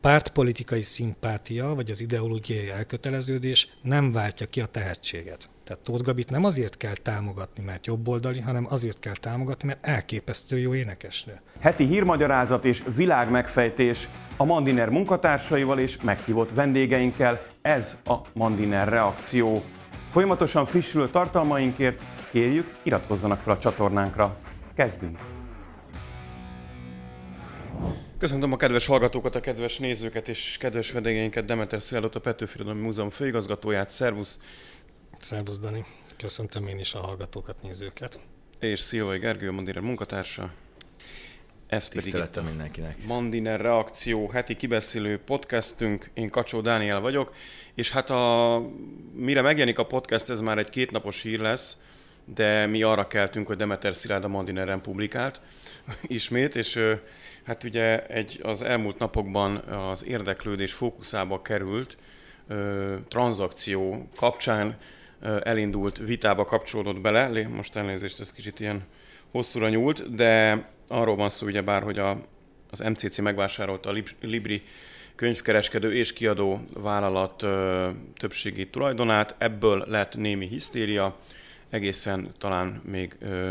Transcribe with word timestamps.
pártpolitikai 0.00 0.82
szimpátia, 0.82 1.74
vagy 1.74 1.90
az 1.90 2.00
ideológiai 2.00 2.70
elköteleződés 2.70 3.68
nem 3.82 4.12
váltja 4.12 4.46
ki 4.46 4.60
a 4.60 4.66
tehetséget. 4.66 5.48
Tehát 5.64 5.84
Tóth 5.84 6.02
Gabit 6.02 6.30
nem 6.30 6.44
azért 6.44 6.76
kell 6.76 6.94
támogatni, 7.02 7.64
mert 7.64 7.86
jobboldali, 7.86 8.40
hanem 8.40 8.66
azért 8.68 8.98
kell 8.98 9.14
támogatni, 9.14 9.66
mert 9.66 9.86
elképesztő 9.86 10.58
jó 10.58 10.74
énekesnő. 10.74 11.40
Heti 11.60 11.84
hírmagyarázat 11.84 12.64
és 12.64 12.82
világmegfejtés 12.96 14.08
a 14.36 14.44
Mandiner 14.44 14.88
munkatársaival 14.88 15.78
és 15.78 15.98
meghívott 16.02 16.52
vendégeinkkel. 16.52 17.42
Ez 17.62 17.98
a 18.04 18.16
Mandiner 18.32 18.88
reakció. 18.88 19.62
Folyamatosan 20.10 20.64
frissülő 20.64 21.08
tartalmainkért 21.08 22.02
kérjük, 22.30 22.76
iratkozzanak 22.82 23.40
fel 23.40 23.54
a 23.54 23.58
csatornánkra. 23.58 24.36
Kezdünk! 24.74 25.39
Köszöntöm 28.20 28.52
a 28.52 28.56
kedves 28.56 28.86
hallgatókat, 28.86 29.34
a 29.34 29.40
kedves 29.40 29.78
nézőket 29.78 30.28
és 30.28 30.56
kedves 30.58 30.90
vendégeinket, 30.90 31.44
Demeter 31.44 31.82
Szilárdot, 31.82 32.14
a 32.14 32.20
Petőfi 32.20 32.62
Múzeum 32.62 33.10
főigazgatóját. 33.10 33.88
Szervusz! 33.88 34.38
Szervusz, 35.20 35.58
Dani! 35.58 35.84
Köszöntöm 36.16 36.66
én 36.66 36.78
is 36.78 36.94
a 36.94 36.98
hallgatókat, 36.98 37.62
nézőket. 37.62 38.20
És 38.58 38.80
Szilvai 38.80 39.18
Gergő, 39.18 39.48
a 39.48 39.52
Mandiner 39.52 39.82
munkatársa. 39.82 40.52
Ez 41.66 41.88
pedig 41.88 42.16
mindenkinek. 42.44 43.06
Mandiner 43.06 43.60
Reakció 43.60 44.28
heti 44.28 44.56
kibeszélő 44.56 45.18
podcastünk. 45.18 46.10
Én 46.14 46.30
Kacsó 46.30 46.60
Dániel 46.60 47.00
vagyok, 47.00 47.34
és 47.74 47.90
hát 47.90 48.10
a, 48.10 48.62
mire 49.12 49.42
megjelenik 49.42 49.78
a 49.78 49.86
podcast, 49.86 50.30
ez 50.30 50.40
már 50.40 50.58
egy 50.58 50.68
kétnapos 50.68 51.22
hír 51.22 51.38
lesz, 51.38 51.76
de 52.24 52.66
mi 52.66 52.82
arra 52.82 53.06
keltünk, 53.06 53.46
hogy 53.46 53.56
Demeter 53.56 53.94
Szilárd 53.94 54.24
a 54.24 54.28
Mandineren 54.28 54.80
publikált 54.80 55.40
ismét, 56.02 56.56
és 56.56 56.80
hát 57.44 57.64
ugye 57.64 58.06
egy, 58.06 58.40
az 58.42 58.62
elmúlt 58.62 58.98
napokban 58.98 59.56
az 59.56 60.04
érdeklődés 60.04 60.72
fókuszába 60.72 61.42
került 61.42 61.96
ö, 62.48 62.96
tranzakció 63.08 64.08
kapcsán 64.16 64.76
ö, 65.20 65.38
elindult 65.42 65.98
vitába 65.98 66.44
kapcsolódott 66.44 67.00
bele, 67.00 67.48
most 67.48 67.76
elnézést, 67.76 68.20
ez 68.20 68.32
kicsit 68.32 68.60
ilyen 68.60 68.82
hosszúra 69.30 69.68
nyúlt, 69.68 70.14
de 70.14 70.64
arról 70.88 71.16
van 71.16 71.28
szó 71.28 71.46
ugyebár, 71.46 71.82
hogy 71.82 71.98
a, 71.98 72.26
az 72.70 72.78
MCC 72.78 73.18
megvásárolta 73.18 73.90
a 73.90 74.02
Libri 74.20 74.62
könyvkereskedő 75.14 75.94
és 75.94 76.12
kiadó 76.12 76.60
vállalat 76.74 77.42
ö, 77.42 77.88
többségi 78.16 78.68
tulajdonát, 78.68 79.34
ebből 79.38 79.84
lett 79.88 80.16
némi 80.16 80.46
hisztéria, 80.46 81.16
egészen 81.70 82.32
talán 82.38 82.82
még 82.84 83.16
ö, 83.20 83.50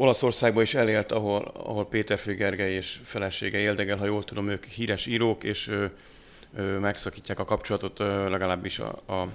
Olaszországban 0.00 0.62
is 0.62 0.74
elélt, 0.74 1.12
ahol, 1.12 1.52
ahol 1.54 1.88
Péter 1.88 2.20
Gergely 2.24 2.74
és 2.74 2.98
felesége 3.04 3.58
éldegel, 3.58 3.96
ha 3.96 4.04
jól 4.04 4.24
tudom, 4.24 4.48
ők 4.48 4.64
híres 4.64 5.06
írók, 5.06 5.44
és 5.44 5.68
ö, 5.68 5.84
ö, 6.56 6.78
megszakítják 6.78 7.38
a 7.38 7.44
kapcsolatot, 7.44 8.00
ö, 8.00 8.28
legalábbis 8.28 8.78
a, 8.78 8.88
a 9.12 9.28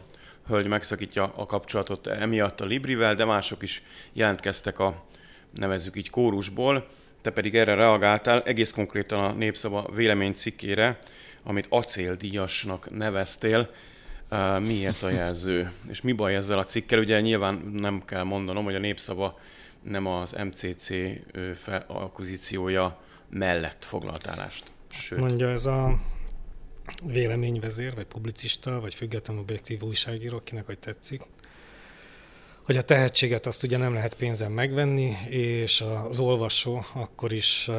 hölgy 0.47 0.67
megszakítja 0.67 1.34
a 1.36 1.45
kapcsolatot 1.45 2.08
emiatt 2.08 2.61
a 2.61 2.66
Librivel, 2.66 3.16
de 3.16 3.25
mások 3.25 3.61
is 3.61 3.84
jelentkeztek 4.14 4.80
a 4.80 5.03
nevezzük 5.52 5.97
így 5.97 6.09
kórusból, 6.09 6.88
te 7.22 7.31
pedig 7.31 7.56
erre 7.56 7.73
reagáltál 7.73 8.41
egész 8.44 8.72
konkrétan 8.72 9.23
a 9.23 9.31
Népszava 9.31 9.89
véleménycikkére, 9.95 10.97
amit 11.44 11.66
acéldíjasnak 11.69 12.97
neveztél. 12.97 13.69
Miért 14.59 15.03
a 15.03 15.09
jelző? 15.09 15.72
És 15.91 16.02
mi 16.02 16.11
baj 16.11 16.36
ezzel 16.36 16.58
a 16.58 16.66
cikkel? 16.66 17.00
Ugye 17.00 17.22
nyilván 17.22 17.72
nem 17.73 18.03
kell 18.06 18.23
mondanom, 18.23 18.64
hogy 18.64 18.75
a 18.75 18.80
Népszava 18.80 19.39
nem 19.84 20.06
az 20.06 20.31
MCC 20.31 20.89
akvizíciója 21.88 23.02
mellett 23.30 23.86
foglalt 23.86 24.28
állást. 24.28 24.72
Sőt. 24.88 25.20
Mondja 25.20 25.50
ez 25.50 25.66
a 25.66 26.02
véleményvezér, 27.03 27.95
vagy 27.95 28.06
publicista, 28.06 28.80
vagy 28.80 28.94
független 28.95 29.38
objektív 29.38 29.81
újságíró, 29.81 30.40
kinek 30.40 30.66
hogy 30.66 30.80
tetszik, 30.80 31.22
hogy 32.64 32.78
a 32.78 32.81
tehetséget 32.81 33.45
azt 33.45 33.64
ugye 33.64 33.78
nem 33.78 33.94
lehet 33.94 34.16
pénzen 34.16 34.52
megvenni, 34.52 35.18
és 35.30 35.81
az 35.81 36.19
olvasó 36.19 36.84
akkor 36.94 37.31
is 37.34 37.69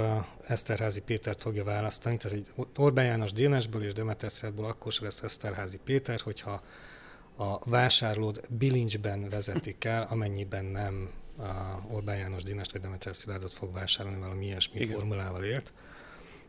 Eszterházi 0.47 1.01
Pétert 1.01 1.43
fogja 1.43 1.65
választani. 1.65 2.17
Tehát 2.17 2.37
egy 2.37 2.49
Orbán 2.77 3.05
János 3.05 3.33
Dénesből 3.33 3.85
és 3.85 3.93
Demeter 3.93 4.31
akkor 4.57 4.93
sem 4.93 5.05
lesz 5.05 5.23
Eszterházi 5.23 5.79
Péter, 5.85 6.21
hogyha 6.21 6.63
a 7.37 7.71
vásárlód 7.71 8.41
bilincsben 8.51 9.29
vezetik 9.29 9.85
el, 9.85 10.07
amennyiben 10.11 10.65
nem 10.65 11.11
a 11.39 11.81
Orbán 11.91 12.17
János 12.17 12.43
Dénest 12.43 12.73
vagy 12.73 12.81
Demeter 12.81 13.17
Szilárdot 13.17 13.53
fog 13.53 13.73
vásárolni, 13.73 14.19
valami 14.19 14.45
ilyesmi 14.45 14.81
Igen. 14.81 14.97
formulával 14.97 15.45
ért. 15.45 15.73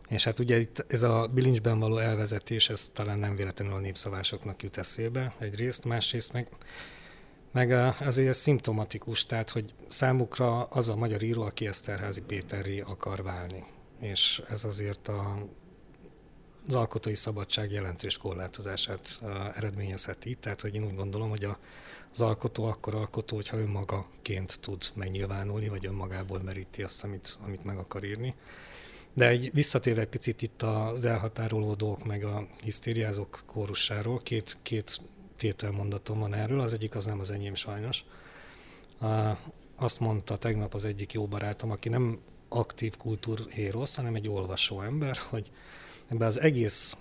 És 0.10 0.24
hát 0.24 0.40
ugye 0.40 0.58
itt 0.58 0.86
ez 0.88 1.02
a 1.02 1.28
bilincsben 1.34 1.80
való 1.80 1.98
elvezetés, 1.98 2.70
ez 2.70 2.90
talán 2.94 3.20
nem 3.20 3.36
véletlenül 3.36 3.74
a 3.74 3.80
népszavásoknak 3.80 4.64
jut 4.64 4.78
eszébe 4.78 5.34
egyrészt, 5.40 5.86
másrészt 5.86 6.34
meg 6.34 6.48
meg 7.56 7.72
azért 8.00 8.28
ez 8.28 8.38
szimptomatikus, 8.38 9.26
tehát 9.26 9.50
hogy 9.50 9.74
számukra 9.88 10.64
az 10.64 10.90
a 10.90 10.96
magyar 10.96 11.22
író, 11.22 11.42
aki 11.42 11.68
Eszterházi 11.68 12.22
Péterré 12.22 12.80
akar 12.80 13.24
válni. 13.24 13.64
És 14.00 14.42
ez 14.50 14.64
azért 14.64 15.08
a, 15.08 15.38
az 16.68 16.74
alkotói 16.74 17.16
szabadság 17.16 17.72
jelentős 17.72 18.18
korlátozását 18.18 19.20
eredményezheti. 19.56 20.36
Tehát, 20.36 20.62
hogy 20.62 20.76
én 20.76 20.86
úgy 20.86 20.96
gondolom, 20.96 21.30
hogy 21.30 21.44
a, 21.44 21.60
az 22.16 22.22
alkotó 22.22 22.66
akkor 22.66 22.96
alkotó, 22.96 23.36
hogyha 23.36 23.58
önmagaként 23.58 24.60
tud 24.62 24.84
megnyilvánulni, 24.94 25.68
vagy 25.68 25.86
önmagából 25.86 26.40
meríti 26.40 26.84
azt, 26.84 27.04
amit, 27.04 27.38
amit 27.46 27.64
meg 27.64 27.78
akar 27.78 28.04
írni. 28.04 28.36
De 29.14 29.28
egy 29.28 29.50
visszatérve 29.54 30.02
egy 30.02 30.08
picit 30.08 30.42
itt 30.42 30.62
az 30.62 31.06
elhatárolódók, 31.06 32.06
meg 32.06 32.24
a 32.24 32.48
hisztériázók 32.64 33.44
kórussáról, 33.46 34.20
két, 34.20 34.58
két 34.62 35.02
tételmondatom 35.38 36.20
van 36.20 36.34
erről, 36.34 36.60
az 36.60 36.74
egyik 36.74 36.96
az 36.96 37.06
nem 37.06 37.20
az 37.20 37.32
enyém 37.32 37.56
sajnos. 37.56 38.06
Azt 39.76 40.00
mondta 40.00 40.38
tegnap 40.38 40.74
az 40.74 40.86
egyik 40.86 41.14
jó 41.14 41.28
barátom, 41.28 41.72
aki 41.72 41.90
nem 41.90 42.20
aktív 42.50 42.98
kultúrhérosz, 42.98 43.96
hanem 43.96 44.16
egy 44.16 44.28
olvasó 44.28 44.82
ember, 44.82 45.18
hogy 45.30 45.52
ebben 46.08 46.28
az 46.28 46.40
egész 46.40 46.98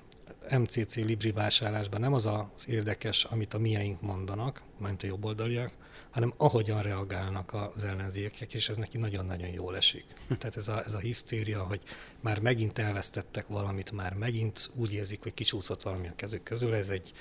MCC 0.59 0.94
Libri 0.97 1.32
vásárlásban 1.32 2.00
nem 2.00 2.12
az 2.12 2.27
az 2.27 2.69
érdekes, 2.69 3.25
amit 3.25 3.55
a 3.55 3.59
miénk 3.59 4.00
mondanak, 4.00 4.62
ment 4.78 5.03
a 5.03 5.06
jobboldaliak, 5.06 5.71
hanem 6.10 6.34
ahogyan 6.37 6.82
reagálnak 6.82 7.55
az 7.75 7.84
ellenzékek, 7.84 8.54
és 8.54 8.69
ez 8.69 8.77
neki 8.77 8.99
nagyon-nagyon 8.99 9.49
jól 9.49 9.77
esik. 9.77 10.04
Tehát 10.38 10.56
ez 10.56 10.69
a, 10.69 10.83
ez 10.84 10.94
a 10.94 10.99
hisztéria, 10.99 11.62
hogy 11.62 11.81
már 12.21 12.41
megint 12.41 12.78
elvesztettek 12.78 13.47
valamit, 13.47 13.93
már 13.93 14.15
megint 14.15 14.71
úgy 14.75 14.93
érzik, 14.93 15.22
hogy 15.22 15.34
kicsúszott 15.34 15.83
valami 15.83 16.09
a 16.09 16.12
kezük 16.16 16.43
közül, 16.43 16.75
ez 16.75 16.88
egy, 16.88 17.12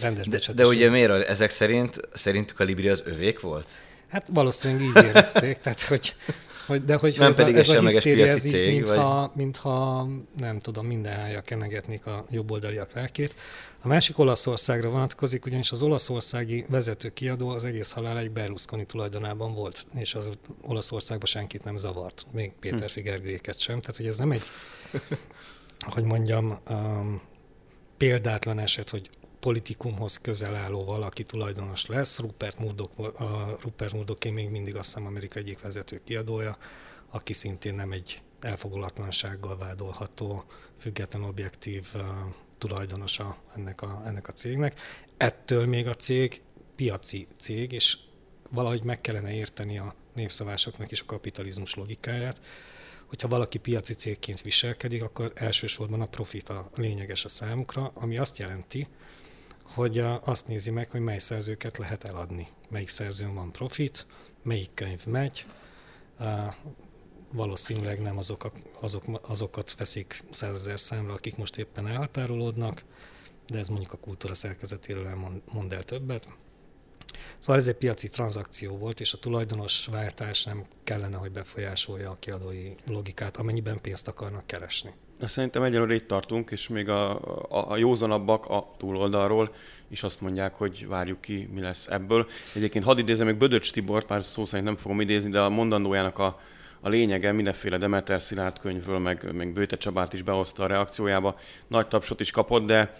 rendes 0.00 0.26
de, 0.26 0.52
de 0.54 0.66
ugye 0.66 0.90
miért? 0.90 1.28
Ezek 1.28 1.50
szerint, 1.50 2.00
szerintük 2.14 2.60
a 2.60 2.64
Libri 2.64 2.88
az 2.88 3.02
övék 3.04 3.40
volt? 3.40 3.68
Hát 4.08 4.26
valószínűleg 4.30 4.82
így 4.82 5.04
érezték, 5.04 5.58
tehát 5.62 5.80
hogy, 5.80 6.14
hogy 6.66 6.84
de 6.84 6.94
hogy 6.94 7.16
nem 7.18 7.30
ez 7.30 7.36
pedig 7.36 7.54
a, 7.54 7.58
ez 7.58 7.68
a 7.68 7.80
hisztéria, 7.80 8.26
ez 8.26 8.44
így, 8.44 8.52
cég, 8.52 8.74
mintha, 8.74 9.20
vagy... 9.20 9.30
mintha, 9.34 10.08
nem 10.38 10.58
tudom, 10.58 10.86
minden 10.86 11.14
hája 11.14 11.40
kenegetnék 11.40 12.06
a 12.06 12.24
jobboldaliak 12.30 12.92
lelkét. 12.92 13.34
A 13.82 13.88
másik 13.88 14.18
Olaszországra 14.18 14.90
vonatkozik, 14.90 15.46
ugyanis 15.46 15.70
az 15.72 15.82
olaszországi 15.82 16.64
vezető 16.68 17.08
kiadó 17.08 17.48
az 17.48 17.64
egész 17.64 17.90
haláláig 17.90 18.30
Berlusconi 18.30 18.86
tulajdonában 18.86 19.54
volt, 19.54 19.86
és 19.94 20.14
az 20.14 20.30
Olaszországban 20.62 21.26
senkit 21.26 21.64
nem 21.64 21.76
zavart, 21.76 22.26
még 22.32 22.52
Péter 22.60 22.78
hm. 22.78 22.86
Figergőjéket 22.86 23.58
sem. 23.58 23.80
Tehát, 23.80 23.96
hogy 23.96 24.06
ez 24.06 24.16
nem 24.16 24.30
egy, 24.30 24.42
hogy 25.80 26.04
mondjam, 26.04 26.58
um, 26.70 27.20
példátlan 27.96 28.58
eset, 28.58 28.90
hogy 28.90 29.10
politikumhoz 29.42 30.16
közel 30.16 30.54
álló 30.54 30.84
valaki 30.84 31.22
tulajdonos 31.22 31.86
lesz. 31.86 32.18
Rupert 32.18 32.58
Murdoch, 32.58 33.20
a 33.22 33.58
Rupert 33.60 33.92
Murdoch 33.92 34.30
még 34.30 34.48
mindig 34.48 34.76
azt 34.76 34.84
hiszem 34.84 35.06
Amerika 35.06 35.38
egyik 35.38 35.60
vezető 35.60 36.00
kiadója, 36.04 36.56
aki 37.10 37.32
szintén 37.32 37.74
nem 37.74 37.92
egy 37.92 38.22
elfogulatlansággal 38.40 39.56
vádolható, 39.56 40.44
független 40.78 41.22
objektív 41.22 41.94
tulajdonosa 42.58 43.36
ennek 43.54 43.82
a, 43.82 44.02
ennek 44.04 44.28
a 44.28 44.32
cégnek. 44.32 44.80
Ettől 45.16 45.66
még 45.66 45.86
a 45.86 45.94
cég 45.94 46.42
piaci 46.76 47.26
cég, 47.38 47.72
és 47.72 47.98
valahogy 48.50 48.82
meg 48.82 49.00
kellene 49.00 49.34
érteni 49.34 49.78
a 49.78 49.94
népszavásoknak 50.14 50.90
is 50.90 51.00
a 51.00 51.04
kapitalizmus 51.04 51.74
logikáját, 51.74 52.40
hogyha 53.06 53.28
valaki 53.28 53.58
piaci 53.58 53.94
cégként 53.94 54.40
viselkedik, 54.40 55.02
akkor 55.02 55.32
elsősorban 55.34 56.00
a 56.00 56.06
profit 56.06 56.48
a 56.48 56.70
lényeges 56.74 57.24
a 57.24 57.28
számukra, 57.28 57.90
ami 57.94 58.18
azt 58.18 58.38
jelenti, 58.38 58.88
hogy 59.64 59.98
azt 60.24 60.46
nézi 60.46 60.70
meg, 60.70 60.90
hogy 60.90 61.00
mely 61.00 61.18
szerzőket 61.18 61.78
lehet 61.78 62.04
eladni, 62.04 62.48
melyik 62.68 62.88
szerzőn 62.88 63.34
van 63.34 63.52
profit, 63.52 64.06
melyik 64.42 64.70
könyv 64.74 65.06
megy, 65.06 65.46
valószínűleg 67.32 68.00
nem 68.00 68.18
azok, 68.18 68.52
azok, 68.80 69.04
azokat 69.22 69.74
veszik 69.74 70.24
százezer 70.30 70.80
számra, 70.80 71.12
akik 71.12 71.36
most 71.36 71.56
éppen 71.56 71.86
elhatárolódnak, 71.86 72.84
de 73.46 73.58
ez 73.58 73.68
mondjuk 73.68 73.92
a 73.92 73.96
kultúra 73.96 74.34
szerkezetéről 74.34 75.40
mond 75.52 75.72
el 75.72 75.82
többet. 75.82 76.28
Szóval 77.38 77.56
ez 77.56 77.68
egy 77.68 77.76
piaci 77.76 78.08
tranzakció 78.08 78.76
volt, 78.76 79.00
és 79.00 79.12
a 79.12 79.18
tulajdonos 79.18 79.86
váltás 79.86 80.44
nem 80.44 80.66
kellene, 80.84 81.16
hogy 81.16 81.32
befolyásolja 81.32 82.10
a 82.10 82.18
kiadói 82.18 82.74
logikát, 82.86 83.36
amennyiben 83.36 83.80
pénzt 83.80 84.08
akarnak 84.08 84.46
keresni. 84.46 84.94
Szerintem 85.26 85.62
egyelőre 85.62 85.94
itt 85.94 86.06
tartunk, 86.06 86.50
és 86.50 86.68
még 86.68 86.88
a, 86.88 87.10
a, 87.48 87.70
a 87.70 87.76
józanabbak 87.76 88.46
a 88.46 88.70
túloldalról 88.76 89.54
is 89.88 90.02
azt 90.02 90.20
mondják, 90.20 90.54
hogy 90.54 90.86
várjuk 90.88 91.20
ki, 91.20 91.48
mi 91.54 91.60
lesz 91.60 91.86
ebből. 91.86 92.26
Egyébként 92.54 92.84
hadd 92.84 92.98
idézem 92.98 93.26
még 93.26 93.36
Bödöcs 93.36 93.72
Tibort, 93.72 94.06
pár 94.06 94.24
szó 94.24 94.44
szerint 94.44 94.66
nem 94.66 94.76
fogom 94.76 95.00
idézni, 95.00 95.30
de 95.30 95.40
a 95.40 95.48
mondandójának 95.48 96.18
a, 96.18 96.38
a 96.80 96.88
lényege 96.88 97.32
mindenféle 97.32 97.78
Demeter 97.78 98.20
Szilárd 98.20 98.58
könyvről, 98.58 98.98
meg, 98.98 99.34
meg 99.34 99.52
Bőte 99.52 99.76
Csabát 99.76 100.12
is 100.12 100.22
behozta 100.22 100.64
a 100.64 100.66
reakciójába. 100.66 101.38
Nagy 101.66 101.88
tapsot 101.88 102.20
is 102.20 102.30
kapott, 102.30 102.66
de 102.66 102.94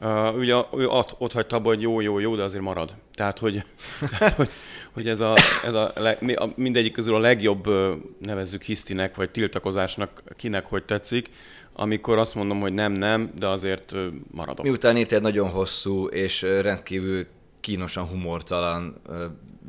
Uh, 0.00 0.36
ugye 0.36 0.54
ő 0.76 0.88
ott, 0.88 1.14
ott 1.18 1.32
hagyta 1.32 1.56
abba, 1.56 1.68
hogy 1.68 1.82
jó, 1.82 2.00
jó, 2.00 2.18
jó, 2.18 2.36
de 2.36 2.42
azért 2.42 2.62
marad. 2.62 2.94
Tehát, 3.14 3.38
hogy, 3.38 3.64
tehát, 4.18 4.34
hogy, 4.34 4.48
hogy 4.92 5.08
ez, 5.08 5.20
a, 5.20 5.34
ez 5.64 5.74
a, 5.74 5.92
mindegyik 6.54 6.92
közül 6.92 7.14
a 7.14 7.18
legjobb 7.18 7.68
nevezzük 8.18 8.62
hisztinek, 8.62 9.16
vagy 9.16 9.30
tiltakozásnak 9.30 10.22
kinek 10.36 10.66
hogy 10.66 10.84
tetszik, 10.84 11.30
amikor 11.80 12.18
azt 12.18 12.34
mondom, 12.34 12.60
hogy 12.60 12.72
nem, 12.72 12.92
nem, 12.92 13.30
de 13.38 13.46
azért 13.46 13.94
maradok. 14.30 14.64
Miután 14.64 14.96
írtad 14.96 15.22
nagyon 15.22 15.48
hosszú 15.48 16.06
és 16.06 16.42
rendkívül 16.42 17.26
kínosan 17.60 18.06
humortalan, 18.06 19.00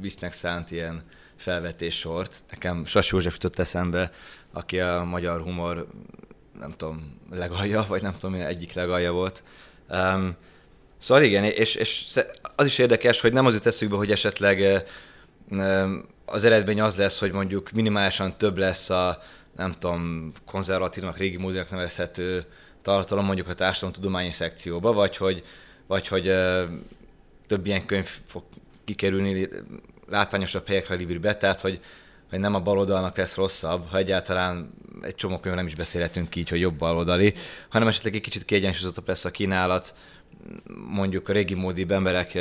visznek 0.02 0.34
szánt 0.34 0.72
ilyen 0.72 1.04
felvetéssort, 1.36 2.44
nekem 2.50 2.86
Sas 2.86 3.12
József 3.12 3.34
jutott 3.34 3.60
eszembe, 3.60 4.12
aki 4.54 4.80
a 4.80 5.04
magyar 5.04 5.42
humor, 5.42 5.88
nem 6.60 6.74
tudom, 6.78 7.20
legalja, 7.32 7.86
vagy 7.88 8.02
nem 8.02 8.16
tudom, 8.20 8.36
egyik 8.36 8.74
legalja 8.74 9.12
volt, 9.12 9.44
Um, 9.90 10.36
szóval 10.98 11.24
igen, 11.24 11.44
és, 11.44 11.76
és 11.76 12.06
az 12.56 12.66
is 12.66 12.78
érdekes, 12.78 13.22
hogy 13.22 13.34
nem 13.34 13.46
azért 13.46 13.64
teszünk 13.64 13.92
be, 13.92 13.98
hogy 13.98 14.12
esetleg 14.12 14.84
um, 15.50 16.06
az 16.26 16.44
eredmény 16.44 16.82
az 16.82 16.98
lesz, 16.98 17.20
hogy 17.20 17.32
mondjuk 17.32 17.72
minimálisan 17.72 18.38
több 18.38 18.58
lesz 18.58 18.90
a, 18.90 19.22
nem 19.60 19.72
tudom, 19.72 20.32
konzervatívnak, 20.46 21.18
régi 21.18 21.38
módjának 21.38 21.72
nevezhető 21.72 22.46
tartalom 22.82 23.26
mondjuk 23.26 23.48
a 23.48 23.54
társadalomtudományi 23.54 24.32
szekcióba, 24.32 24.94
vagy 24.94 25.18
hogy, 25.18 25.44
vagy 25.88 26.08
hogy 26.08 26.24
több 27.48 27.66
ilyen 27.66 27.86
könyv 27.86 28.08
fog 28.26 28.44
kikerülni 28.86 29.50
látványosabb 30.08 30.68
helyekre 30.68 30.96
Libribe, 30.96 31.38
tehát 31.38 31.62
hogy, 31.62 31.80
hogy 32.30 32.40
nem 32.40 32.56
a 32.56 32.60
baloldalnak 32.60 33.18
lesz 33.18 33.36
rosszabb, 33.36 33.90
ha 33.90 33.98
egyáltalán 33.98 34.74
egy 35.02 35.16
csomó 35.16 35.40
könyv 35.40 35.56
nem 35.56 35.68
is 35.68 35.76
beszélhetünk 35.76 36.36
így, 36.36 36.50
hogy 36.50 36.60
jobb 36.60 36.78
baloldali, 36.78 37.34
hanem 37.70 37.88
esetleg 37.88 38.16
egy 38.16 38.22
kicsit 38.22 38.46
kiegyensúlyozottabb 38.46 39.08
lesz 39.08 39.26
a 39.26 39.32
kínálat, 39.32 39.94
mondjuk 40.88 41.30
a 41.30 41.34
régi 41.34 41.54
módi 41.54 41.86
emberek 41.90 42.38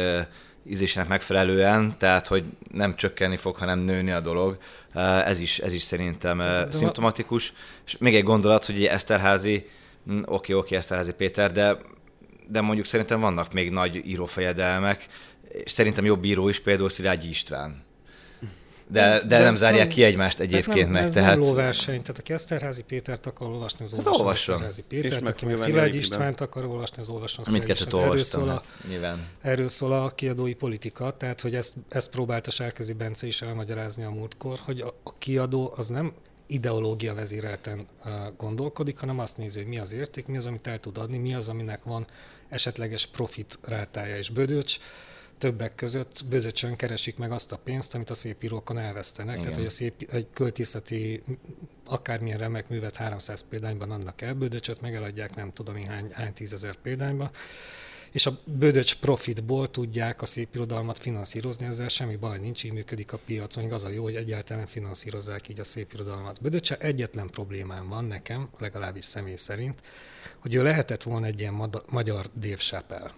ízésének 0.66 1.08
megfelelően, 1.08 1.98
tehát 1.98 2.26
hogy 2.26 2.44
nem 2.72 2.96
csökkenni 2.96 3.36
fog, 3.36 3.56
hanem 3.56 3.78
nőni 3.78 4.10
a 4.10 4.20
dolog. 4.20 4.58
Ez 5.24 5.40
is, 5.40 5.58
ez 5.58 5.72
is 5.72 5.82
szerintem 5.82 6.38
de, 6.38 6.70
szimptomatikus. 6.70 7.52
És 7.86 7.98
még 7.98 8.14
egy 8.14 8.22
gondolat, 8.22 8.66
hogy 8.66 8.84
Eszterházi, 8.84 9.68
oké, 10.24 10.52
oké, 10.52 10.76
Eszterházi 10.76 11.12
Péter, 11.12 11.52
de, 11.52 11.78
de 12.48 12.60
mondjuk 12.60 12.86
szerintem 12.86 13.20
vannak 13.20 13.52
még 13.52 13.70
nagy 13.70 14.06
írófejedelmek, 14.06 15.06
és 15.48 15.70
szerintem 15.70 16.04
jobb 16.04 16.24
író 16.24 16.48
is, 16.48 16.60
például 16.60 16.90
Szilágyi 16.90 17.28
István 17.28 17.86
de, 18.90 19.02
ez, 19.02 19.26
de, 19.26 19.36
de 19.36 19.42
nem 19.42 19.54
zárják 19.54 19.86
nem, 19.86 19.96
ki 19.96 20.02
egymást 20.02 20.40
egyébként 20.40 20.84
nem, 20.84 20.90
meg. 20.90 21.02
Ez 21.02 21.12
tehát... 21.12 21.30
nem 21.30 21.40
lóverseny, 21.40 22.00
tehát 22.00 22.18
aki 22.18 22.32
Eszterházi 22.32 22.82
Pétert 22.82 23.26
akar 23.26 23.48
olvasni, 23.48 23.84
az 23.84 23.92
olvasson 23.92 24.20
olvasom. 24.20 24.54
Eszterházi 24.54 24.82
Pétert, 24.82 25.28
aki 25.28 25.44
meg 25.44 25.56
Szilágy 25.56 25.94
Istvánt 25.94 26.40
akar 26.40 26.64
olvasni, 26.64 27.02
az 27.02 27.08
olvasson 27.08 27.44
Mindkettőt 27.50 27.92
olvastam, 27.92 28.10
erről 28.10 28.24
szól, 28.24 28.48
a, 28.48 28.52
hát, 28.52 28.88
nyilván. 28.88 29.26
erről 29.40 29.68
szól 29.68 29.92
a 29.92 30.08
kiadói 30.08 30.54
politika, 30.54 31.10
tehát 31.10 31.40
hogy 31.40 31.54
ezt, 31.54 31.74
ezt 31.88 32.10
próbálta 32.10 32.50
Sárközi 32.50 32.92
Bence 32.92 33.26
is 33.26 33.42
elmagyarázni 33.42 34.04
a 34.04 34.10
múltkor, 34.10 34.58
hogy 34.64 34.80
a, 34.80 34.94
a 35.02 35.12
kiadó 35.18 35.72
az 35.76 35.88
nem 35.88 36.12
ideológia 36.46 37.14
vezérelten 37.14 37.86
gondolkodik, 38.36 38.98
hanem 38.98 39.18
azt 39.18 39.36
nézi, 39.36 39.58
hogy 39.58 39.68
mi 39.68 39.78
az 39.78 39.92
érték, 39.92 40.26
mi 40.26 40.36
az, 40.36 40.46
amit 40.46 40.66
el 40.66 40.80
tud 40.80 40.98
adni, 40.98 41.18
mi 41.18 41.34
az, 41.34 41.48
aminek 41.48 41.84
van 41.84 42.06
esetleges 42.48 43.06
profit 43.06 43.58
rátája 43.62 44.16
és 44.16 44.30
bödöcs 44.30 44.78
többek 45.38 45.74
között 45.74 46.24
bőzöcsön 46.28 46.76
keresik 46.76 47.16
meg 47.16 47.30
azt 47.30 47.52
a 47.52 47.56
pénzt, 47.56 47.94
amit 47.94 48.10
a 48.10 48.14
szépírókon 48.14 48.78
elvesztenek. 48.78 49.32
Igen. 49.32 49.42
Tehát, 49.42 49.58
hogy 49.58 49.66
a 49.66 49.70
szép, 49.70 50.10
egy 50.12 50.26
költészeti, 50.32 51.22
akármilyen 51.86 52.38
remek 52.38 52.68
művet 52.68 52.96
300 52.96 53.44
példányban 53.48 53.90
adnak 53.90 54.20
el, 54.20 54.34
bődöcsöt 54.34 54.80
meg 54.80 54.94
eladják 54.94 55.34
nem 55.34 55.52
tudom 55.52 55.76
én 55.76 55.86
hány, 55.86 56.10
hány 56.12 56.32
tízezer 56.32 56.76
példányba, 56.76 57.30
és 58.12 58.26
a 58.26 58.38
bődöcs 58.44 58.98
profitból 58.98 59.70
tudják 59.70 60.22
a 60.22 60.26
szép 60.26 60.54
irodalmat 60.54 60.98
finanszírozni, 60.98 61.66
ezzel 61.66 61.88
semmi 61.88 62.16
baj 62.16 62.38
nincs, 62.38 62.64
így 62.64 62.72
működik 62.72 63.12
a 63.12 63.18
piac, 63.26 63.56
még 63.56 63.72
az 63.72 63.84
a 63.84 63.88
jó, 63.88 64.02
hogy 64.02 64.14
egyáltalán 64.14 64.66
finanszírozzák 64.66 65.48
így 65.48 65.60
a 65.60 65.64
szép 65.64 65.92
irodalmat. 65.92 66.40
Bödöcse 66.40 66.76
egyetlen 66.76 67.30
problémám 67.30 67.88
van 67.88 68.04
nekem, 68.04 68.48
legalábbis 68.58 69.04
személy 69.04 69.36
szerint, 69.36 69.82
hogy 70.38 70.54
ő 70.54 70.62
lehetett 70.62 71.02
volna 71.02 71.26
egy 71.26 71.40
ilyen 71.40 71.70
magyar 71.88 72.26
Dave 72.36 72.56
Chappelle 72.56 73.14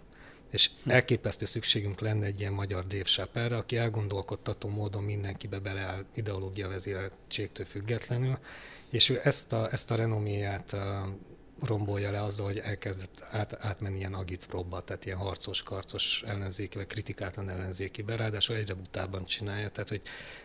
és 0.50 0.70
elképesztő 0.86 1.44
szükségünk 1.44 2.00
lenne 2.00 2.26
egy 2.26 2.40
ilyen 2.40 2.52
magyar 2.52 2.86
Dave 2.86 3.02
Chappelle, 3.02 3.56
aki 3.56 3.76
elgondolkodtató 3.76 4.68
módon 4.68 5.02
mindenkibe 5.02 5.58
beleáll 5.58 6.04
ideológia 6.14 6.68
vezéreltségtől 6.68 7.66
függetlenül, 7.66 8.38
és 8.90 9.08
ő 9.08 9.20
ezt 9.22 9.52
a, 9.52 9.68
ezt 9.70 9.90
a 9.90 9.94
renoméját 9.94 10.76
rombolja 11.62 12.10
le 12.10 12.22
azzal, 12.22 12.46
hogy 12.46 12.58
elkezdett 12.58 13.26
át, 13.30 13.56
átmenni 13.60 13.98
ilyen 13.98 14.14
agitprobba, 14.14 14.80
tehát 14.80 15.06
ilyen 15.06 15.18
harcos, 15.18 15.62
karcos 15.62 16.22
ellenzéki, 16.26 16.76
vagy 16.76 16.86
kritikátlan 16.86 17.48
ellenzékibe, 17.48 18.16
ráadásul 18.16 18.56
egyre 18.56 18.74
butában 18.74 19.24
csinálja, 19.24 19.68
tehát 19.68 19.88
hogy 19.88 20.02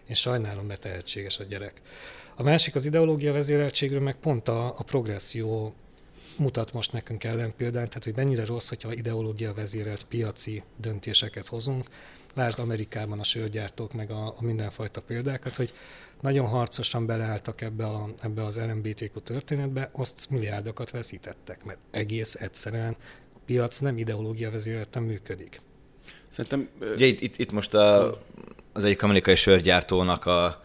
én 0.07 0.16
sajnálom, 0.16 0.66
mert 0.66 0.81
tehetséges 0.81 1.40
a 1.40 1.44
gyerek. 1.44 1.81
A 2.36 2.44
másik 2.44 2.75
az 2.75 2.86
ideológia 2.86 3.34
vezéreltségről, 3.34 4.00
meg 4.00 4.16
pont 4.16 4.48
a, 4.48 4.68
a 4.68 4.84
progresszió 4.84 5.74
mutat 6.37 6.73
most 6.73 6.91
nekünk 6.91 7.23
ellenpéldányt, 7.23 7.87
tehát 7.87 8.03
hogy 8.03 8.15
mennyire 8.15 8.45
rossz, 8.45 8.69
hogyha 8.69 8.93
ideológia 8.93 9.53
vezérelt 9.53 10.03
piaci 10.03 10.63
döntéseket 10.77 11.47
hozunk. 11.47 11.87
Lásd 12.33 12.59
Amerikában 12.59 13.19
a 13.19 13.23
sörgyártók, 13.23 13.93
meg 13.93 14.11
a, 14.11 14.27
a 14.27 14.43
mindenfajta 14.43 15.01
példákat, 15.01 15.55
hogy 15.55 15.73
nagyon 16.21 16.47
harcosan 16.47 17.05
beleálltak 17.05 17.61
ebbe, 17.61 17.85
a, 17.85 18.09
ebbe 18.21 18.43
az 18.43 18.59
LMBTQ 18.65 19.19
történetbe, 19.19 19.89
azt 19.93 20.29
milliárdokat 20.29 20.91
veszítettek, 20.91 21.63
mert 21.63 21.79
egész 21.91 22.35
egyszerűen 22.35 22.95
a 23.33 23.39
piac 23.45 23.79
nem 23.79 23.97
ideológia 23.97 24.51
vezérelten 24.51 25.03
működik. 25.03 25.61
Szerintem... 26.29 26.69
Ugye 26.93 27.05
itt, 27.05 27.19
itt, 27.19 27.37
itt 27.37 27.51
most 27.51 27.73
a, 27.73 28.19
az 28.73 28.83
egyik 28.83 29.03
amerikai 29.03 29.35
sörgyártónak 29.35 30.25
a 30.25 30.63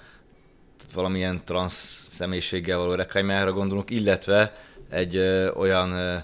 valamilyen 0.95 1.45
transz 1.45 2.07
személyiséggel 2.11 2.79
való 2.79 2.95
reklámjára 2.95 3.53
gondolunk, 3.53 3.91
illetve 3.91 4.55
egy 4.91 5.17
ö, 5.17 5.51
olyan 5.51 5.93
ö, 5.93 6.17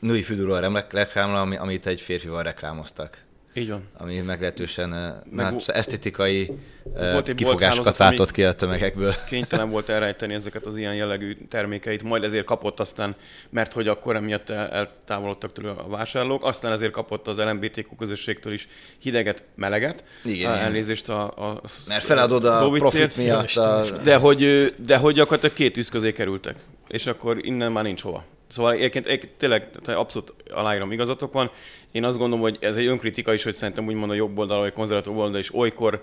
női 0.00 0.22
fűdúról 0.22 0.84
reklámra, 0.90 1.40
amit 1.40 1.86
egy 1.86 2.00
férfival 2.00 2.42
reklámoztak. 2.42 3.24
Így 3.54 3.68
van. 3.68 3.82
Ami 3.98 4.18
meglehetősen 4.18 4.88
Meg, 5.30 5.44
hát, 5.44 5.68
esztétikai 5.68 6.50
volt 6.94 7.34
kifogásokat 7.34 7.96
váltott 7.96 8.30
ki 8.30 8.44
a 8.44 8.52
tömegekből. 8.52 9.14
Kénytelen 9.26 9.70
volt 9.74 9.88
elrejteni 9.88 10.34
ezeket 10.34 10.66
az 10.66 10.76
ilyen 10.76 10.94
jellegű 10.94 11.36
termékeit, 11.48 12.02
majd 12.02 12.24
ezért 12.24 12.44
kapott 12.44 12.80
aztán, 12.80 13.16
mert 13.50 13.72
hogy 13.72 13.88
akkor 13.88 14.16
emiatt 14.16 14.50
eltávolodtak 14.50 15.52
tőle 15.52 15.70
a 15.70 15.88
vásárlók, 15.88 16.44
aztán 16.44 16.72
ezért 16.72 16.92
kapott 16.92 17.28
az 17.28 17.36
LMBTQ 17.36 17.96
közösségtől 17.96 18.52
is 18.52 18.68
hideget, 18.98 19.44
meleget. 19.54 20.04
Igen. 20.24 20.54
Elnézést 20.54 21.08
a, 21.08 21.22
a 21.24 21.60
Mert 21.88 22.04
feladod 22.04 22.44
a 22.44 22.70
profit 22.70 23.16
miatt. 23.16 23.56
A... 23.56 23.84
De, 24.02 24.16
hogy, 24.16 24.74
de 24.86 24.96
hogy 24.96 25.14
gyakorlatilag 25.14 25.54
két 25.54 25.76
üsz 25.76 25.88
közé 25.88 26.12
kerültek 26.12 26.56
és 26.92 27.06
akkor 27.06 27.46
innen 27.46 27.72
már 27.72 27.84
nincs 27.84 28.00
hova. 28.00 28.24
Szóval 28.46 28.72
egyébként, 28.72 29.06
egyébként 29.06 29.32
tényleg 29.32 29.68
abszolút 29.86 30.34
aláírom, 30.50 30.92
igazatok 30.92 31.32
van. 31.32 31.50
Én 31.90 32.04
azt 32.04 32.18
gondolom, 32.18 32.42
hogy 32.42 32.58
ez 32.60 32.76
egy 32.76 32.86
önkritika 32.86 33.32
is, 33.32 33.42
hogy 33.42 33.54
szerintem 33.54 33.86
úgymond 33.86 34.10
a 34.10 34.14
jobb 34.14 34.38
oldal, 34.38 34.58
vagy 34.60 34.72
konzervatív 34.72 35.18
oldal 35.18 35.38
is 35.38 35.54
olykor 35.54 36.02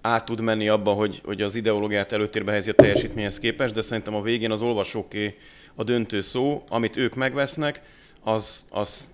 át 0.00 0.24
tud 0.24 0.40
menni 0.40 0.68
abba, 0.68 0.92
hogy, 0.92 1.20
hogy 1.24 1.42
az 1.42 1.54
ideológiát 1.54 2.12
előtérbe 2.12 2.50
helyezi 2.50 2.70
a 2.70 2.74
teljesítményhez 2.74 3.38
képest, 3.38 3.74
de 3.74 3.82
szerintem 3.82 4.14
a 4.14 4.22
végén 4.22 4.50
az 4.50 4.62
olvasóké 4.62 5.36
a 5.74 5.84
döntő 5.84 6.20
szó, 6.20 6.64
amit 6.68 6.96
ők 6.96 7.14
megvesznek, 7.14 7.82
az, 8.22 8.64
az, 8.70 9.08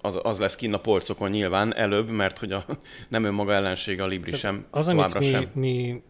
az, 0.00 0.18
az 0.22 0.38
lesz 0.38 0.56
kinn 0.56 0.74
a 0.74 0.78
polcokon 0.78 1.30
nyilván 1.30 1.74
előbb, 1.74 2.08
mert 2.08 2.38
hogy 2.38 2.52
a, 2.52 2.64
nem 3.08 3.24
önmaga 3.24 3.52
ellensége 3.52 4.02
a 4.02 4.06
Libri 4.06 4.36
sem, 4.36 4.66
az, 4.70 4.88
amit 4.88 5.18
mi, 5.18 5.24
sem. 5.24 5.50
mi 5.52 6.02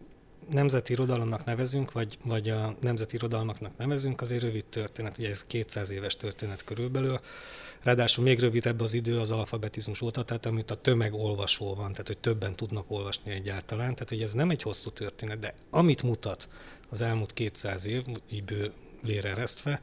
nemzeti 0.49 0.93
irodalomnak 0.93 1.45
nevezünk, 1.45 1.91
vagy, 1.91 2.17
vagy 2.23 2.49
a 2.49 2.75
nemzeti 2.81 3.15
irodalmaknak 3.15 3.77
nevezünk, 3.77 4.21
azért 4.21 4.41
rövid 4.41 4.65
történet, 4.65 5.17
ugye 5.17 5.29
ez 5.29 5.45
200 5.45 5.89
éves 5.89 6.15
történet 6.15 6.63
körülbelül, 6.63 7.19
Ráadásul 7.83 8.23
még 8.23 8.39
rövidebb 8.39 8.81
az 8.81 8.93
idő 8.93 9.19
az 9.19 9.31
alfabetizmus 9.31 10.01
óta, 10.01 10.23
tehát 10.23 10.45
amit 10.45 10.71
a 10.71 10.75
tömeg 10.75 11.13
olvasó 11.13 11.73
van, 11.73 11.91
tehát 11.91 12.07
hogy 12.07 12.17
többen 12.17 12.55
tudnak 12.55 12.91
olvasni 12.91 13.31
egyáltalán, 13.31 13.93
tehát 13.93 14.09
hogy 14.09 14.21
ez 14.21 14.33
nem 14.33 14.49
egy 14.49 14.61
hosszú 14.61 14.89
történet, 14.89 15.39
de 15.39 15.53
amit 15.69 16.03
mutat 16.03 16.47
az 16.89 17.01
elmúlt 17.01 17.33
200 17.33 17.85
év, 17.85 18.05
így 18.31 18.43
bőlére 18.43 19.29
eresztve, 19.29 19.81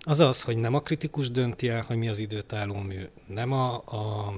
az 0.00 0.20
az, 0.20 0.42
hogy 0.42 0.56
nem 0.56 0.74
a 0.74 0.80
kritikus 0.80 1.30
dönti 1.30 1.68
el, 1.68 1.82
hogy 1.82 1.96
mi 1.96 2.08
az 2.08 2.18
időtálló 2.18 2.74
mű, 2.74 3.08
nem 3.26 3.52
a, 3.52 3.74
a 3.74 4.34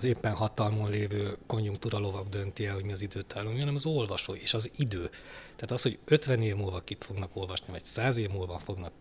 az 0.00 0.06
éppen 0.06 0.34
hatalmon 0.34 0.90
lévő 0.90 1.36
konjunktúra 1.46 2.24
dönti 2.30 2.66
el, 2.66 2.74
hogy 2.74 2.84
mi 2.84 2.92
az 2.92 3.00
időtálló, 3.00 3.50
hanem 3.50 3.74
az 3.74 3.86
olvasó 3.86 4.34
és 4.34 4.54
az 4.54 4.70
idő. 4.76 5.10
Tehát 5.56 5.70
az, 5.70 5.82
hogy 5.82 5.98
50 6.04 6.42
év 6.42 6.56
múlva 6.56 6.80
kit 6.80 7.04
fognak 7.04 7.36
olvasni, 7.36 7.66
vagy 7.70 7.84
100 7.84 8.16
év 8.16 8.30
múlva 8.30 8.58
fognak 8.58 8.92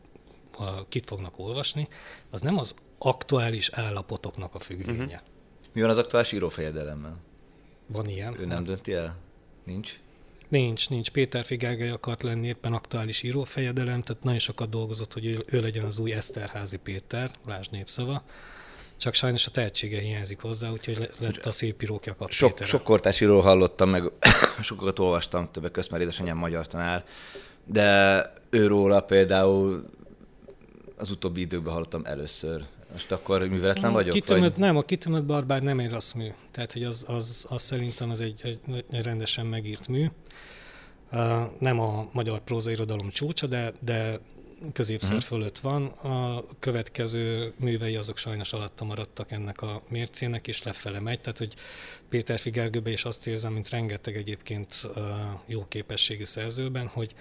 kit 0.89 1.07
fognak 1.07 1.39
olvasni, 1.39 1.87
az 2.29 2.41
nem 2.41 2.57
az 2.57 2.75
aktuális 2.97 3.69
állapotoknak 3.69 4.55
a 4.55 4.59
függvénye. 4.59 5.03
Uh-huh. 5.03 5.19
Mi 5.73 5.81
van 5.81 5.89
az 5.89 5.97
aktuális 5.97 6.31
írófejedelemmel? 6.31 7.17
Van 7.87 8.09
ilyen. 8.09 8.39
Ő 8.39 8.45
nem 8.45 8.63
dönti 8.63 8.93
el? 8.93 9.17
Nincs? 9.63 9.99
Nincs, 10.47 10.89
nincs. 10.89 11.11
Péter 11.11 11.45
Figergely 11.45 11.89
akart 11.89 12.23
lenni 12.23 12.47
éppen 12.47 12.73
aktuális 12.73 13.23
írófejedelem, 13.23 14.01
tehát 14.01 14.23
nagyon 14.23 14.39
sokat 14.39 14.69
dolgozott, 14.69 15.13
hogy 15.13 15.25
ő, 15.25 15.45
ő 15.47 15.61
legyen 15.61 15.83
az 15.83 15.97
új 15.97 16.13
Eszterházi 16.13 16.77
Péter, 16.77 17.31
lásd 17.45 17.71
népszava. 17.71 18.23
Csak 18.99 19.13
sajnos 19.13 19.47
a 19.47 19.51
tehetsége 19.51 19.99
hiányzik 19.99 20.41
hozzá, 20.41 20.69
úgyhogy 20.71 21.09
lett 21.19 21.45
a 21.45 21.51
szép 21.51 21.81
író 21.83 21.99
Jakab 22.03 22.31
Sok, 22.31 22.63
sok 22.63 22.83
kortás 22.83 23.21
író 23.21 23.39
hallottam, 23.39 23.89
meg 23.89 24.03
sokat 24.61 24.99
olvastam, 24.99 25.51
többek 25.51 25.71
között, 25.71 25.91
mert 25.91 26.03
édesanyám 26.03 26.37
magyar 26.37 26.67
tanár, 26.67 27.05
de 27.65 28.33
őróla 28.49 29.01
például 29.01 29.89
az 30.97 31.11
utóbbi 31.11 31.41
időkben 31.41 31.73
hallottam 31.73 32.01
először. 32.05 32.65
Most 32.91 33.11
akkor 33.11 33.47
műveletlen 33.47 33.91
vagyok? 33.91 34.13
Kitömött, 34.13 34.51
vagy? 34.51 34.59
Nem, 34.59 34.77
a 34.77 34.81
kitömött 34.81 35.25
barbár 35.25 35.61
nem 35.61 35.79
egy 35.79 35.91
rossz 35.91 36.11
mű. 36.11 36.27
Tehát, 36.51 36.73
hogy 36.73 36.83
az, 36.83 37.05
az, 37.07 37.45
az 37.49 37.61
szerintem 37.61 38.09
az 38.09 38.19
egy, 38.19 38.41
egy, 38.43 38.85
egy 38.91 39.03
rendesen 39.03 39.45
megírt 39.45 39.87
mű. 39.87 40.05
Uh, 41.11 41.19
nem 41.59 41.79
a 41.79 42.09
magyar 42.11 42.39
prózairodalom 42.39 43.09
csúcsa, 43.09 43.47
de, 43.47 43.71
de 43.79 44.19
középszer 44.73 45.15
uh-huh. 45.15 45.27
fölött 45.27 45.59
van. 45.59 45.85
A 45.85 46.43
következő 46.59 47.53
művei 47.59 47.95
azok 47.95 48.17
sajnos 48.17 48.53
alatta 48.53 48.85
maradtak 48.85 49.31
ennek 49.31 49.61
a 49.61 49.83
mércének, 49.89 50.47
és 50.47 50.63
lefele 50.63 50.99
megy. 50.99 51.19
Tehát, 51.19 51.37
hogy 51.37 51.53
Péter 52.09 52.39
Figergőbe 52.39 52.91
is 52.91 53.03
azt 53.03 53.27
érzem, 53.27 53.53
mint 53.53 53.69
rengeteg 53.69 54.15
egyébként 54.15 54.81
uh, 54.83 55.03
jó 55.45 55.65
képességű 55.67 56.23
szerzőben, 56.23 56.87
hogy 56.87 57.13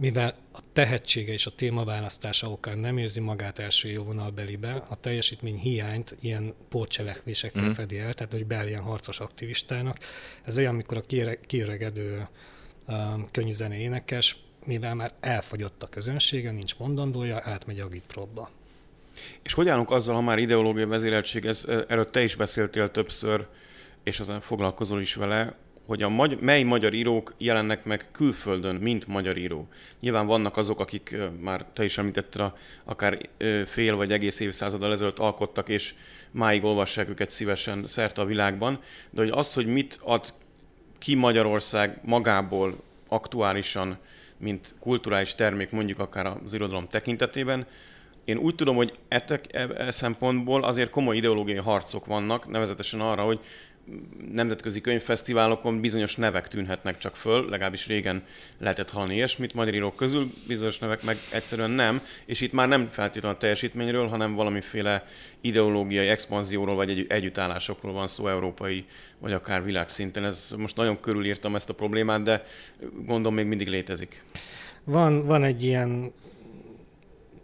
mivel 0.00 0.36
a 0.52 0.58
tehetsége 0.72 1.32
és 1.32 1.46
a 1.46 1.50
témaválasztása 1.50 2.50
okán 2.50 2.78
nem 2.78 2.98
érzi 2.98 3.20
magát 3.20 3.58
első 3.58 3.88
élvonalbelibe, 3.88 4.84
a 4.88 4.96
teljesítmény 5.00 5.56
hiányt 5.56 6.16
ilyen 6.20 6.54
pótcselekvésekkel 6.68 7.68
mm. 7.68 7.70
fedi 7.70 7.98
el, 7.98 8.12
tehát 8.12 8.32
hogy 8.32 8.46
beáll 8.46 8.66
ilyen 8.66 8.82
harcos 8.82 9.20
aktivistának. 9.20 9.98
Ez 10.44 10.58
olyan, 10.58 10.72
amikor 10.74 10.96
a 10.96 11.36
kiöregedő 11.46 12.28
um, 12.88 13.28
könnyű 13.30 13.52
énekes, 13.72 14.36
mivel 14.64 14.94
már 14.94 15.12
elfogyott 15.20 15.82
a 15.82 15.86
közönsége, 15.86 16.50
nincs 16.50 16.76
mondandója, 16.76 17.40
átmegy 17.42 17.80
a 17.80 17.88
gitprobba. 17.88 18.50
És 19.42 19.52
hogy 19.52 19.68
állunk 19.68 19.90
azzal, 19.90 20.14
ha 20.14 20.20
már 20.20 20.38
ideológiai 20.38 20.86
vezéreltség, 20.86 21.44
ez, 21.44 21.64
erről 21.88 22.10
te 22.10 22.22
is 22.22 22.34
beszéltél 22.34 22.90
többször, 22.90 23.46
és 24.02 24.20
azon 24.20 24.40
foglalkozol 24.40 25.00
is 25.00 25.14
vele, 25.14 25.56
hogy 25.86 26.02
a 26.02 26.08
magy- 26.08 26.40
mely 26.40 26.62
magyar 26.62 26.94
írók 26.94 27.34
jelennek 27.38 27.84
meg 27.84 28.08
külföldön, 28.12 28.74
mint 28.74 29.06
magyar 29.06 29.36
író. 29.36 29.68
Nyilván 30.00 30.26
vannak 30.26 30.56
azok, 30.56 30.80
akik 30.80 31.16
már 31.40 31.66
te 31.72 31.84
is 31.84 31.98
említetted, 31.98 32.40
a, 32.40 32.54
akár 32.84 33.28
fél 33.66 33.96
vagy 33.96 34.12
egész 34.12 34.40
évszázaddal 34.40 34.92
ezelőtt 34.92 35.18
alkottak, 35.18 35.68
és 35.68 35.94
máig 36.30 36.64
olvassák 36.64 37.08
őket 37.08 37.30
szívesen 37.30 37.86
szerte 37.86 38.20
a 38.20 38.24
világban, 38.24 38.80
de 39.10 39.20
hogy 39.20 39.30
azt, 39.30 39.54
hogy 39.54 39.66
mit 39.66 39.98
ad 40.02 40.32
ki 40.98 41.14
Magyarország 41.14 41.98
magából 42.02 42.82
aktuálisan, 43.08 43.98
mint 44.40 44.74
kulturális 44.80 45.34
termék 45.34 45.70
mondjuk 45.70 45.98
akár 45.98 46.26
az 46.26 46.52
irodalom 46.52 46.88
tekintetében, 46.88 47.66
én 48.24 48.36
úgy 48.36 48.54
tudom, 48.54 48.76
hogy 48.76 48.98
e, 49.08 49.24
e, 49.50 49.68
e 49.76 49.90
szempontból 49.90 50.64
azért 50.64 50.90
komoly 50.90 51.16
ideológiai 51.16 51.58
harcok 51.58 52.06
vannak, 52.06 52.48
nevezetesen 52.48 53.00
arra, 53.00 53.22
hogy 53.22 53.40
nemzetközi 54.32 54.80
könyvfesztiválokon 54.80 55.80
bizonyos 55.80 56.16
nevek 56.16 56.48
tűnhetnek 56.48 56.98
csak 56.98 57.16
föl, 57.16 57.48
legalábbis 57.48 57.86
régen 57.86 58.22
lehetett 58.58 58.90
hallani 58.90 59.14
ilyesmit, 59.14 59.54
magyar 59.54 59.74
írók 59.74 59.96
közül 59.96 60.32
bizonyos 60.46 60.78
nevek 60.78 61.02
meg 61.02 61.16
egyszerűen 61.32 61.70
nem, 61.70 62.02
és 62.24 62.40
itt 62.40 62.52
már 62.52 62.68
nem 62.68 62.88
feltétlenül 62.90 63.36
a 63.36 63.40
teljesítményről, 63.40 64.08
hanem 64.08 64.34
valamiféle 64.34 65.04
ideológiai 65.40 66.08
expanzióról 66.08 66.74
vagy 66.74 66.90
egy, 66.90 67.06
együttállásokról 67.08 67.92
van 67.92 68.08
szó 68.08 68.28
európai 68.28 68.84
vagy 69.18 69.32
akár 69.32 69.64
világszinten. 69.64 70.24
Ez 70.24 70.54
most 70.56 70.76
nagyon 70.76 71.00
körülírtam 71.00 71.54
ezt 71.54 71.68
a 71.68 71.74
problémát, 71.74 72.22
de 72.22 72.44
gondolom 73.04 73.34
még 73.34 73.46
mindig 73.46 73.68
létezik. 73.68 74.22
Van, 74.84 75.26
van 75.26 75.44
egy 75.44 75.64
ilyen 75.64 76.12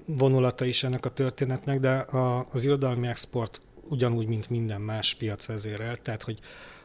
vonulata 0.04 0.64
is 0.64 0.82
ennek 0.82 1.04
a 1.04 1.08
történetnek, 1.08 1.80
de 1.80 1.90
a, 1.90 2.46
az 2.52 2.64
irodalmi 2.64 3.06
export 3.06 3.60
ugyanúgy, 3.88 4.26
mint 4.26 4.50
minden 4.50 4.80
más 4.80 5.14
piac 5.14 5.46
vezérel. 5.46 5.96
Tehát, 5.96 6.22
hogy 6.22 6.38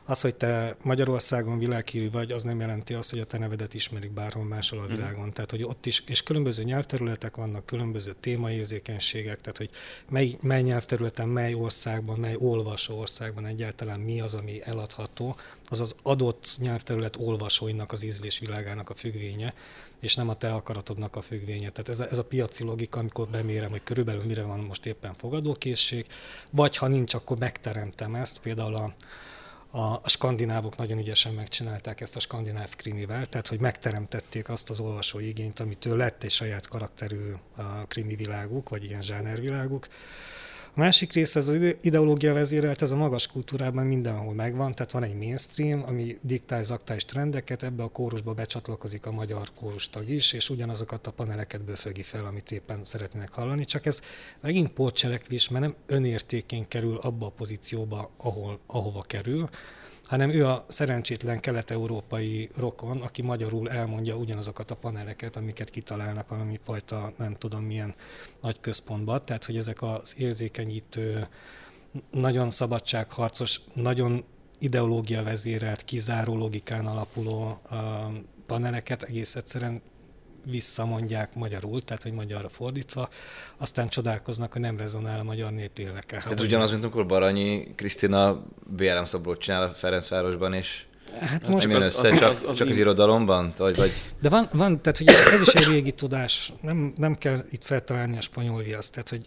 az, 0.05 0.21
hogy 0.21 0.35
te 0.35 0.75
Magyarországon 0.81 1.59
világhírű 1.59 2.11
vagy, 2.11 2.31
az 2.31 2.43
nem 2.43 2.59
jelenti 2.59 2.93
azt, 2.93 3.09
hogy 3.09 3.19
a 3.19 3.25
te 3.25 3.37
nevedet 3.37 3.73
ismerik 3.73 4.11
bárhol 4.11 4.43
máshol 4.43 4.79
a 4.79 4.83
mhm. 4.83 4.95
világon. 4.95 5.27
Mm. 5.27 5.29
Tehát, 5.29 5.51
hogy 5.51 5.63
ott 5.63 5.85
is, 5.85 6.03
és 6.07 6.23
különböző 6.23 6.63
nyelvterületek 6.63 7.35
vannak, 7.35 7.65
különböző 7.65 8.13
témaérzékenységek, 8.19 9.41
tehát, 9.41 9.57
hogy 9.57 9.69
mely, 10.09 10.37
mely 10.41 10.61
nyelvterületen, 10.61 11.29
mely 11.29 11.53
országban, 11.53 12.19
mely 12.19 12.35
olvasó 12.37 12.97
országban 12.97 13.45
egyáltalán 13.45 13.99
mi 13.99 14.21
az, 14.21 14.33
ami 14.33 14.61
eladható, 14.63 15.35
az 15.71 15.79
az 15.79 15.95
adott 16.03 16.55
nyelvterület 16.57 17.15
olvasóinak 17.19 17.91
az 17.91 18.03
ízlésvilágának 18.03 18.89
a 18.89 18.93
függvénye 18.93 19.53
és 20.01 20.15
nem 20.15 20.29
a 20.29 20.33
te 20.33 20.53
akaratodnak 20.53 21.15
a 21.15 21.21
függvénye. 21.21 21.69
Tehát 21.69 21.89
ez 21.89 21.99
a, 21.99 22.07
ez 22.11 22.17
a 22.17 22.23
piaci 22.23 22.63
logika, 22.63 22.99
amikor 22.99 23.27
bemérem, 23.27 23.69
hogy 23.69 23.83
körülbelül 23.83 24.23
mire 24.23 24.43
van 24.43 24.59
most 24.59 24.85
éppen 24.85 25.13
fogadókészség, 25.13 26.05
vagy 26.49 26.77
ha 26.77 26.87
nincs, 26.87 27.13
akkor 27.13 27.37
megteremtem 27.37 28.15
ezt. 28.15 28.39
Például 28.39 28.75
a, 28.75 28.93
a, 29.77 29.99
a 30.03 30.09
skandinávok 30.09 30.77
nagyon 30.77 30.97
ügyesen 30.97 31.33
megcsinálták 31.33 32.01
ezt 32.01 32.15
a 32.15 32.19
skandináv 32.19 32.75
krimivel, 32.75 33.25
tehát 33.25 33.47
hogy 33.47 33.59
megteremtették 33.59 34.49
azt 34.49 34.69
az 34.69 34.79
olvasói 34.79 35.27
igényt, 35.27 35.59
amitől 35.59 35.97
lett 35.97 36.23
egy 36.23 36.31
saját 36.31 36.67
karakterű 36.67 37.33
a 37.55 37.63
krimi 37.87 38.15
világuk, 38.15 38.69
vagy 38.69 38.83
ilyen 38.83 39.01
zsánerviláguk. 39.01 39.87
A 40.73 40.79
másik 40.79 41.13
rész, 41.13 41.35
ez 41.35 41.47
az 41.47 41.75
ideológia 41.81 42.33
vezérelt, 42.33 42.81
ez 42.81 42.91
a 42.91 42.95
magas 42.95 43.27
kultúrában 43.27 43.85
mindenhol 43.85 44.33
megvan, 44.33 44.71
tehát 44.71 44.91
van 44.91 45.03
egy 45.03 45.15
mainstream, 45.15 45.83
ami 45.87 46.17
diktál 46.21 46.63
aktuális 46.69 47.05
trendeket, 47.05 47.63
ebbe 47.63 47.83
a 47.83 47.87
kórusba 47.87 48.33
becsatlakozik 48.33 49.05
a 49.05 49.11
magyar 49.11 49.49
kórustag 49.55 50.09
is, 50.09 50.33
és 50.33 50.49
ugyanazokat 50.49 51.07
a 51.07 51.11
paneleket 51.11 51.63
bőfögi 51.63 52.01
fel, 52.01 52.25
amit 52.25 52.51
éppen 52.51 52.81
szeretnének 52.83 53.31
hallani, 53.31 53.65
csak 53.65 53.85
ez 53.85 54.01
megint 54.41 54.69
pótcselekvés, 54.69 55.49
mert 55.49 55.63
nem 55.63 55.75
önértékén 55.85 56.67
kerül 56.67 56.97
abba 56.97 57.25
a 57.25 57.29
pozícióba, 57.29 58.11
ahol, 58.17 58.59
ahova 58.65 59.01
kerül, 59.01 59.49
hanem 60.11 60.29
ő 60.29 60.45
a 60.47 60.65
szerencsétlen 60.67 61.39
kelet-európai 61.39 62.49
rokon, 62.57 63.01
aki 63.01 63.21
magyarul 63.21 63.69
elmondja 63.69 64.15
ugyanazokat 64.15 64.71
a 64.71 64.75
paneleket, 64.75 65.35
amiket 65.35 65.69
kitalálnak 65.69 66.27
valami 66.29 66.59
fajta, 66.63 67.13
nem 67.17 67.35
tudom 67.35 67.63
milyen 67.63 67.95
nagy 68.41 68.59
központban. 68.59 69.25
Tehát, 69.25 69.45
hogy 69.45 69.57
ezek 69.57 69.81
az 69.81 70.15
érzékenyítő, 70.17 71.27
nagyon 72.11 72.49
szabadságharcos, 72.49 73.61
nagyon 73.73 74.23
ideológia 74.59 75.23
vezérelt, 75.23 75.83
kizáró 75.83 76.37
logikán 76.37 76.85
alapuló 76.85 77.61
paneleket 78.45 79.03
egész 79.03 79.35
egyszerűen 79.35 79.81
visszamondják 80.45 81.35
magyarul, 81.35 81.83
tehát 81.83 82.03
hogy 82.03 82.13
magyarra 82.13 82.49
fordítva, 82.49 83.09
aztán 83.57 83.87
csodálkoznak, 83.87 84.51
hogy 84.51 84.61
nem 84.61 84.77
rezonál 84.77 85.19
a 85.19 85.23
magyar 85.23 85.51
népléleke. 85.51 86.17
Tehát 86.17 86.39
ugyanaz, 86.39 86.71
mint 86.71 86.83
amikor 86.83 87.05
Baranyi 87.05 87.73
Krisztina 87.75 88.43
BLM 88.67 89.05
szobrot 89.05 89.39
csinál 89.39 89.63
a 89.63 89.73
Ferencvárosban, 89.73 90.53
és 90.53 90.85
Hát 91.19 91.47
most 91.47 91.67
az, 91.67 91.85
össze, 91.85 92.07
az, 92.07 92.19
csak, 92.19 92.29
az, 92.29 92.45
az, 92.47 92.55
csak 92.55 92.67
az 92.69 92.77
irodalomban? 92.77 93.53
Vagy, 93.57 93.75
vagy... 93.75 93.91
De 94.21 94.29
van, 94.29 94.49
van, 94.51 94.81
tehát 94.81 94.97
hogy 94.97 95.07
ez 95.07 95.41
is 95.41 95.53
egy 95.53 95.67
régi 95.67 95.91
tudás, 95.91 96.53
nem, 96.61 96.93
nem 96.97 97.15
kell 97.15 97.43
itt 97.49 97.63
feltalálni 97.63 98.17
a 98.17 98.21
spanyol 98.21 98.63
viaszt, 98.63 98.91
tehát 98.91 99.09
hogy 99.09 99.25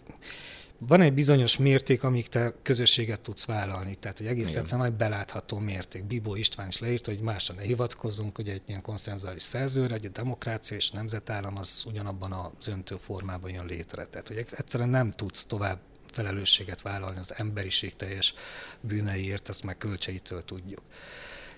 van 0.77 1.01
egy 1.01 1.13
bizonyos 1.13 1.57
mérték, 1.57 2.03
amíg 2.03 2.27
te 2.27 2.53
közösséget 2.61 3.21
tudsz 3.21 3.45
vállalni. 3.45 3.95
Tehát, 3.95 4.17
hogy 4.17 4.27
egész 4.27 4.55
egyszerűen 4.55 4.87
egy 4.87 4.93
belátható 4.93 5.59
mérték. 5.59 6.03
Bibó 6.03 6.35
István 6.35 6.67
is 6.67 6.79
leírta, 6.79 7.11
hogy 7.11 7.21
másra 7.21 7.53
ne 7.53 7.61
hivatkozzunk, 7.61 8.35
hogy 8.35 8.49
egy 8.49 8.61
ilyen 8.65 8.81
konszenzuális 8.81 9.43
szerzőre, 9.43 9.93
egy 9.95 10.05
a 10.05 10.09
demokrácia 10.09 10.77
és 10.77 10.91
nemzetállam 10.91 11.57
az 11.57 11.83
ugyanabban 11.87 12.31
az 12.31 12.67
öntő 12.67 12.95
formában 12.95 13.51
jön 13.51 13.65
létre. 13.65 14.05
Tehát, 14.05 14.27
hogy 14.27 14.37
egyszerűen 14.37 14.89
nem 14.89 15.11
tudsz 15.11 15.45
tovább 15.45 15.79
felelősséget 16.11 16.81
vállalni 16.81 17.19
az 17.19 17.33
emberiség 17.37 17.95
teljes 17.95 18.33
bűneiért, 18.81 19.49
ezt 19.49 19.63
meg 19.63 19.77
költseitől 19.77 20.45
tudjuk. 20.45 20.81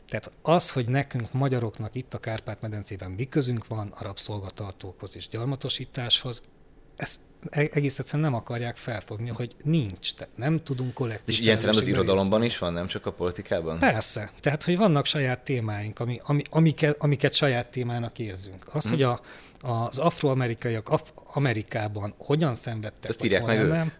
Tehát 0.10 0.32
az, 0.42 0.72
hogy 0.72 0.90
nekünk 0.90 1.34
magyaroknak 1.34 1.96
itt 1.96 2.14
a 2.14 2.18
Kárpát-medencében 2.18 3.12
mi 3.12 3.30
közünk 3.30 3.68
van 3.68 3.88
a 3.88 4.04
rabszolgatartókhoz 4.04 5.16
és 5.16 5.28
gyarmatosításhoz, 5.28 6.44
ezt 6.98 7.20
e- 7.50 7.70
egész 7.72 8.00
egyszerűen 8.00 8.30
nem 8.30 8.40
akarják 8.40 8.78
felfogni, 8.78 9.30
hogy 9.30 9.56
nincs, 9.64 10.14
tehát 10.14 10.38
nem 10.38 10.64
tudunk 10.64 10.94
kollektív. 10.94 11.36
És 11.36 11.40
ilyen 11.40 11.68
az 11.68 11.88
irodalomban 11.88 12.44
is 12.44 12.58
van, 12.58 12.74
nem 12.74 12.88
csak 12.88 13.06
a 13.06 13.12
politikában? 13.12 13.80
Persze, 13.80 14.32
tehát 14.40 14.64
hogy 14.64 14.78
vannak 14.78 15.06
saját 15.06 15.40
témáink, 15.40 16.00
ami, 16.00 16.20
ami, 16.24 16.42
amiket, 16.50 16.96
amiket 17.00 17.34
saját 17.34 17.68
témának 17.68 18.20
érzünk. 18.20 18.66
Az, 18.74 18.84
hmm. 18.84 18.92
hogy 18.92 19.02
a, 19.04 19.22
az 19.62 19.98
afroamerikaiak 19.98 20.90
Af- 20.90 21.14
Amerikában 21.34 22.14
hogyan 22.18 22.56
szenvedtek, 22.56 23.10
Ezt 23.10 23.24
írják 23.24 23.46
meg 23.46 23.68
nem, 23.68 23.92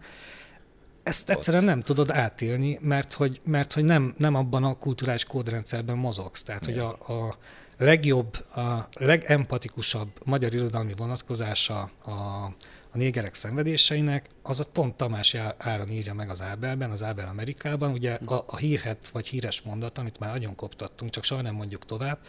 ezt 1.04 1.30
egyszerűen 1.30 1.64
nem 1.64 1.82
tudod 1.82 2.12
átélni, 2.12 2.80
mert 2.82 3.14
hogy, 3.14 3.42
mert 3.44 3.74
hogy 3.74 3.84
nem, 3.84 4.14
nem 4.18 4.36
abban 4.36 4.64
a 4.64 4.78
kulturális 4.78 5.24
kódrendszerben 5.24 5.98
mozogsz. 5.98 6.44
Tehát, 6.44 6.68
Igen. 6.68 6.86
hogy 6.86 7.16
a, 7.16 7.28
a 7.28 7.38
legjobb, 7.78 8.38
a 8.56 8.88
legempatikusabb 8.94 10.10
magyar 10.26 10.54
irodalmi 10.54 10.94
vonatkozása 10.98 11.80
a 12.06 12.50
a 12.98 13.00
a 13.00 13.04
négerek 13.04 13.34
szenvedéseinek, 13.34 14.30
az 14.42 14.60
ott 14.60 14.72
pont 14.72 14.96
Tamás 14.96 15.36
Áron 15.58 15.90
írja 15.90 16.14
meg 16.14 16.30
az 16.30 16.42
Ábelben, 16.42 16.92
az 16.92 17.04
Ábel 17.04 17.28
Amerikában, 17.28 17.92
ugye 17.92 18.14
a, 18.26 18.44
a 18.48 18.58
hírhet 18.58 19.08
vagy 19.08 19.28
híres 19.28 19.62
mondat, 19.62 19.98
amit 19.98 20.20
már 20.20 20.32
nagyon 20.32 20.56
koptattunk, 20.56 21.12
csak 21.12 21.24
soha 21.24 21.42
nem 21.42 21.56
mondjuk 21.56 21.86
tovább, 21.86 22.20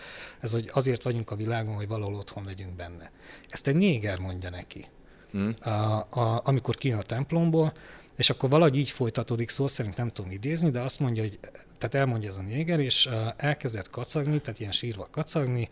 ez, 0.40 0.52
hogy 0.52 0.70
azért 0.72 1.02
vagyunk 1.02 1.30
a 1.30 1.36
világon, 1.36 1.74
hogy 1.74 1.88
valahol 1.88 2.14
otthon 2.14 2.44
legyünk 2.44 2.76
benne. 2.76 3.10
Ezt 3.48 3.68
egy 3.68 3.76
néger 3.76 4.18
mondja 4.18 4.50
neki, 4.50 4.86
hmm. 5.30 5.54
a, 5.60 5.70
a, 6.10 6.40
amikor 6.44 6.74
kijön 6.74 6.98
a 6.98 7.02
templomból, 7.02 7.72
és 8.16 8.30
akkor 8.30 8.50
valahogy 8.50 8.76
így 8.76 8.90
folytatódik, 8.90 9.48
szó 9.48 9.66
szerint 9.66 9.96
nem 9.96 10.08
tudom 10.08 10.30
idézni, 10.30 10.70
de 10.70 10.80
azt 10.80 11.00
mondja, 11.00 11.22
hogy 11.22 11.38
tehát 11.78 11.94
elmondja 11.94 12.28
ez 12.28 12.36
a 12.36 12.42
néger, 12.42 12.80
és 12.80 13.08
elkezdett 13.36 13.90
kacagni, 13.90 14.40
tehát 14.40 14.60
ilyen 14.60 14.72
sírva 14.72 15.08
kacagni, 15.10 15.68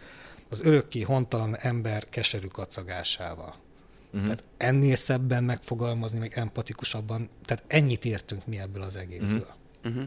az 0.51 0.65
örökké 0.65 1.01
hontalan 1.01 1.57
ember 1.57 2.09
keserű 2.09 2.47
kacagásával. 2.47 3.66
Uh-huh. 4.07 4.23
Tehát 4.23 4.45
ennél 4.57 4.97
szebben 4.97 5.45
megfogalmazni, 5.45 6.19
meg 6.19 6.33
empatikusabban, 6.35 7.29
tehát 7.45 7.65
ennyit 7.67 8.05
értünk 8.05 8.47
mi 8.47 8.59
ebből 8.59 8.83
az 8.83 8.97
egészből. 8.97 9.47
Uh-huh. 9.85 10.03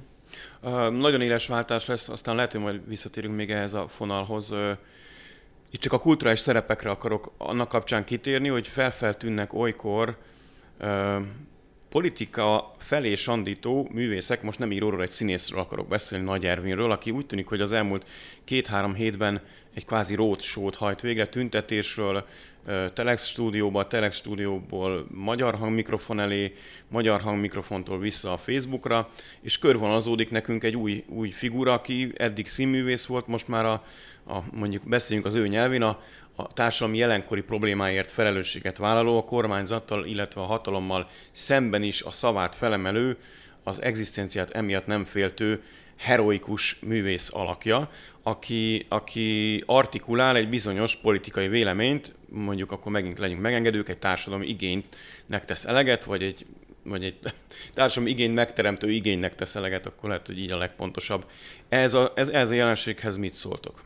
Uh, 0.61 0.97
nagyon 0.97 1.21
éles 1.21 1.47
váltás 1.47 1.85
lesz, 1.85 2.09
aztán 2.09 2.35
lehet, 2.35 2.51
hogy 2.51 2.61
majd 2.61 2.87
visszatérünk 2.87 3.35
még 3.35 3.51
ehhez 3.51 3.73
a 3.73 3.87
fonalhoz. 3.87 4.51
Uh, 4.51 4.77
itt 5.69 5.79
csak 5.79 5.93
a 5.93 5.99
kulturális 5.99 6.39
szerepekre 6.39 6.89
akarok 6.89 7.31
annak 7.37 7.67
kapcsán 7.67 8.03
kitérni, 8.03 8.47
hogy 8.47 8.67
felfeltűnnek 8.67 9.53
olykor 9.53 10.17
uh, 10.79 11.21
politika 11.89 12.75
felé 12.77 13.15
sandító 13.15 13.89
művészek, 13.91 14.41
most 14.41 14.59
nem 14.59 14.71
íróról, 14.71 15.01
egy 15.01 15.11
színészről 15.11 15.59
akarok 15.59 15.87
beszélni, 15.87 16.25
Nagy 16.25 16.45
Ervinről, 16.45 16.91
aki 16.91 17.11
úgy 17.11 17.25
tűnik, 17.25 17.47
hogy 17.47 17.61
az 17.61 17.71
elmúlt 17.71 18.09
két-három 18.43 18.93
hétben 18.93 19.41
egy 19.73 19.85
kvázi 19.85 20.15
roadshow 20.15 20.69
hajt 20.73 21.01
végre, 21.01 21.27
tüntetésről, 21.27 22.25
Telex 22.93 23.27
stúdióba, 23.27 23.87
Telex 23.87 24.15
stúdióból 24.15 25.07
magyar 25.11 25.55
hangmikrofon 25.55 26.19
elé, 26.19 26.53
magyar 26.87 27.21
hangmikrofontól 27.21 27.99
vissza 27.99 28.33
a 28.33 28.37
Facebookra, 28.37 29.09
és 29.41 29.59
körvonalazódik 29.59 30.31
nekünk 30.31 30.63
egy 30.63 30.75
új, 30.75 31.03
új 31.07 31.29
figura, 31.29 31.73
aki 31.73 32.13
eddig 32.17 32.47
színművész 32.47 33.05
volt, 33.05 33.27
most 33.27 33.47
már 33.47 33.65
a, 33.65 33.83
a 34.27 34.39
mondjuk 34.51 34.83
beszéljünk 34.87 35.27
az 35.27 35.35
ő 35.35 35.47
nyelvén, 35.47 35.81
a, 35.81 35.99
a 36.39 36.53
társadalmi 36.53 36.97
jelenkori 36.97 37.41
problémáért 37.41 38.11
felelősséget 38.11 38.77
vállaló, 38.77 39.17
a 39.17 39.23
kormányzattal, 39.23 40.05
illetve 40.05 40.41
a 40.41 40.45
hatalommal 40.45 41.07
szemben 41.31 41.83
is 41.83 42.01
a 42.01 42.11
szavát 42.11 42.55
felemelő, 42.55 43.17
az 43.63 43.81
egzisztenciát 43.81 44.49
emiatt 44.49 44.85
nem 44.85 45.05
féltő 45.05 45.63
heroikus 45.97 46.77
művész 46.79 47.29
alakja, 47.33 47.89
aki, 48.23 48.85
aki 48.89 49.63
artikulál 49.65 50.35
egy 50.35 50.49
bizonyos 50.49 50.95
politikai 50.95 51.47
véleményt, 51.47 52.13
mondjuk 52.29 52.71
akkor 52.71 52.91
megint 52.91 53.19
legyünk 53.19 53.41
megengedők, 53.41 53.89
egy 53.89 53.97
társadalmi 53.97 54.47
igénynek 54.47 55.45
tesz 55.45 55.65
eleget, 55.65 56.03
vagy 56.03 56.23
egy, 56.23 56.45
vagy 56.83 57.03
egy 57.03 57.17
társadalmi 57.73 58.09
igény 58.09 58.31
megteremtő 58.31 58.91
igénynek 58.91 59.35
tesz 59.35 59.55
eleget, 59.55 59.85
akkor 59.85 60.09
lehet, 60.09 60.27
hogy 60.27 60.39
így 60.39 60.51
a 60.51 60.57
legpontosabb. 60.57 61.25
Ez 61.69 61.93
a, 61.93 62.11
ez, 62.15 62.29
ez 62.29 62.49
a 62.49 62.53
jelenséghez 62.53 63.17
mit 63.17 63.33
szóltok? 63.33 63.83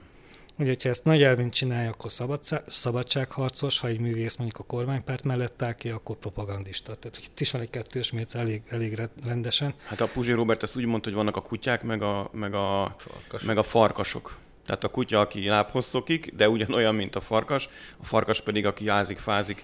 Ugye, 0.57 0.69
hogyha 0.69 0.89
ezt 0.89 1.03
nagy 1.03 1.23
elvén 1.23 1.49
csinálja, 1.49 1.89
akkor 1.89 2.11
szabadság, 2.11 2.63
szabadságharcos, 2.67 3.79
ha 3.79 3.87
egy 3.87 3.99
művész 3.99 4.35
mondjuk 4.35 4.59
a 4.59 4.63
kormánypárt 4.63 5.23
mellett 5.23 5.61
áll 5.61 5.73
ki, 5.73 5.89
akkor 5.89 6.15
propagandista. 6.15 6.95
Tehát 6.95 7.17
itt 7.17 7.39
is 7.39 7.51
van 7.51 7.61
egy 7.61 7.69
kettős 7.69 8.11
mérce 8.11 8.39
elég, 8.39 8.61
elég 8.69 8.99
rendesen. 9.25 9.73
Hát 9.85 10.01
a 10.01 10.07
Puzsi 10.07 10.31
Robert 10.31 10.63
ezt 10.63 10.75
úgy 10.75 10.85
mondta, 10.85 11.09
hogy 11.09 11.17
vannak 11.17 11.35
a 11.35 11.41
kutyák, 11.41 11.83
meg 11.83 12.01
a, 12.01 12.29
meg 12.33 12.53
a, 12.53 12.95
farkasok. 12.97 13.47
meg 13.47 13.57
a 13.57 13.63
farkasok. 13.63 14.37
Tehát 14.65 14.83
a 14.83 14.89
kutya, 14.89 15.19
aki 15.19 15.47
lábhosszokig, 15.47 16.33
de 16.35 16.49
ugyanolyan, 16.49 16.95
mint 16.95 17.15
a 17.15 17.19
farkas, 17.19 17.69
a 17.97 18.05
farkas 18.05 18.41
pedig, 18.41 18.65
aki 18.65 18.87
ázik, 18.87 19.17
fázik, 19.17 19.63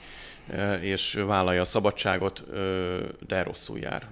és 0.82 1.14
vállalja 1.14 1.62
a 1.62 1.66
szabadságot, 1.66 2.44
de 3.28 3.44
rosszul 3.44 3.80
jár. 3.80 4.08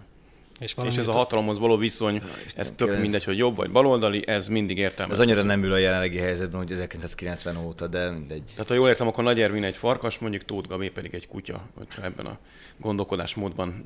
És, 0.59 0.75
és 0.85 0.97
ez 0.97 1.07
a 1.07 1.11
hatalomhoz 1.11 1.57
való 1.57 1.77
viszony, 1.77 2.13
ja, 2.15 2.21
ez 2.55 2.71
tök 2.71 2.89
ez... 2.89 2.99
mindegy, 2.99 3.23
hogy 3.23 3.37
jobb 3.37 3.55
vagy 3.55 3.71
baloldali, 3.71 4.27
ez 4.27 4.47
mindig 4.47 4.77
értelmes. 4.77 5.17
Ez 5.17 5.23
annyira 5.23 5.43
nem 5.43 5.63
ül 5.63 5.71
a 5.71 5.77
jelenlegi 5.77 6.17
helyzetben, 6.17 6.59
hogy 6.59 6.71
1990 6.71 7.57
óta, 7.57 7.87
de 7.87 8.11
mindegy. 8.11 8.43
Tehát 8.51 8.67
ha 8.67 8.73
jól 8.73 8.89
értem, 8.89 9.07
akkor 9.07 9.23
Nagy 9.23 9.41
Ervin 9.41 9.63
egy 9.63 9.77
farkas, 9.77 10.19
mondjuk 10.19 10.45
Tóth 10.45 10.69
Gabi 10.69 10.89
pedig 10.89 11.13
egy 11.13 11.27
kutya, 11.27 11.61
hogyha 11.77 12.03
ebben 12.03 12.25
a 12.25 12.37
gondolkodásmódban 12.77 13.85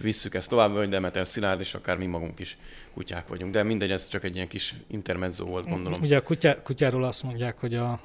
visszük 0.00 0.34
ezt 0.34 0.48
tovább, 0.48 0.72
vagy 0.72 0.88
Demeter 0.88 1.26
Szilárd, 1.26 1.60
és 1.60 1.74
akár 1.74 1.96
mi 1.96 2.06
magunk 2.06 2.40
is 2.40 2.58
kutyák 2.94 3.28
vagyunk. 3.28 3.52
De 3.52 3.62
mindegy, 3.62 3.90
ez 3.90 4.08
csak 4.08 4.24
egy 4.24 4.34
ilyen 4.34 4.48
kis 4.48 4.74
intermezzo 4.86 5.44
volt, 5.44 5.68
gondolom. 5.68 6.02
Ugye 6.02 6.16
a 6.16 6.22
kutyá, 6.22 6.54
kutyáról 6.62 7.04
azt 7.04 7.22
mondják, 7.22 7.58
hogy 7.58 7.74
a 7.74 8.00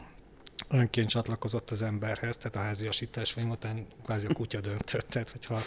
önként 0.70 1.10
csatlakozott 1.10 1.72
az 1.72 1.82
emberhez, 1.82 2.38
tehát 2.38 2.56
a 2.56 2.60
háziasítás 2.60 3.32
folyamán 3.32 3.88
kvázi 4.04 4.28
a 4.30 4.34
kutya 4.34 4.60
döntött. 4.60 5.08
Tehát, 5.10 5.32
hogyha 5.32 5.64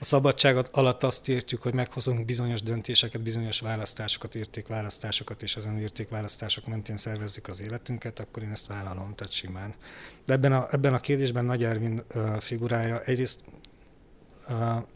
a 0.00 0.04
szabadságot 0.04 0.68
alatt 0.72 1.02
azt 1.02 1.28
értjük, 1.28 1.62
hogy 1.62 1.74
meghozunk 1.74 2.24
bizonyos 2.24 2.62
döntéseket, 2.62 3.22
bizonyos 3.22 3.60
választásokat, 3.60 4.34
értékválasztásokat, 4.34 5.42
és 5.42 5.56
ezen 5.56 5.78
értékválasztások 5.78 6.66
mentén 6.66 6.96
szervezzük 6.96 7.48
az 7.48 7.60
életünket, 7.60 8.20
akkor 8.20 8.42
én 8.42 8.50
ezt 8.50 8.66
vállalom, 8.66 9.14
tehát 9.14 9.32
simán. 9.32 9.74
De 10.24 10.32
ebben 10.32 10.52
a, 10.52 10.68
ebben 10.70 10.94
a 10.94 11.00
kérdésben 11.00 11.44
Nagy 11.44 11.64
Ervin 11.64 12.02
figurája 12.38 13.00
egyrészt 13.00 13.40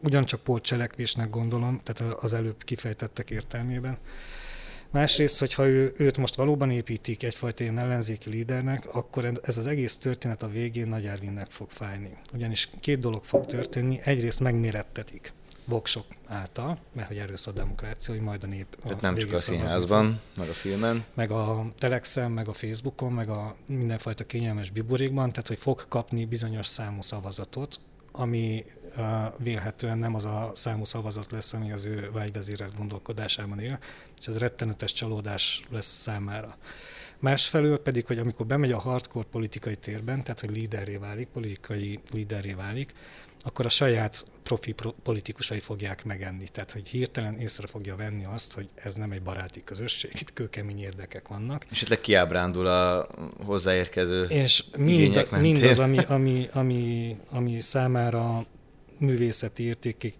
ugyancsak 0.02 0.40
pótcselekvésnek 0.40 1.30
gondolom, 1.30 1.80
tehát 1.82 2.14
az 2.14 2.32
előbb 2.32 2.64
kifejtettek 2.64 3.30
értelmében, 3.30 3.98
Másrészt, 4.90 5.38
hogyha 5.38 5.66
ő, 5.66 5.94
őt 5.96 6.16
most 6.16 6.34
valóban 6.34 6.70
építik 6.70 7.22
egyfajta 7.22 7.62
ilyen 7.62 7.78
ellenzéki 7.78 8.30
lídernek, 8.30 8.94
akkor 8.94 9.32
ez 9.42 9.58
az 9.58 9.66
egész 9.66 9.96
történet 9.96 10.42
a 10.42 10.48
végén 10.48 10.88
Nagy 10.88 11.06
Ervinnek 11.06 11.50
fog 11.50 11.70
fájni. 11.70 12.16
Ugyanis 12.34 12.68
két 12.80 12.98
dolog 12.98 13.24
fog 13.24 13.46
történni. 13.46 14.00
Egyrészt 14.04 14.40
megmérettetik 14.40 15.32
voksok 15.64 16.04
által, 16.26 16.78
mert 16.92 17.08
hogy 17.08 17.16
erőszak 17.16 17.54
a 17.54 17.56
demokrácia, 17.56 18.14
hogy 18.14 18.22
majd 18.22 18.44
a 18.44 18.46
nép... 18.46 18.66
A 18.80 18.86
Tehát 18.86 19.00
nem 19.00 19.14
csak 19.14 19.32
a 19.32 19.38
színházban, 19.38 20.20
meg 20.36 20.48
a 20.48 20.52
filmen. 20.52 21.04
Meg 21.14 21.30
a 21.30 21.66
Telexen, 21.78 22.30
meg 22.30 22.48
a 22.48 22.52
Facebookon, 22.52 23.12
meg 23.12 23.28
a 23.28 23.56
mindenfajta 23.66 24.24
kényelmes 24.24 24.70
biburékban, 24.70 25.30
tehát 25.30 25.48
hogy 25.48 25.58
fog 25.58 25.88
kapni 25.88 26.24
bizonyos 26.24 26.66
számú 26.66 27.02
szavazatot, 27.02 27.80
ami 28.12 28.64
vélhetően 29.36 29.98
nem 29.98 30.14
az 30.14 30.24
a 30.24 30.52
számú 30.54 30.84
szavazat 30.84 31.30
lesz, 31.30 31.52
ami 31.52 31.72
az 31.72 31.84
ő 31.84 32.10
vágyvezérelt 32.12 32.76
gondolkodásában 32.76 33.60
él, 33.60 33.78
és 34.20 34.26
ez 34.26 34.38
rettenetes 34.38 34.92
csalódás 34.92 35.62
lesz 35.70 36.00
számára. 36.00 36.56
Másfelől 37.18 37.78
pedig, 37.78 38.06
hogy 38.06 38.18
amikor 38.18 38.46
bemegy 38.46 38.72
a 38.72 38.78
hardcore 38.78 39.26
politikai 39.30 39.76
térben, 39.76 40.22
tehát 40.22 40.40
hogy 40.40 40.50
líderré 40.50 40.96
válik, 40.96 41.28
politikai 41.28 42.00
líderré 42.10 42.52
válik, 42.52 42.94
akkor 43.42 43.66
a 43.66 43.68
saját 43.68 44.24
profi 44.42 44.74
politikusai 45.02 45.60
fogják 45.60 46.04
megenni. 46.04 46.44
Tehát, 46.52 46.72
hogy 46.72 46.88
hirtelen 46.88 47.38
észre 47.38 47.66
fogja 47.66 47.96
venni 47.96 48.24
azt, 48.24 48.54
hogy 48.54 48.68
ez 48.74 48.94
nem 48.94 49.12
egy 49.12 49.22
baráti 49.22 49.64
közösség, 49.64 50.10
itt 50.20 50.32
kőkemény 50.32 50.80
érdekek 50.80 51.28
vannak. 51.28 51.64
És 51.64 51.76
esetleg 51.76 52.00
kiábrándul 52.00 52.66
a 52.66 53.08
hozzáérkező 53.44 54.24
És 54.24 54.64
mind, 54.76 55.28
mindaz, 55.30 55.78
ami, 55.78 55.98
ami, 56.08 56.48
ami, 56.52 57.16
ami 57.30 57.60
számára 57.60 58.46
művészeti 59.00 59.62
értékig 59.62 60.14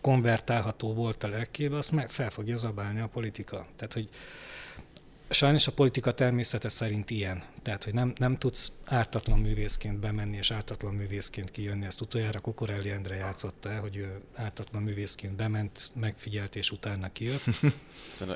konvertálható 0.00 0.94
volt 0.94 1.24
a 1.24 1.28
lelkébe, 1.28 1.76
azt 1.76 1.92
meg 1.92 2.10
fel 2.10 2.30
fogja 2.30 2.56
zabálni 2.56 3.00
a 3.00 3.06
politika. 3.06 3.66
Tehát, 3.76 3.92
hogy 3.92 4.08
sajnos 5.30 5.66
a 5.66 5.72
politika 5.72 6.12
természete 6.12 6.68
szerint 6.68 7.10
ilyen. 7.10 7.42
Tehát, 7.62 7.84
hogy 7.84 7.94
nem, 7.94 8.12
nem 8.16 8.38
tudsz 8.38 8.72
ártatlan 8.84 9.38
művészként 9.38 9.98
bemenni 9.98 10.36
és 10.36 10.50
ártatlan 10.50 10.94
művészként 10.94 11.50
kijönni. 11.50 11.84
Ezt 11.84 12.00
utoljára 12.00 12.40
Kokorelli 12.40 12.90
Endre 12.90 13.14
játszotta 13.14 13.70
el, 13.70 13.80
hogy 13.80 13.96
ő 13.96 14.20
ártatlan 14.34 14.82
művészként 14.82 15.36
bement, 15.36 15.90
megfigyelt 15.94 16.56
és 16.56 16.70
utána 16.70 17.12
kijött. 17.12 17.42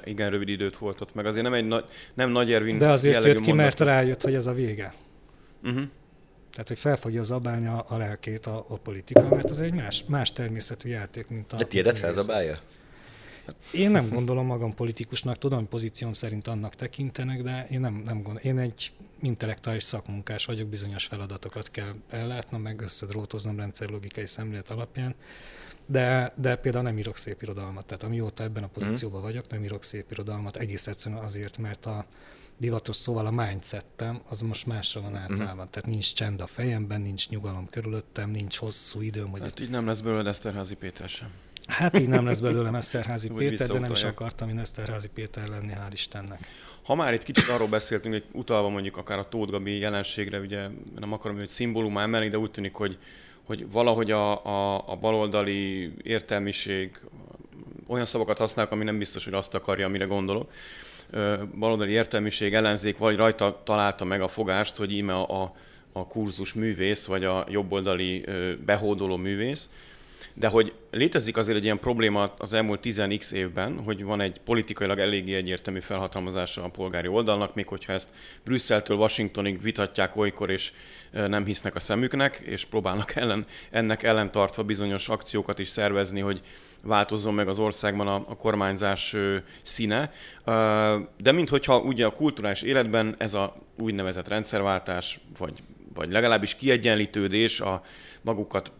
Igen, 0.04 0.30
rövid 0.30 0.48
időt 0.48 0.76
volt 0.76 1.00
ott, 1.00 1.14
meg 1.14 1.26
azért 1.26 1.44
nem 1.44 1.54
egy 1.54 1.66
nagy, 1.66 1.84
nem 2.14 2.30
nagy 2.30 2.52
Ervin 2.52 2.78
De 2.78 2.88
azért 2.88 3.24
jött 3.24 3.40
ki, 3.40 3.52
mert 3.52 3.80
rájött, 3.80 4.22
hogy 4.22 4.34
ez 4.34 4.46
a 4.46 4.52
vége. 4.52 4.94
Uh-huh. 5.62 5.84
Tehát, 6.54 6.68
hogy 6.68 6.78
fel 6.78 6.96
fogja 6.96 7.22
zabálni 7.22 7.66
a, 7.66 7.84
a 7.88 7.96
lelkét 7.96 8.46
a, 8.46 8.64
a 8.68 8.76
politika, 8.76 9.28
mert 9.28 9.50
az 9.50 9.60
egy 9.60 9.74
más, 9.74 10.04
más 10.06 10.32
természetű 10.32 10.88
játék, 10.88 11.28
mint 11.28 11.52
a... 11.52 11.56
De 11.56 11.64
tiédet 11.64 11.98
felzabálja? 11.98 12.58
Én 13.72 13.90
nem 13.90 14.08
gondolom 14.08 14.46
magam 14.46 14.74
politikusnak, 14.74 15.38
tudom, 15.38 15.68
pozícióm 15.68 16.12
szerint 16.12 16.48
annak 16.48 16.74
tekintenek, 16.74 17.42
de 17.42 17.66
én 17.70 17.80
nem, 17.80 17.94
nem 17.94 18.14
gondolom. 18.14 18.38
Én 18.42 18.58
egy 18.58 18.92
intellektuális 19.22 19.82
szakmunkás 19.82 20.44
vagyok, 20.44 20.68
bizonyos 20.68 21.04
feladatokat 21.04 21.70
kell 21.70 21.94
ellátnom, 22.10 22.62
meg 22.62 22.80
összedrótoznom 22.80 23.56
rendszerlogikai 23.56 24.26
szemlélet 24.26 24.70
alapján, 24.70 25.14
de, 25.86 26.32
de 26.36 26.56
például 26.56 26.84
nem 26.84 26.98
írok 26.98 27.16
szép 27.16 27.42
irodalmat. 27.42 27.86
Tehát 27.86 28.02
amióta 28.02 28.42
ebben 28.42 28.62
a 28.62 28.68
pozícióban 28.68 29.22
vagyok, 29.22 29.50
nem 29.50 29.64
írok 29.64 29.84
szép 29.84 30.10
irodalmat, 30.10 30.56
egész 30.56 30.86
egyszerűen 30.86 31.22
azért, 31.22 31.58
mert 31.58 31.86
a, 31.86 32.06
divatos 32.56 32.96
szóval 32.96 33.26
a 33.26 33.30
mindsettem, 33.30 34.20
az 34.28 34.40
most 34.40 34.66
másra 34.66 35.00
van 35.00 35.16
általában. 35.16 35.56
Uh-huh. 35.56 35.70
Tehát 35.70 35.88
nincs 35.88 36.14
csend 36.14 36.40
a 36.40 36.46
fejemben, 36.46 37.00
nincs 37.00 37.28
nyugalom 37.28 37.68
körülöttem, 37.70 38.30
nincs 38.30 38.56
hosszú 38.56 39.00
időm. 39.00 39.30
Hogy 39.30 39.40
hát 39.40 39.60
így 39.60 39.70
nem 39.70 39.86
lesz 39.86 40.00
belőle 40.00 40.28
Eszterházi 40.28 40.74
Péter 40.74 41.08
sem. 41.08 41.28
Hát 41.66 41.98
így 41.98 42.08
nem 42.08 42.24
lesz 42.24 42.40
belőlem 42.48 42.74
Eszterházi 42.74 43.28
Péter, 43.28 43.68
de 43.68 43.78
nem 43.78 43.92
is 43.92 44.02
akartam 44.02 44.48
én 44.48 44.58
Eszterházi 44.58 45.08
Péter 45.08 45.48
lenni, 45.48 45.72
hál' 45.72 45.92
Istennek. 45.92 46.46
Ha 46.82 46.94
már 46.94 47.14
itt 47.14 47.22
kicsit 47.22 47.48
arról 47.48 47.68
beszéltünk, 47.68 48.14
hogy 48.14 48.24
utalva 48.32 48.68
mondjuk 48.68 48.96
akár 48.96 49.18
a 49.18 49.28
Tóth 49.28 49.50
Gabi 49.50 49.78
jelenségre, 49.78 50.40
ugye 50.40 50.68
nem 50.98 51.12
akarom 51.12 51.38
őt 51.38 51.50
szimbólumá 51.50 52.02
emelni, 52.02 52.28
de 52.28 52.38
úgy 52.38 52.50
tűnik, 52.50 52.74
hogy 52.74 52.98
hogy 53.44 53.70
valahogy 53.70 54.10
a, 54.10 54.44
a, 54.44 54.84
a 54.88 54.96
baloldali 54.96 55.92
értelmiség 56.02 57.00
olyan 57.86 58.04
szavakat 58.04 58.38
használnak, 58.38 58.72
ami 58.72 58.84
nem 58.84 58.98
biztos, 58.98 59.24
hogy 59.24 59.34
azt 59.34 59.54
akarja, 59.54 59.86
amire 59.86 60.04
gondolok. 60.04 60.52
Baloldali 61.58 61.92
értelmiség 61.92 62.54
ellenzék 62.54 62.98
vagy 62.98 63.16
rajta 63.16 63.60
találta 63.64 64.04
meg 64.04 64.20
a 64.22 64.28
fogást, 64.28 64.76
hogy 64.76 64.92
íme 64.92 65.14
a, 65.14 65.42
a, 65.42 65.54
a 65.92 66.06
kurzus 66.06 66.52
művész, 66.52 67.06
vagy 67.06 67.24
a 67.24 67.46
jobboldali 67.48 68.24
behódoló 68.64 69.16
művész, 69.16 69.68
de 70.34 70.48
hogy 70.48 70.72
létezik 70.90 71.36
azért 71.36 71.56
egy 71.56 71.64
ilyen 71.64 71.78
probléma 71.78 72.34
az 72.38 72.52
elmúlt 72.52 72.80
10x 72.82 73.32
évben, 73.32 73.82
hogy 73.84 74.04
van 74.04 74.20
egy 74.20 74.40
politikailag 74.44 74.98
eléggé 74.98 75.34
egyértelmű 75.34 75.80
felhatalmazása 75.80 76.64
a 76.64 76.68
polgári 76.68 77.08
oldalnak, 77.08 77.54
még 77.54 77.66
hogyha 77.66 77.92
ezt 77.92 78.08
Brüsszeltől 78.44 78.96
Washingtonig 78.96 79.62
vitatják 79.62 80.16
olykor, 80.16 80.50
és 80.50 80.72
nem 81.10 81.44
hisznek 81.44 81.74
a 81.74 81.80
szemüknek, 81.80 82.36
és 82.44 82.64
próbálnak 82.64 83.14
ellen, 83.22 83.46
ennek 83.70 84.02
ellentartva 84.02 84.62
bizonyos 84.62 85.08
akciókat 85.08 85.58
is 85.58 85.68
szervezni, 85.68 86.20
hogy 86.20 86.40
változzon 86.82 87.34
meg 87.34 87.48
az 87.48 87.58
országban 87.58 88.08
a, 88.08 88.14
a 88.14 88.36
kormányzás 88.36 89.16
színe. 89.62 90.12
De 91.18 91.32
minthogyha 91.32 91.78
ugye 91.78 92.06
a 92.06 92.12
kulturális 92.12 92.62
életben 92.62 93.14
ez 93.18 93.34
a 93.34 93.56
úgynevezett 93.78 94.28
rendszerváltás, 94.28 95.20
vagy 95.38 95.62
vagy 95.94 96.12
legalábbis 96.12 96.54
kiegyenlítődés 96.54 97.60
a 97.60 97.82
magukat 98.22 98.72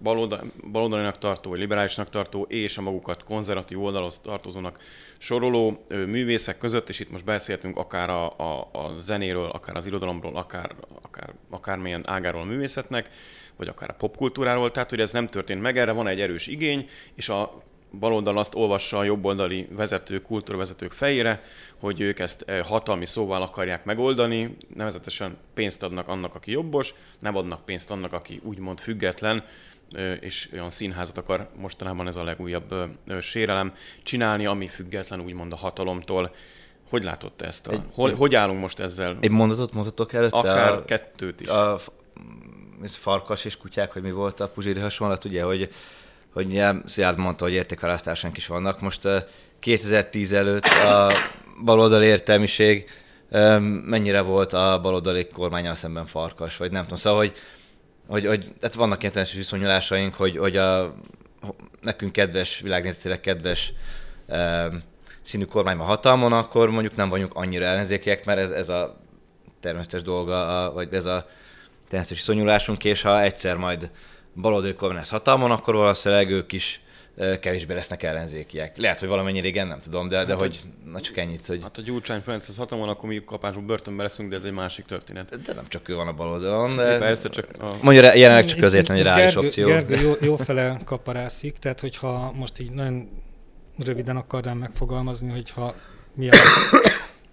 baloldalinak 0.73 1.19
tartó, 1.19 1.51
vagy 1.51 1.59
liberálisnak 1.59 2.11
tartó, 2.11 2.43
és 2.43 2.79
a 2.79 2.83
magukat 2.83 3.23
konzervatív 3.23 3.83
oldalhoz 3.83 4.19
tartozónak 4.19 4.79
soroló 5.19 5.85
művészek 5.89 6.59
között, 6.59 6.89
és 6.89 7.01
itt 7.01 7.11
most 7.11 7.25
beszéltünk 7.25 7.77
akár 7.77 8.11
a, 8.11 8.39
a, 8.39 8.69
a 8.73 8.93
zenéről, 9.01 9.49
akár 9.49 9.77
az 9.77 9.87
irodalomról, 9.87 10.37
akár, 10.37 10.75
akár 11.03 11.35
akármilyen 11.51 12.03
ágáról 12.07 12.41
a 12.41 12.45
művészetnek, 12.45 13.11
vagy 13.57 13.69
akár 13.69 13.91
a 13.91 13.95
popkultúráról, 13.99 14.71
tehát 14.71 14.91
hogy 14.91 15.01
ez 15.01 15.13
nem 15.13 15.27
történt 15.27 15.63
meg, 15.63 15.79
erre 15.79 15.93
van 15.93 16.07
egy 16.07 16.21
erős 16.21 16.47
igény, 16.47 16.89
és 17.15 17.29
a 17.29 17.63
baloldal 17.99 18.39
azt 18.39 18.55
olvassa 18.55 18.99
a 18.99 19.05
jobboldali 19.05 19.69
vezetők, 19.71 20.23
kultúrvezetők 20.23 20.93
fejére, 20.93 21.43
hogy 21.81 22.01
ők 22.01 22.19
ezt 22.19 22.43
eh, 22.43 22.63
hatalmi 22.65 23.07
szóval 23.07 23.43
akarják 23.43 23.85
megoldani, 23.85 24.57
nevezetesen 24.75 25.37
pénzt 25.55 25.83
adnak 25.83 26.09
annak, 26.09 26.35
aki 26.35 26.51
jobbos, 26.51 26.95
nem 27.19 27.37
adnak 27.37 27.65
pénzt 27.65 27.91
annak, 27.91 28.13
aki 28.13 28.41
úgymond 28.43 28.81
független, 28.81 29.45
eh, 29.93 30.17
és 30.21 30.49
olyan 30.53 30.71
színházat 30.71 31.19
akar 31.19 31.49
mostanában 31.57 32.07
ez 32.07 32.17
a 32.17 32.25
legújabb 32.25 32.73
eh, 33.07 33.21
sérelem 33.21 33.73
csinálni, 34.03 34.47
ami 34.47 34.67
független 34.67 35.21
úgymond 35.21 35.53
a 35.53 35.57
hatalomtól. 35.57 36.35
Hogy 36.89 37.05
látott 37.05 37.43
ezt? 37.43 37.67
A, 37.67 37.73
egy, 37.73 37.81
hol, 37.95 38.15
hogy 38.15 38.35
állunk 38.35 38.61
most 38.61 38.79
ezzel? 38.79 39.17
Egy 39.21 39.31
mondatot 39.31 39.73
mondhatok 39.73 40.13
előtte? 40.13 40.37
Akár 40.37 40.73
a, 40.73 40.85
kettőt 40.85 41.41
is. 41.41 41.49
A, 41.49 41.79
ez 42.83 42.97
farkas 42.97 43.45
és 43.45 43.57
kutyák, 43.57 43.93
hogy 43.93 44.03
mi 44.03 44.11
volt 44.11 44.41
a 44.41 44.49
Puzséri 44.49 44.81
hasonlat, 44.81 45.25
ugye, 45.25 45.43
hogy 45.43 45.71
hogy 46.35 46.63
Szilárd 46.85 47.19
mondta, 47.19 47.45
hogy 47.45 47.53
értékválasztásánk 47.53 48.37
is 48.37 48.47
vannak. 48.47 48.81
Most 48.81 49.09
2010 49.59 50.33
előtt 50.33 50.65
a 50.67 51.13
baloldali 51.65 52.07
értelmiség 52.07 52.91
mennyire 53.85 54.21
volt 54.21 54.53
a 54.53 54.79
baloldali 54.83 55.27
kormányal 55.27 55.75
szemben 55.75 56.07
farkas, 56.07 56.57
vagy 56.57 56.71
nem 56.71 56.83
tudom. 56.83 56.99
Szóval, 56.99 57.19
hogy, 57.19 57.33
hogy, 58.09 58.27
hogy 58.27 58.53
tehát 58.61 58.75
vannak 58.75 59.03
ilyen 59.03 59.27
viszonyulásaink, 59.35 60.15
hogy, 60.15 60.37
hogy 60.37 60.57
a, 60.57 60.95
nekünk 61.81 62.13
kedves, 62.13 62.61
világnézetileg 62.61 63.21
kedves 63.21 63.73
színű 65.23 65.45
kormányban 65.45 65.87
hatalmon, 65.87 66.33
akkor 66.33 66.71
mondjuk 66.71 66.97
nem 66.97 67.09
vagyunk 67.09 67.35
annyira 67.35 67.65
ellenzékiek, 67.65 68.25
mert 68.25 68.39
ez, 68.39 68.51
ez 68.51 68.69
a 68.69 69.01
természetes 69.61 70.03
dolga, 70.03 70.61
a, 70.61 70.73
vagy 70.73 70.95
ez 70.95 71.05
a 71.05 71.27
természetes 71.89 72.19
viszonyulásunk, 72.19 72.85
és 72.85 73.03
ha 73.03 73.23
egyszer 73.23 73.57
majd 73.57 73.91
baloldali 74.37 74.75
kormány 74.75 74.99
lesz 74.99 75.11
hatalmon, 75.11 75.51
akkor 75.51 75.75
valószínűleg 75.75 76.31
ők 76.31 76.53
is 76.53 76.81
kevésbé 77.41 77.75
lesznek 77.75 78.03
ellenzékiek. 78.03 78.77
Lehet, 78.77 79.01
hogy 79.01 79.09
valamennyire 79.09 79.47
igen, 79.47 79.67
nem 79.67 79.79
tudom, 79.79 80.09
de, 80.09 80.17
hát 80.17 80.27
de 80.27 80.35
hogy 80.35 80.61
na 80.93 81.01
csak 81.01 81.17
ennyit. 81.17 81.47
Hogy... 81.47 81.63
Hát 81.63 81.79
a 81.79 81.83
Gyurcsány 81.83 82.21
Ferenc 82.21 82.49
az 82.49 82.57
hatalmon, 82.57 82.89
akkor 82.89 83.09
mi 83.09 83.23
kapásban 83.25 83.67
börtönbe 83.67 84.03
leszünk, 84.03 84.31
de 84.31 84.37
ez 84.37 84.45
egy 84.45 84.53
másik 84.53 84.85
történet. 84.85 85.43
De 85.43 85.53
nem 85.55 85.65
csak 85.69 85.89
ő 85.89 85.95
van 85.95 86.09
a 86.09 86.13
baloldalon. 86.13 86.77
De... 86.77 86.99
Persze, 86.99 87.29
csak 87.29 87.49
a... 87.61 87.77
Mondja, 87.83 88.15
jelenleg 88.15 88.45
csak 88.45 88.59
közvetlen 88.59 88.97
egy 88.97 89.03
reális 89.03 89.37
opció. 89.37 89.67
Gergő 89.67 89.97
jó, 90.01 90.13
jó 90.21 90.37
fele 90.47 90.79
kaparászik, 90.85 91.59
tehát 91.59 91.81
hogyha 91.81 92.33
most 92.35 92.59
így 92.59 92.71
nagyon 92.71 93.09
röviden 93.79 94.17
akarnám 94.17 94.59
megfogalmazni, 94.59 95.31
hogyha 95.31 95.75
mi 96.15 96.29
a 96.29 96.35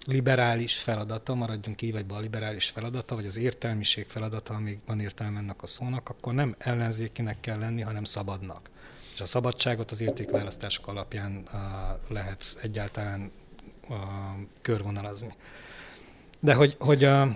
liberális 0.06 0.78
feladata, 0.78 1.34
maradjunk 1.34 1.82
így, 1.82 1.92
vagy 1.92 2.04
a 2.08 2.18
liberális 2.18 2.68
feladata, 2.68 3.14
vagy 3.14 3.26
az 3.26 3.36
értelmiség 3.36 4.06
feladata, 4.08 4.54
amíg 4.54 4.78
van 4.86 5.00
értelme 5.00 5.38
ennek 5.38 5.62
a 5.62 5.66
szónak, 5.66 6.08
akkor 6.08 6.34
nem 6.34 6.54
ellenzékinek 6.58 7.40
kell 7.40 7.58
lenni, 7.58 7.80
hanem 7.80 8.04
szabadnak. 8.04 8.70
És 9.14 9.20
a 9.20 9.24
szabadságot 9.24 9.90
az 9.90 10.00
értékválasztások 10.00 10.86
alapján 10.86 11.36
uh, 11.36 11.60
lehet 12.08 12.58
egyáltalán 12.62 13.30
uh, 13.88 13.96
körvonalazni. 14.62 15.34
De 16.40 16.54
hogy, 16.54 16.76
hogy 16.78 17.04
a, 17.04 17.28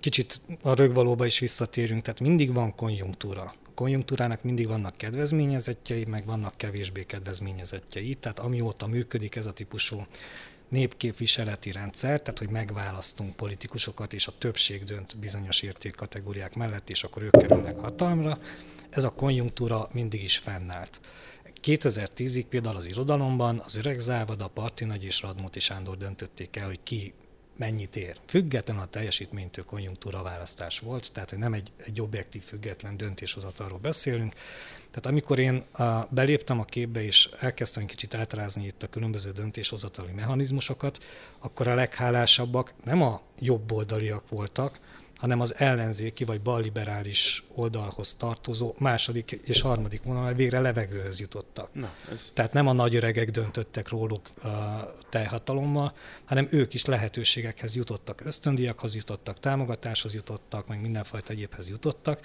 kicsit 0.00 0.40
a 0.62 0.74
rögvalóba 0.74 1.26
is 1.26 1.38
visszatérünk, 1.38 2.02
tehát 2.02 2.20
mindig 2.20 2.52
van 2.52 2.74
konjunktúra. 2.74 3.54
Konjunktúrának 3.74 4.42
mindig 4.42 4.66
vannak 4.66 4.96
kedvezményezettjei, 4.96 6.04
meg 6.04 6.26
vannak 6.26 6.56
kevésbé 6.56 7.04
kedvezményezettjei. 7.04 8.14
Tehát 8.14 8.38
amióta 8.38 8.86
működik 8.86 9.36
ez 9.36 9.46
a 9.46 9.52
típusú 9.52 10.06
népképviseleti 10.68 11.72
rendszer, 11.72 12.20
tehát 12.20 12.38
hogy 12.38 12.50
megválasztunk 12.50 13.36
politikusokat, 13.36 14.12
és 14.12 14.26
a 14.26 14.32
többség 14.38 14.84
dönt 14.84 15.16
bizonyos 15.16 15.62
értékkategóriák 15.62 16.54
mellett, 16.54 16.90
és 16.90 17.04
akkor 17.04 17.22
ők 17.22 17.30
kerülnek 17.30 17.76
hatalmra, 17.76 18.38
ez 18.90 19.04
a 19.04 19.10
konjunktúra 19.10 19.88
mindig 19.92 20.22
is 20.22 20.38
fennállt. 20.38 21.00
2010-ig 21.62 22.44
például 22.48 22.76
az 22.76 22.86
irodalomban 22.86 23.62
az 23.64 23.76
öreg 23.76 23.98
Závada, 23.98 24.48
Parti 24.48 24.84
Nagy 24.84 25.04
és 25.04 25.22
Radnóti 25.22 25.60
Sándor 25.60 25.96
döntötték 25.96 26.56
el, 26.56 26.66
hogy 26.66 26.80
ki 26.82 27.14
mennyit 27.58 27.96
ér. 27.96 28.16
Független 28.26 28.78
a 28.78 28.86
teljesítménytől 28.86 29.64
konjunktúra 29.64 30.22
választás 30.22 30.78
volt, 30.78 31.12
tehát 31.12 31.36
nem 31.36 31.52
egy, 31.52 31.72
egy 31.76 32.00
objektív, 32.00 32.42
független 32.42 32.96
döntéshozatalról 32.96 33.78
beszélünk, 33.78 34.34
tehát 34.90 35.06
amikor 35.06 35.38
én 35.38 35.64
a, 35.72 36.06
beléptem 36.10 36.60
a 36.60 36.64
képbe, 36.64 37.04
és 37.04 37.28
elkezdtem 37.40 37.86
kicsit 37.86 38.14
átrázni 38.14 38.66
itt 38.66 38.82
a 38.82 38.86
különböző 38.88 39.30
döntéshozatali 39.30 40.12
mechanizmusokat, 40.12 40.98
akkor 41.38 41.68
a 41.68 41.74
leghálásabbak 41.74 42.74
nem 42.84 43.02
a 43.02 43.20
jobboldaliak 43.38 44.28
voltak, 44.28 44.78
hanem 45.18 45.40
az 45.40 45.54
ellenzéki 45.56 46.24
vagy 46.24 46.40
balliberális 46.40 47.44
oldalhoz 47.54 48.14
tartozó 48.14 48.74
második 48.78 49.30
és 49.30 49.60
harmadik 49.60 50.02
vonal 50.02 50.32
végre 50.32 50.60
levegőhöz 50.60 51.20
jutottak. 51.20 51.68
Na, 51.72 51.90
ez... 52.12 52.30
Tehát 52.34 52.52
nem 52.52 52.66
a 52.66 52.72
nagy 52.72 52.94
öregek 52.94 53.30
döntöttek 53.30 53.88
róluk 53.88 54.28
a 54.44 54.48
teljhatalommal, 55.08 55.92
hanem 56.24 56.48
ők 56.50 56.74
is 56.74 56.84
lehetőségekhez 56.84 57.76
jutottak, 57.76 58.20
ösztöndiakhoz 58.24 58.94
jutottak, 58.94 59.40
támogatáshoz 59.40 60.14
jutottak, 60.14 60.66
meg 60.66 60.80
mindenfajta 60.80 61.32
egyébhez 61.32 61.68
jutottak. 61.68 62.20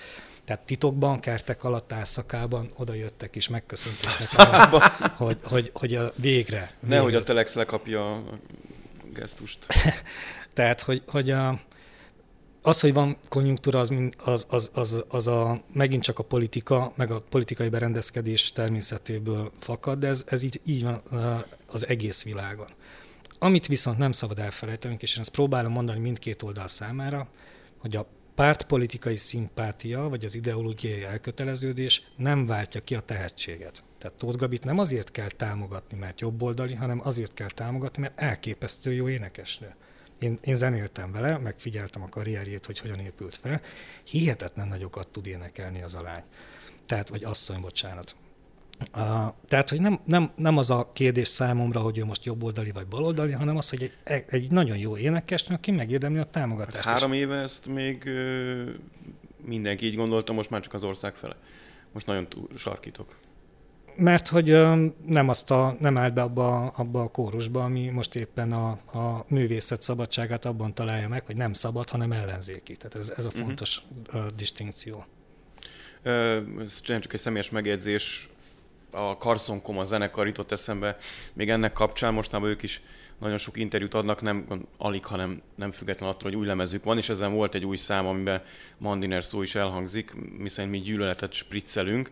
Tehát 0.46 0.66
titokban, 0.66 1.20
kertek 1.20 1.64
alatt, 1.64 1.92
álszakában 1.92 2.72
oda 2.76 2.94
jöttek 2.94 3.36
és 3.36 3.48
megköszönték 3.48 4.10
nekik, 4.38 4.84
hogy, 5.16 5.38
hogy, 5.44 5.70
hogy 5.74 5.96
a 5.96 6.02
végre. 6.02 6.72
végre. 6.80 6.96
Nehogy 6.96 7.16
a 7.16 7.24
Telex 7.24 7.54
lekapja 7.54 8.14
a 8.14 8.24
gesztust. 9.14 9.66
Tehát, 10.54 10.82
hogy, 10.82 11.02
hogy 11.08 11.32
a, 11.32 11.60
az, 12.66 12.80
hogy 12.80 12.94
van 12.94 13.18
konjunktúra, 13.30 13.80
az, 13.80 13.94
az, 14.18 14.46
az, 14.50 14.70
az, 14.74 15.06
az 15.10 15.28
a, 15.28 15.62
megint 15.74 16.04
csak 16.04 16.20
a 16.20 16.24
politika, 16.24 16.94
meg 16.96 17.12
a 17.12 17.22
politikai 17.30 17.70
berendezkedés 17.70 18.52
természetéből 18.52 19.52
fakad, 19.60 20.00
de 20.00 20.08
ez, 20.08 20.24
ez 20.28 20.44
így, 20.44 20.62
így 20.66 20.84
van 20.84 21.02
az 21.68 21.88
egész 21.88 22.24
világon. 22.24 22.68
Amit 23.40 23.68
viszont 23.68 23.98
nem 23.98 24.12
szabad 24.12 24.40
elfelejtenünk, 24.40 25.02
és 25.02 25.16
én 25.16 25.22
ezt 25.22 25.32
próbálom 25.32 25.72
mondani 25.72 26.00
mindkét 26.00 26.44
oldal 26.44 26.68
számára, 26.68 27.28
hogy 27.78 27.96
a 27.96 28.08
pártpolitikai 28.36 29.18
szimpátia, 29.18 30.10
vagy 30.10 30.26
az 30.26 30.36
ideológiai 30.36 31.04
elköteleződés 31.04 32.04
nem 32.18 32.46
váltja 32.46 32.82
ki 32.82 32.96
a 32.96 33.00
tehetséget. 33.00 33.84
Tehát 33.98 34.18
Tóth 34.18 34.38
Gabit 34.38 34.64
nem 34.64 34.80
azért 34.80 35.12
kell 35.12 35.30
támogatni, 35.30 35.98
mert 35.98 36.22
jobboldali, 36.22 36.74
hanem 36.74 37.02
azért 37.04 37.34
kell 37.34 37.50
támogatni, 37.50 38.02
mert 38.02 38.20
elképesztő 38.20 38.94
jó 38.94 39.10
énekesnő. 39.10 39.76
Én, 40.24 40.38
én 40.44 40.56
zenéltem 40.56 41.12
vele, 41.12 41.38
megfigyeltem 41.38 42.02
a 42.02 42.10
karrierjét, 42.10 42.66
hogy 42.66 42.80
hogyan 42.80 43.00
épült 43.00 43.36
fel. 43.36 43.62
Hihetetlen 44.04 44.68
nagyokat 44.68 45.08
tud 45.08 45.28
énekelni 45.28 45.82
az 45.82 45.96
a 45.96 46.02
lány. 46.02 46.24
Tehát, 46.86 47.10
vagy 47.10 47.24
asszony, 47.24 47.62
bocsánat. 47.62 48.16
Uh, 48.96 49.34
tehát, 49.48 49.70
hogy 49.70 49.82
nem, 49.82 50.00
nem, 50.06 50.32
nem 50.36 50.58
az 50.58 50.70
a 50.70 50.92
kérdés 50.94 51.28
számomra, 51.28 51.80
hogy 51.80 51.98
ő 51.98 52.06
most 52.06 52.26
jobboldali 52.26 52.72
vagy 52.72 52.88
baloldali, 52.88 53.32
hanem 53.32 53.58
az, 53.58 53.70
hogy 53.70 53.94
egy, 54.04 54.26
egy 54.28 54.52
nagyon 54.52 54.78
jó 54.78 54.98
énekes, 54.98 55.50
aki 55.50 55.72
megérdemli 55.72 56.20
a 56.20 56.24
támogatást. 56.24 56.86
Hát 56.86 56.86
három 56.86 57.14
éve 57.14 57.36
ezt 57.36 57.66
még 57.66 58.10
mindenki 59.46 59.86
így 59.86 59.96
gondolta, 59.96 60.34
most 60.34 60.50
már 60.50 60.62
csak 60.62 60.74
az 60.74 60.84
ország 60.84 61.16
fele. 61.16 61.36
Most 61.92 62.06
nagyon 62.06 62.28
túl 62.28 62.48
sarkítok 62.56 63.16
mert 63.96 64.28
hogy 64.28 64.46
nem, 65.06 65.30
azt 65.30 65.52
a, 65.52 65.76
nem 65.80 65.98
állt 65.98 66.14
be 66.14 66.22
abba, 66.22 66.68
abba 66.68 67.02
a 67.02 67.08
kórusba, 67.08 67.64
ami 67.64 67.90
most 67.90 68.16
éppen 68.16 68.52
a, 68.52 68.70
a 69.00 69.26
művészet 69.28 69.82
szabadságát 69.82 70.46
abban 70.46 70.74
találja 70.74 71.08
meg, 71.08 71.26
hogy 71.26 71.36
nem 71.36 71.54
szabad, 71.54 71.90
hanem 71.90 72.12
ellenzéki. 72.12 72.76
Tehát 72.76 72.96
ez, 72.96 73.14
ez 73.18 73.26
a 73.26 73.30
mhm. 73.34 73.46
fontos 73.46 73.82
uh-huh. 74.08 74.32
distinkció. 74.36 75.06
ez 76.60 76.82
csak 76.82 77.14
egy 77.14 77.20
személyes 77.20 77.50
megjegyzés, 77.50 78.30
a 78.94 79.12
Carson 79.12 79.62
Coma 79.62 79.84
zenekar 79.84 80.28
jutott 80.28 80.52
eszembe 80.52 80.98
még 81.34 81.50
ennek 81.50 81.74
kapcsán, 81.74 82.14
mostában 82.14 82.50
ők 82.50 82.64
is 82.64 82.82
nagyon 83.20 83.38
sok 83.38 83.58
interjút 83.58 83.94
adnak, 83.94 84.22
nem 84.22 84.68
alig, 84.78 85.06
hanem 85.06 85.42
nem 85.56 85.72
független 85.72 86.10
attól, 86.10 86.32
hogy 86.32 86.40
új 86.40 86.46
lemezük 86.46 86.84
van, 86.84 86.98
és 86.98 87.10
ezen 87.10 87.34
volt 87.34 87.56
egy 87.56 87.66
új 87.66 87.78
szám, 87.78 88.06
amiben 88.06 88.42
Mandiner 88.78 89.24
szó 89.24 89.42
is 89.42 89.56
elhangzik, 89.56 90.14
miszerint 90.38 90.74
mi 90.74 90.80
gyűlöletet 90.80 91.34
spriccelünk. 91.34 92.10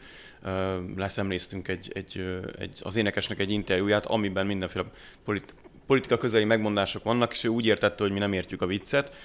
Leszemléztünk 0.96 1.68
egy, 1.68 1.92
egy, 1.94 2.42
egy, 2.60 2.80
az 2.82 2.96
énekesnek 2.96 3.40
egy 3.40 3.50
interjúját, 3.50 4.06
amiben 4.06 4.46
mindenféle 4.46 4.86
polit, 5.24 5.56
politika 5.92 6.18
közeli 6.18 6.44
megmondások 6.44 7.04
vannak, 7.04 7.32
és 7.32 7.44
ő 7.44 7.48
úgy 7.48 7.66
értette, 7.66 8.04
hogy 8.04 8.12
mi 8.12 8.20
nem 8.20 8.34
értjük 8.34 8.62
a 8.62 8.66
viccet. 8.66 9.16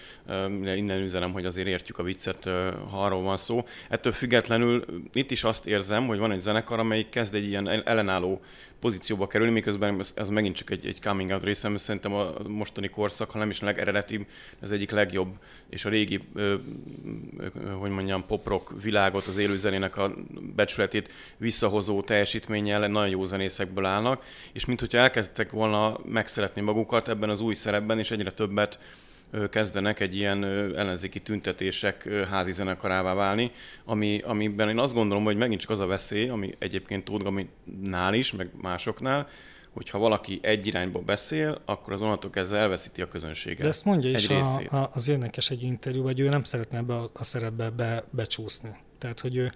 Innen 0.76 1.02
üzenem, 1.02 1.32
hogy 1.32 1.44
azért 1.44 1.66
értjük 1.66 1.98
a 1.98 2.02
viccet, 2.02 2.44
ha 2.90 3.04
arról 3.04 3.22
van 3.22 3.36
szó. 3.36 3.64
Ettől 3.88 4.12
függetlenül 4.12 4.84
itt 5.12 5.30
is 5.30 5.44
azt 5.44 5.66
érzem, 5.66 6.06
hogy 6.06 6.18
van 6.18 6.32
egy 6.32 6.40
zenekar, 6.40 6.78
amelyik 6.78 7.08
kezd 7.08 7.34
egy 7.34 7.46
ilyen 7.46 7.68
ellenálló 7.68 8.40
pozícióba 8.86 9.26
kerülni, 9.26 9.52
miközben 9.52 9.98
ez, 9.98 10.12
ez 10.16 10.28
megint 10.28 10.56
csak 10.56 10.70
egy, 10.70 10.86
egy 10.86 11.00
coming 11.00 11.30
out 11.30 11.42
részem, 11.42 11.70
mert 11.70 11.82
szerintem 11.82 12.12
a 12.12 12.32
mostani 12.48 12.88
korszak, 12.88 13.30
ha 13.30 13.38
nem 13.38 13.50
is 13.50 13.62
a 13.62 13.64
legeredetibb, 13.64 14.26
az 14.60 14.72
egyik 14.72 14.90
legjobb, 14.90 15.28
és 15.68 15.84
a 15.84 15.88
régi, 15.88 16.20
ö, 16.34 16.54
ö, 17.38 17.70
hogy 17.70 17.90
mondjam, 17.90 18.26
pop-rock 18.26 18.82
világot, 18.82 19.26
az 19.26 19.36
élőzenének 19.36 19.96
a 19.96 20.14
becsületét 20.54 21.12
visszahozó 21.36 22.02
teljesítménnyel 22.02 22.88
nagyon 22.88 23.08
jó 23.08 23.24
zenészekből 23.24 23.84
állnak, 23.84 24.24
és 24.52 24.64
mint 24.64 24.80
hogyha 24.80 24.98
elkezdtek 24.98 25.50
volna 25.50 25.98
megszeretni 26.04 26.60
magukat 26.60 27.08
ebben 27.08 27.30
az 27.30 27.40
új 27.40 27.54
szerepben, 27.54 27.98
és 27.98 28.10
egyre 28.10 28.32
többet 28.32 28.78
kezdenek 29.50 30.00
egy 30.00 30.16
ilyen 30.16 30.44
ellenzéki 30.74 31.20
tüntetések 31.20 32.08
házi 32.30 32.52
zenekarává 32.52 33.14
válni, 33.14 33.50
ami, 33.84 34.20
amiben 34.24 34.68
én 34.68 34.78
azt 34.78 34.94
gondolom, 34.94 35.24
hogy 35.24 35.36
megint 35.36 35.60
csak 35.60 35.70
az 35.70 35.80
a 35.80 35.86
veszély, 35.86 36.28
ami 36.28 36.54
egyébként 36.58 37.04
Tóth 37.04 37.44
nál 37.82 38.14
is, 38.14 38.32
meg 38.32 38.50
másoknál, 38.60 39.26
hogyha 39.76 39.98
valaki 39.98 40.38
egy 40.42 40.66
irányba 40.66 40.98
beszél, 40.98 41.60
akkor 41.64 41.92
az 41.92 42.02
onnantól 42.02 42.30
kezdve 42.30 42.58
elveszíti 42.58 43.02
a 43.02 43.08
közönséget. 43.08 43.60
De 43.60 43.68
ezt 43.68 43.84
mondja 43.84 44.10
is 44.10 44.28
a, 44.28 44.60
a, 44.68 44.90
az 44.92 45.08
érdekes 45.08 45.50
egy 45.50 45.62
interjú, 45.62 46.02
hogy 46.02 46.20
ő 46.20 46.28
nem 46.28 46.42
szeretne 46.42 46.78
ebbe 46.78 46.94
a, 46.94 47.10
a 47.12 47.24
szerepbe 47.24 47.70
be, 47.70 48.04
becsúszni. 48.10 48.76
Tehát, 48.98 49.20
hogy 49.20 49.36
ő 49.36 49.52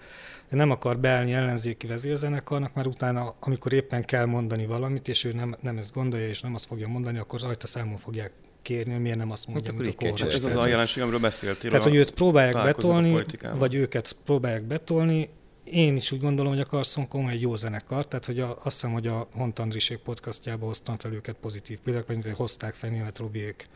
nem 0.49 0.71
akar 0.71 0.99
beállni 0.99 1.33
ellenzéki 1.33 1.87
vezérzenekarnak, 1.87 2.75
mert 2.75 2.87
utána, 2.87 3.35
amikor 3.41 3.73
éppen 3.73 4.05
kell 4.05 4.25
mondani 4.25 4.67
valamit, 4.67 5.09
és 5.09 5.25
ő 5.25 5.33
nem, 5.33 5.55
nem 5.61 5.79
ezt 5.79 5.93
gondolja, 5.93 6.29
és 6.29 6.41
nem 6.41 6.55
azt 6.55 6.67
fogja 6.67 6.89
mondani, 6.89 7.19
akkor 7.19 7.41
rajta 7.41 7.67
számon 7.67 7.97
fogják 7.97 8.33
kérni, 8.63 8.93
hogy 8.93 9.01
miért 9.03 9.19
nem 9.19 9.31
azt 9.31 9.47
mondja, 9.47 9.73
hát 9.73 9.83
mint 9.83 9.95
a 9.95 10.05
kormány. 10.05 10.33
Ez 10.33 10.45
az 10.45 10.57
a 10.57 10.67
jelenség, 10.67 11.03
amiről 11.03 11.21
beszéltél. 11.21 11.71
Tehát, 11.71 11.85
hogy 11.85 11.95
őt 11.95 12.11
próbálják 12.11 12.63
betolni, 12.63 13.25
vagy 13.59 13.75
őket 13.75 14.17
próbálják 14.25 14.63
betolni, 14.63 15.29
én 15.65 15.97
is 15.97 16.13
úgy 16.13 16.21
gondolom, 16.21 16.53
hogy 16.53 16.61
a 16.61 16.67
Carson 16.67 17.09
Coma 17.09 17.31
egy 17.31 17.41
jó 17.41 17.57
zenekar, 17.57 18.07
tehát 18.09 18.27
hogy 18.27 18.41
a, 18.41 18.51
azt 18.51 18.63
hiszem, 18.63 18.93
hogy 18.93 19.07
a 19.07 19.29
Hont 19.33 19.59
Andrisék 19.59 19.99
podcastjában 19.99 20.67
hoztam 20.67 20.97
fel 20.97 21.13
őket 21.13 21.37
pozitív 21.41 21.79
példaként, 21.79 22.25
vagy 22.25 22.35
hozták 22.37 22.75
fel 22.75 22.91
német 22.91 23.19
Robiék 23.19 23.69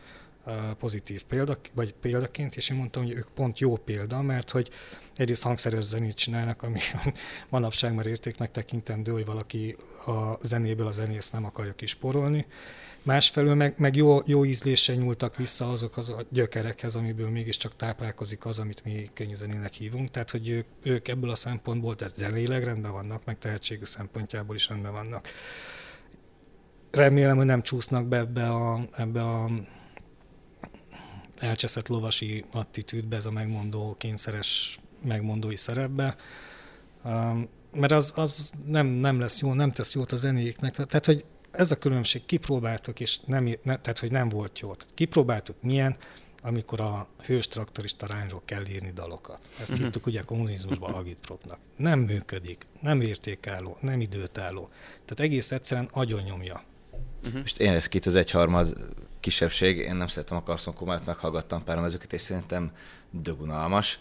pozitív 0.79 1.23
példa, 1.23 1.57
vagy 1.73 1.93
példaként, 1.93 2.55
és 2.55 2.69
én 2.69 2.77
mondtam, 2.77 3.03
hogy 3.03 3.11
ők 3.13 3.27
pont 3.35 3.59
jó 3.59 3.77
példa, 3.77 4.21
mert 4.21 4.51
hogy 4.51 4.69
egyrészt 5.15 5.43
hangszeres 5.43 5.83
zenét 5.83 6.15
csinálnak, 6.15 6.63
ami 6.63 6.79
manapság 7.49 7.93
már 7.93 8.05
értéknek 8.05 8.51
tekintendő, 8.51 9.11
hogy 9.11 9.25
valaki 9.25 9.75
a 10.05 10.37
zenéből 10.41 10.87
a 10.87 10.91
zenész 10.91 11.29
nem 11.29 11.45
akarja 11.45 11.73
kisporolni, 11.73 12.45
Másfelől 13.05 13.55
meg, 13.55 13.73
meg 13.77 13.95
jó, 13.95 14.21
jó 14.25 14.45
ízléssel 14.45 14.95
nyúltak 14.95 15.35
vissza 15.35 15.71
azok 15.71 15.97
az 15.97 16.09
a 16.09 16.21
gyökerekhez, 16.29 16.95
amiből 16.95 17.29
mégiscsak 17.29 17.75
táplálkozik 17.75 18.45
az, 18.45 18.59
amit 18.59 18.83
mi 18.83 19.09
könnyűzenének 19.13 19.73
hívunk. 19.73 20.11
Tehát, 20.11 20.31
hogy 20.31 20.49
ők, 20.49 20.65
ők 20.83 21.07
ebből 21.07 21.29
a 21.29 21.35
szempontból, 21.35 21.95
tehát 21.95 22.15
zenéleg 22.15 22.63
rendben 22.63 22.91
vannak, 22.91 23.25
meg 23.25 23.37
tehetségű 23.37 23.83
szempontjából 23.83 24.55
is 24.55 24.67
rendben 24.67 24.91
vannak. 24.91 25.27
Remélem, 26.91 27.37
hogy 27.37 27.45
nem 27.45 27.61
csúsznak 27.61 28.07
be 28.07 28.17
ebbe 28.17 28.49
a, 28.49 28.79
ebbe 28.95 29.21
a 29.21 29.51
elcseszett 31.37 31.87
lovasi 31.87 32.45
attitűdbe, 32.51 33.15
ez 33.15 33.25
a 33.25 33.31
megmondó, 33.31 33.95
kényszeres 33.97 34.79
megmondói 35.03 35.55
szerepbe. 35.55 36.15
Um, 37.03 37.49
mert 37.73 37.91
az, 37.91 38.13
az 38.15 38.51
nem, 38.65 38.87
nem 38.87 39.19
lesz 39.19 39.41
jó, 39.41 39.53
nem 39.53 39.71
tesz 39.71 39.93
jót 39.93 40.11
a 40.11 40.15
zenéknek. 40.15 40.75
Tehát, 40.75 41.05
hogy 41.05 41.25
ez 41.57 41.71
a 41.71 41.75
különbség, 41.75 42.25
kipróbáltuk, 42.25 42.99
és 42.99 43.19
nem, 43.25 43.43
ne, 43.43 43.77
tehát, 43.77 43.99
hogy 43.99 44.11
nem 44.11 44.29
volt 44.29 44.59
jó. 44.59 44.73
Tehát 44.73 44.93
kipróbáltuk 44.93 45.55
milyen, 45.61 45.97
amikor 46.41 46.81
a 46.81 47.07
hős 47.25 47.47
traktorista 47.47 48.05
rányról 48.05 48.41
kell 48.45 48.65
írni 48.65 48.91
dalokat. 48.91 49.39
Ezt 49.59 49.69
uh-huh. 49.69 49.83
hívtuk 49.83 50.05
ugye 50.05 50.21
kommunizmusban 50.21 50.93
agitpropnak. 50.93 51.59
Nem 51.75 51.99
működik, 51.99 52.67
nem 52.81 53.01
értékálló, 53.01 53.77
nem 53.81 54.01
időtálló. 54.01 54.69
Tehát 54.91 55.19
egész 55.19 55.51
egyszerűen 55.51 55.89
agyonnyomja. 55.91 56.63
Uh-huh. 57.25 57.41
Most 57.41 57.59
én 57.59 57.73
ez 57.73 57.87
itt 57.91 58.05
az 58.05 58.15
egyharmad 58.15 58.93
kisebbség, 59.19 59.77
én 59.77 59.95
nem 59.95 60.07
szeretem 60.07 60.37
a 60.37 60.43
Carson 60.43 60.73
Kumát, 60.73 61.05
meghallgattam 61.05 61.63
pár 61.63 61.79
mezőket, 61.79 62.13
és 62.13 62.21
szerintem 62.21 62.71
dögunalmas 63.21 63.99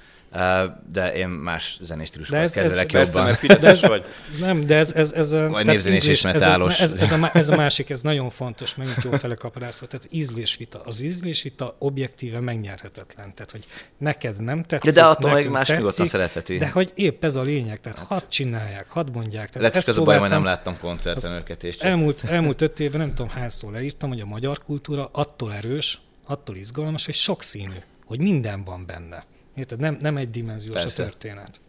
de 0.93 1.15
én 1.15 1.29
más 1.29 1.79
zenés 1.81 2.09
stílusokat 2.09 2.53
kezdelek 2.53 2.93
jobban. 2.93 3.13
Persze, 3.13 3.23
mert 3.23 3.39
Fideszes 3.39 3.81
vagy. 3.81 4.05
Nem, 4.41 4.67
de 4.67 4.77
ez... 4.77 4.93
ez, 4.93 5.13
ez 5.13 5.33
a, 5.33 5.49
Vagy 5.49 5.67
névzenés 5.67 6.05
és 6.05 6.21
metálos. 6.21 6.81
Ez, 6.81 6.93
ez, 6.93 7.01
ez, 7.01 7.13
a, 7.13 7.31
ez 7.33 7.49
a 7.49 7.57
másik, 7.57 7.91
ez 7.91 8.03
nagyon 8.03 8.31
fontos, 8.31 8.75
megint 8.75 9.03
jó 9.03 9.11
fele 9.11 9.35
kaparászol. 9.35 9.89
Tehát 9.89 10.09
ízlésvita. 10.11 10.81
Az 10.85 11.01
ízlésvita 11.01 11.77
objektíve 11.79 12.41
megnyerhetetlen. 12.41 13.35
Tehát, 13.35 13.51
hogy 13.51 13.67
neked 13.99 14.43
nem 14.43 14.63
tetszik, 14.63 14.91
De, 14.93 15.01
de 15.01 15.07
attól 15.07 15.33
meg 15.33 15.51
más 15.51 15.69
nyugodtan 15.69 16.07
szeretheti. 16.07 16.57
De 16.57 16.69
hogy 16.69 16.93
épp 16.95 17.25
ez 17.25 17.35
a 17.35 17.43
lényeg, 17.43 17.81
tehát 17.81 17.99
hát. 17.99 18.07
hadd 18.07 18.23
csinálják, 18.29 18.87
hadd 18.89 19.11
mondják. 19.13 19.51
Tehát 19.51 19.69
Lehet, 19.69 19.89
ez 19.89 19.99
a 19.99 20.03
baj, 20.03 20.19
hogy 20.19 20.31
nem 20.31 20.45
láttam 20.45 20.79
koncerten 20.81 21.33
őket. 21.33 21.65
És 21.65 21.77
csak... 21.77 21.89
elmúlt, 21.89 22.25
elmúlt 22.29 22.61
öt 22.61 22.81
évben 22.81 23.01
nem 23.01 23.15
tudom 23.15 23.29
hányszor 23.29 23.73
leírtam, 23.73 24.09
hogy 24.09 24.21
a 24.21 24.27
magyar 24.27 24.59
kultúra 24.65 25.09
attól 25.13 25.55
erős, 25.55 26.01
attól 26.27 26.57
izgalmas, 26.57 27.05
hogy 27.05 27.15
sokszínű, 27.15 27.79
hogy 28.05 28.19
minden 28.19 28.65
van 28.65 28.87
benne. 28.87 29.25
Érted? 29.55 29.81
Nem, 29.81 29.97
nem 30.01 30.17
egy 30.17 30.31
dimenziós 30.31 30.83
Persze. 30.83 31.03
a 31.03 31.07
történet. 31.07 31.61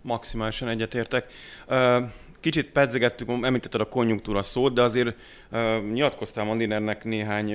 Maximálisan 0.00 0.68
egyetértek. 0.68 1.32
Kicsit 2.40 2.70
pedzegettük, 2.70 3.28
említetted 3.28 3.80
a 3.80 3.88
konjunktúra 3.88 4.42
szót, 4.42 4.74
de 4.74 4.82
azért 4.82 5.16
nyilatkoztál 5.92 6.44
Mandinernek 6.44 7.04
néhány 7.04 7.54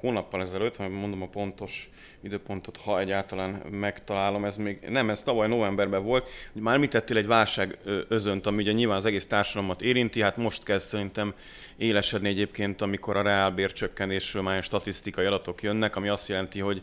hónappal 0.00 0.40
ezelőtt, 0.40 0.78
mondom 0.78 1.22
a 1.22 1.28
pontos 1.28 1.90
időpontot, 2.20 2.76
ha 2.76 3.00
egyáltalán 3.00 3.50
megtalálom, 3.70 4.44
ez 4.44 4.56
még 4.56 4.78
nem, 4.88 5.10
ez 5.10 5.22
tavaly 5.22 5.48
novemberben 5.48 6.04
volt, 6.04 6.28
hogy 6.52 6.62
már 6.62 6.74
említettél 6.74 7.16
egy 7.16 7.26
válság 7.26 7.78
özönt, 8.08 8.46
ami 8.46 8.62
ugye 8.62 8.72
nyilván 8.72 8.96
az 8.96 9.04
egész 9.04 9.26
társadalmat 9.26 9.82
érinti, 9.82 10.20
hát 10.20 10.36
most 10.36 10.62
kezd 10.62 10.86
szerintem 10.86 11.34
élesedni 11.76 12.28
egyébként, 12.28 12.80
amikor 12.80 13.16
a 13.16 13.22
reálbércsökkenésről 13.22 14.42
már 14.42 14.62
statisztikai 14.62 15.24
adatok 15.24 15.62
jönnek, 15.62 15.96
ami 15.96 16.08
azt 16.08 16.28
jelenti, 16.28 16.60
hogy 16.60 16.82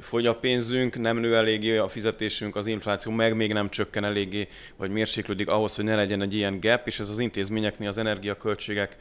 fogy 0.00 0.26
a 0.26 0.36
pénzünk, 0.36 0.98
nem 0.98 1.18
nő 1.18 1.36
eléggé 1.36 1.76
a 1.76 1.88
fizetésünk, 1.88 2.56
az 2.56 2.66
infláció 2.66 3.12
meg 3.12 3.34
még 3.34 3.52
nem 3.52 3.68
csökken 3.68 4.04
eléggé, 4.04 4.48
vagy 4.76 4.90
mérséklődik 4.90 5.48
ahhoz, 5.48 5.76
hogy 5.76 5.84
ne 5.84 5.94
legyen 5.94 6.22
egy 6.22 6.34
ilyen 6.34 6.60
gap, 6.60 6.86
és 6.86 7.00
ez 7.00 7.08
az 7.08 7.18
intézményeknél 7.18 7.88
az 7.88 7.98
energiaköltségek, 7.98 8.96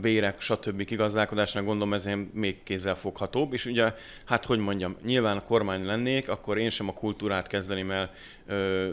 bérek, 0.00 0.40
stb. 0.40 0.84
kigazdálkodásnak 0.84 1.64
gondolom 1.64 1.94
ez 1.94 2.08
még 2.32 2.62
kézzelfoghatóbb, 2.62 3.52
és 3.52 3.66
ugye, 3.66 3.92
hát 4.24 4.44
hogy 4.44 4.58
mondjam, 4.58 4.96
nyilván 5.04 5.36
a 5.36 5.42
kormány 5.42 5.84
lennék, 5.84 6.28
akkor 6.28 6.58
én 6.58 6.70
sem 6.70 6.88
a 6.88 6.92
kultúrát 6.92 7.46
kezdeném 7.46 7.90
el 7.90 8.10
ö, 8.46 8.88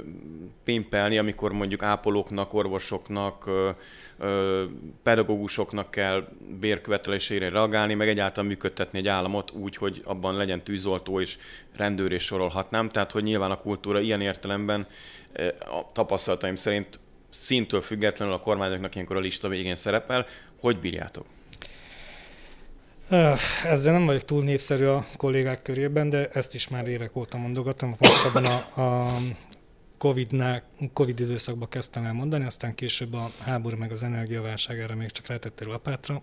pimpelni, 0.63 1.17
amikor 1.17 1.51
mondjuk 1.51 1.83
ápolóknak, 1.83 2.53
orvosoknak, 2.53 3.45
ö, 3.45 3.69
ö, 4.17 4.63
pedagógusoknak 5.03 5.91
kell 5.91 6.27
bérkövetelésére 6.59 7.49
reagálni, 7.49 7.93
meg 7.93 8.09
egyáltalán 8.09 8.49
működtetni 8.49 8.99
egy 8.99 9.07
államot 9.07 9.51
úgy, 9.51 9.75
hogy 9.75 10.01
abban 10.05 10.35
legyen 10.35 10.63
tűzoltó 10.63 11.21
és 11.21 11.37
rendőr 11.75 12.11
és 12.11 12.23
sorolhatnám. 12.23 12.89
Tehát, 12.89 13.11
hogy 13.11 13.23
nyilván 13.23 13.51
a 13.51 13.57
kultúra 13.57 13.99
ilyen 13.99 14.21
értelemben 14.21 14.87
a 15.59 15.91
tapasztalataim 15.91 16.55
szerint 16.55 16.99
szintől 17.29 17.81
függetlenül 17.81 18.33
a 18.33 18.39
kormányoknak 18.39 18.95
ilyenkor 18.95 19.15
a 19.15 19.19
lista 19.19 19.47
végén 19.47 19.75
szerepel. 19.75 20.25
Hogy 20.59 20.79
bírjátok? 20.79 21.25
Ezzel 23.63 23.93
nem 23.93 24.05
vagyok 24.05 24.25
túl 24.25 24.43
népszerű 24.43 24.85
a 24.85 25.05
kollégák 25.17 25.61
körében, 25.61 26.09
de 26.09 26.27
ezt 26.27 26.55
is 26.55 26.67
már 26.67 26.87
évek 26.87 27.15
óta 27.15 27.37
mondogatom. 27.37 27.95
Pontosabban 27.97 28.45
a, 28.45 28.81
a 28.81 29.17
COVID-nál, 29.97 30.63
COVID 30.93 31.19
időszakban 31.19 31.69
kezdtem 31.69 32.05
el 32.05 32.13
mondani, 32.13 32.45
aztán 32.45 32.75
később 32.75 33.13
a 33.13 33.31
háború 33.39 33.77
meg 33.77 33.91
az 33.91 34.03
energiaválság 34.03 34.79
erre 34.79 34.95
még 34.95 35.09
csak 35.09 35.27
letettél 35.27 35.67
lapátra, 35.67 36.21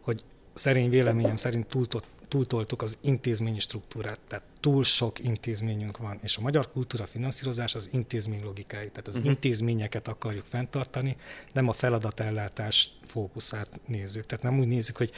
hogy 0.00 0.22
szerény 0.54 0.90
véleményem 0.90 1.36
szerint 1.36 1.66
túltott 1.66 2.04
túltoltuk 2.28 2.82
az 2.82 2.98
intézményi 3.00 3.58
struktúrát, 3.58 4.20
tehát 4.28 4.44
túl 4.60 4.84
sok 4.84 5.18
intézményünk 5.18 5.96
van, 5.96 6.18
és 6.22 6.36
a 6.36 6.40
magyar 6.40 6.70
kultúra 6.70 7.06
finanszírozás 7.06 7.74
az 7.74 7.88
intézmény 7.92 8.42
logikája, 8.44 8.90
tehát 8.90 9.08
az 9.08 9.14
uh-huh. 9.14 9.30
intézményeket 9.30 10.08
akarjuk 10.08 10.44
fenntartani, 10.48 11.16
nem 11.52 11.68
a 11.68 11.72
feladatellátás 11.72 12.90
fókuszát 13.04 13.80
nézzük. 13.86 14.26
Tehát 14.26 14.44
nem 14.44 14.58
úgy 14.58 14.68
nézzük, 14.68 14.96
hogy 14.96 15.12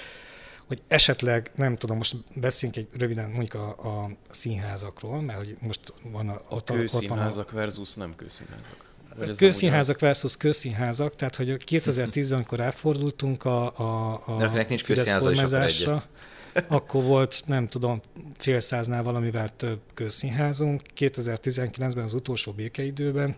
hogy 0.71 0.83
esetleg, 0.89 1.51
nem 1.55 1.77
tudom, 1.77 1.97
most 1.97 2.17
beszéljünk 2.35 2.81
egy 2.81 3.01
röviden 3.01 3.31
mondjuk 3.31 3.55
a, 3.55 3.69
a 3.69 4.11
színházakról, 4.29 5.21
mert 5.21 5.39
hogy 5.39 5.57
most 5.61 5.81
van 6.03 6.29
a... 6.29 6.37
Ott, 6.49 6.71
ott 6.71 7.07
van 7.07 7.19
a, 7.19 7.45
versus 7.53 7.95
nem 7.95 8.15
kőszínházak. 8.17 8.91
Közszínházak 9.37 9.99
versus 9.99 10.37
közszínházak, 10.37 11.17
tehát 11.17 11.37
hogy 11.37 11.65
2010-ben, 11.67 12.37
amikor 12.37 12.61
elfordultunk 12.61 13.45
a, 13.45 13.79
a, 13.79 14.23
a 14.27 14.37
De 14.37 14.65
nincs 14.69 14.83
Fidesz 14.83 15.13
kormányzásra, 15.13 16.05
akkor 16.69 17.03
volt, 17.03 17.43
nem 17.47 17.69
tudom, 17.69 18.01
fél 18.37 18.61
száznál 18.61 19.03
valamivel 19.03 19.57
több 19.57 19.81
közszínházunk. 19.95 20.83
2019-ben 20.97 22.05
az 22.05 22.15
utolsó 22.15 22.53
békeidőben, 22.53 23.37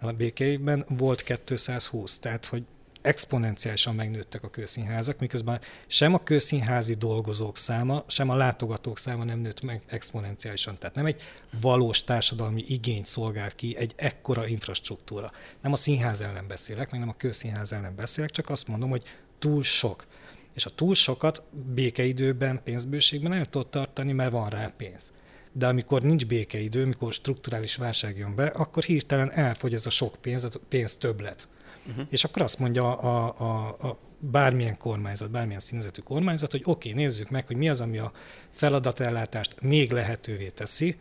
a 0.00 0.12
békeidben 0.12 0.84
volt 0.88 1.22
220, 1.22 2.18
tehát 2.18 2.46
hogy 2.46 2.62
exponenciálisan 3.02 3.94
megnőttek 3.94 4.42
a 4.42 4.50
kőszínházak, 4.50 5.18
miközben 5.18 5.60
sem 5.86 6.14
a 6.14 6.18
kőszínházi 6.18 6.94
dolgozók 6.94 7.56
száma, 7.56 8.04
sem 8.06 8.28
a 8.28 8.36
látogatók 8.36 8.98
száma 8.98 9.24
nem 9.24 9.38
nőtt 9.38 9.62
meg 9.62 9.82
exponenciálisan. 9.86 10.78
Tehát 10.78 10.94
nem 10.94 11.06
egy 11.06 11.22
valós 11.60 12.04
társadalmi 12.04 12.64
igényt 12.68 13.06
szolgál 13.06 13.50
ki 13.50 13.76
egy 13.76 13.92
ekkora 13.96 14.46
infrastruktúra. 14.46 15.30
Nem 15.62 15.72
a 15.72 15.76
színház 15.76 16.20
ellen 16.20 16.46
beszélek, 16.46 16.90
meg 16.90 17.00
nem 17.00 17.08
a 17.08 17.16
kőszínház 17.16 17.72
ellen 17.72 17.94
beszélek, 17.94 18.30
csak 18.30 18.50
azt 18.50 18.68
mondom, 18.68 18.90
hogy 18.90 19.02
túl 19.38 19.62
sok. 19.62 20.06
És 20.54 20.66
a 20.66 20.70
túl 20.70 20.94
sokat 20.94 21.42
békeidőben, 21.74 22.60
pénzbőségben 22.64 23.32
el 23.32 23.46
tudod 23.46 23.68
tartani, 23.68 24.12
mert 24.12 24.30
van 24.30 24.48
rá 24.48 24.72
pénz. 24.76 25.12
De 25.52 25.66
amikor 25.66 26.02
nincs 26.02 26.26
békeidő, 26.26 26.82
amikor 26.82 27.12
strukturális 27.12 27.76
válság 27.76 28.18
jön 28.18 28.34
be, 28.34 28.46
akkor 28.46 28.82
hirtelen 28.82 29.32
elfogy 29.32 29.74
ez 29.74 29.86
a 29.86 29.90
sok 29.90 30.16
pénz, 30.20 30.44
a 30.44 30.48
pénz 30.68 30.96
többlet. 30.96 31.48
Uh-huh. 31.88 32.06
És 32.10 32.24
akkor 32.24 32.42
azt 32.42 32.58
mondja 32.58 32.96
a, 32.98 33.34
a, 33.38 33.88
a 33.88 33.98
bármilyen 34.18 34.76
kormányzat, 34.76 35.30
bármilyen 35.30 35.60
színezetű 35.60 36.00
kormányzat, 36.00 36.50
hogy 36.50 36.62
oké, 36.64 36.90
okay, 36.90 37.02
nézzük 37.02 37.30
meg, 37.30 37.46
hogy 37.46 37.56
mi 37.56 37.68
az, 37.68 37.80
ami 37.80 37.98
a 37.98 38.12
feladatellátást 38.52 39.56
még 39.60 39.92
lehetővé 39.92 40.48
teszi, 40.48 40.96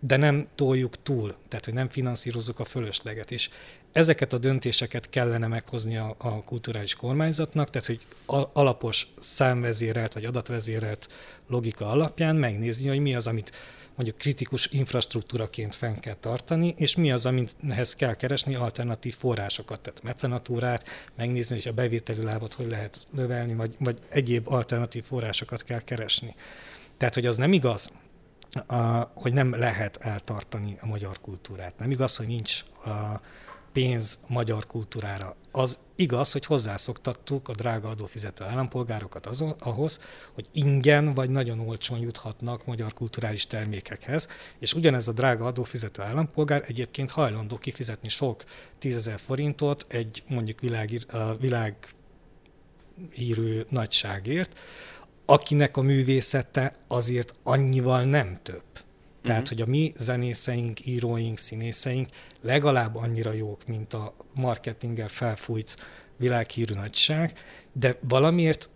de 0.00 0.16
nem 0.16 0.48
toljuk 0.54 1.02
túl, 1.02 1.34
tehát 1.48 1.64
hogy 1.64 1.74
nem 1.74 1.88
finanszírozzuk 1.88 2.58
a 2.58 2.64
fölösleget. 2.64 3.30
És 3.30 3.50
ezeket 3.94 4.32
a 4.32 4.38
döntéseket 4.38 5.08
kellene 5.08 5.46
meghozni 5.46 5.96
a, 5.96 6.14
a 6.18 6.44
kulturális 6.44 6.94
kormányzatnak, 6.94 7.70
tehát 7.70 7.86
hogy 7.86 8.00
alapos 8.52 9.06
számvezérelt 9.20 10.12
vagy 10.12 10.24
adatvezérelt 10.24 11.08
logika 11.48 11.88
alapján 11.88 12.36
megnézni, 12.36 12.88
hogy 12.88 12.98
mi 12.98 13.14
az, 13.14 13.26
amit 13.26 13.52
mondjuk 13.96 14.18
kritikus 14.18 14.66
infrastruktúraként 14.66 15.74
fenn 15.74 15.94
kell 15.94 16.16
tartani, 16.20 16.74
és 16.76 16.96
mi 16.96 17.12
az, 17.12 17.26
amihez 17.26 17.94
kell 17.94 18.14
keresni 18.14 18.54
alternatív 18.54 19.14
forrásokat, 19.16 19.80
tehát 19.80 20.02
mecenatúrát, 20.02 20.88
megnézni, 21.16 21.56
hogy 21.56 21.68
a 21.68 21.74
bevételi 21.74 22.22
lábot 22.22 22.54
hogy 22.54 22.68
lehet 22.68 23.06
növelni, 23.10 23.54
vagy, 23.54 23.76
vagy 23.78 23.98
egyéb 24.08 24.48
alternatív 24.48 25.04
forrásokat 25.04 25.62
kell 25.62 25.80
keresni. 25.80 26.34
Tehát, 26.96 27.14
hogy 27.14 27.26
az 27.26 27.36
nem 27.36 27.52
igaz, 27.52 27.90
hogy 29.14 29.32
nem 29.32 29.54
lehet 29.54 29.96
eltartani 29.96 30.76
a 30.80 30.86
magyar 30.86 31.20
kultúrát. 31.20 31.78
Nem 31.78 31.90
igaz, 31.90 32.16
hogy 32.16 32.26
nincs 32.26 32.64
pénz 33.74 34.18
magyar 34.28 34.66
kultúrára. 34.66 35.36
Az 35.50 35.78
igaz, 35.96 36.32
hogy 36.32 36.46
hozzászoktattuk 36.46 37.48
a 37.48 37.54
drága 37.54 37.88
adófizető 37.88 38.44
állampolgárokat 38.44 39.26
azon, 39.26 39.54
ahhoz, 39.58 40.00
hogy 40.32 40.48
ingyen 40.52 41.14
vagy 41.14 41.30
nagyon 41.30 41.60
olcsón 41.60 41.98
juthatnak 41.98 42.66
magyar 42.66 42.92
kulturális 42.92 43.46
termékekhez, 43.46 44.28
és 44.58 44.74
ugyanez 44.74 45.08
a 45.08 45.12
drága 45.12 45.44
adófizető 45.44 46.02
állampolgár 46.02 46.64
egyébként 46.66 47.10
hajlandó 47.10 47.58
kifizetni 47.58 48.08
sok 48.08 48.44
tízezer 48.78 49.18
forintot 49.18 49.86
egy 49.88 50.22
mondjuk 50.26 50.60
világ, 50.60 51.06
világhírű 51.40 51.86
nagyságért, 53.68 54.58
akinek 55.26 55.76
a 55.76 55.82
művészete 55.82 56.76
azért 56.88 57.34
annyival 57.42 58.02
nem 58.02 58.38
több. 58.42 58.83
Tehát, 59.24 59.42
uh-huh. 59.42 59.58
hogy 59.58 59.68
a 59.68 59.70
mi 59.70 59.92
zenészeink, 59.96 60.86
íróink, 60.86 61.38
színészeink 61.38 62.08
legalább 62.40 62.96
annyira 62.96 63.32
jók, 63.32 63.66
mint 63.66 63.94
a 63.94 64.14
marketinggel 64.34 65.08
felfújt 65.08 65.76
világhírű 66.16 66.74
nagyság, 66.74 67.32
de 67.72 67.98
valamiért 68.08 68.70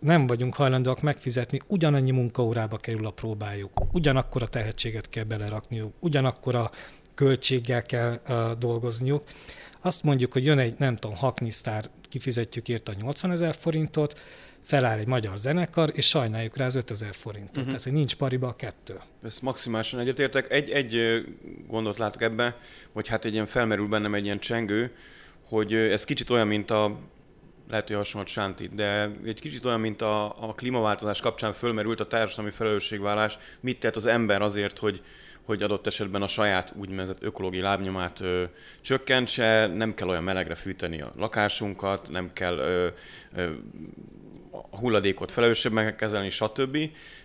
nem 0.00 0.26
vagyunk 0.26 0.54
hajlandóak 0.54 1.02
megfizetni, 1.02 1.60
ugyanannyi 1.66 2.10
munkaórába 2.10 2.76
kerül 2.76 3.06
a 3.06 3.10
próbájuk, 3.10 3.70
ugyanakkor 3.92 4.42
a 4.42 4.46
tehetséget 4.46 5.08
kell 5.08 5.24
belerakniuk, 5.24 5.94
ugyanakkor 6.00 6.54
a 6.54 6.70
költséggel 7.14 7.82
kell 7.82 8.20
uh, 8.28 8.52
dolgozniuk. 8.52 9.24
Azt 9.84 10.02
mondjuk, 10.02 10.32
hogy 10.32 10.44
jön 10.44 10.58
egy, 10.58 10.74
nem 10.78 10.96
tudom, 10.96 11.16
haknisztár, 11.16 11.84
kifizetjük 12.08 12.66
a 12.84 12.92
80 13.00 13.30
ezer 13.30 13.54
forintot, 13.54 14.20
feláll 14.62 14.98
egy 14.98 15.06
magyar 15.06 15.36
zenekar, 15.36 15.90
és 15.94 16.08
sajnáljuk 16.08 16.56
rá 16.56 16.66
az 16.66 16.74
5000 16.74 17.14
forintot. 17.14 17.50
Uh-huh. 17.50 17.66
Tehát, 17.66 17.82
hogy 17.82 17.92
nincs 17.92 18.16
pariba 18.16 18.48
a 18.48 18.56
kettő. 18.56 19.00
Ezt 19.22 19.42
maximálisan 19.42 20.00
egyetértek. 20.00 20.50
Egy, 20.50 20.70
egy 20.70 21.24
gondot 21.66 21.98
látok 21.98 22.22
ebbe, 22.22 22.56
hogy 22.92 23.08
hát 23.08 23.24
egy 23.24 23.32
ilyen 23.32 23.46
felmerül 23.46 23.88
bennem 23.88 24.14
egy 24.14 24.24
ilyen 24.24 24.38
csengő, 24.38 24.94
hogy 25.48 25.74
ez 25.74 26.04
kicsit 26.04 26.30
olyan, 26.30 26.46
mint 26.46 26.70
a 26.70 26.98
lehet, 27.68 27.86
hogy 27.86 27.96
hasonlott 27.96 28.30
Sánti, 28.30 28.70
de 28.74 29.10
egy 29.24 29.40
kicsit 29.40 29.64
olyan, 29.64 29.80
mint 29.80 30.02
a, 30.02 30.24
a 30.48 30.54
klímaváltozás 30.54 31.20
kapcsán 31.20 31.52
fölmerült 31.52 32.00
a 32.00 32.06
társadalmi 32.06 32.50
felelősségvállás, 32.50 33.38
mit 33.60 33.80
tett 33.80 33.96
az 33.96 34.06
ember 34.06 34.42
azért, 34.42 34.78
hogy, 34.78 35.02
hogy 35.44 35.62
adott 35.62 35.86
esetben 35.86 36.22
a 36.22 36.26
saját 36.26 36.72
úgynevezett 36.76 37.22
ökológiai 37.22 37.62
lábnyomát 37.62 38.20
ö, 38.20 38.44
csökkentse, 38.80 39.66
nem 39.66 39.94
kell 39.94 40.08
olyan 40.08 40.22
melegre 40.22 40.54
fűteni 40.54 41.00
a 41.00 41.12
lakásunkat, 41.16 42.08
nem 42.08 42.32
kell 42.32 42.58
ö, 42.58 42.88
ö, 43.36 43.50
a 44.50 44.76
hulladékot 44.76 45.32
felelősebben 45.32 45.96
kezelni, 45.96 46.28
stb. 46.28 46.78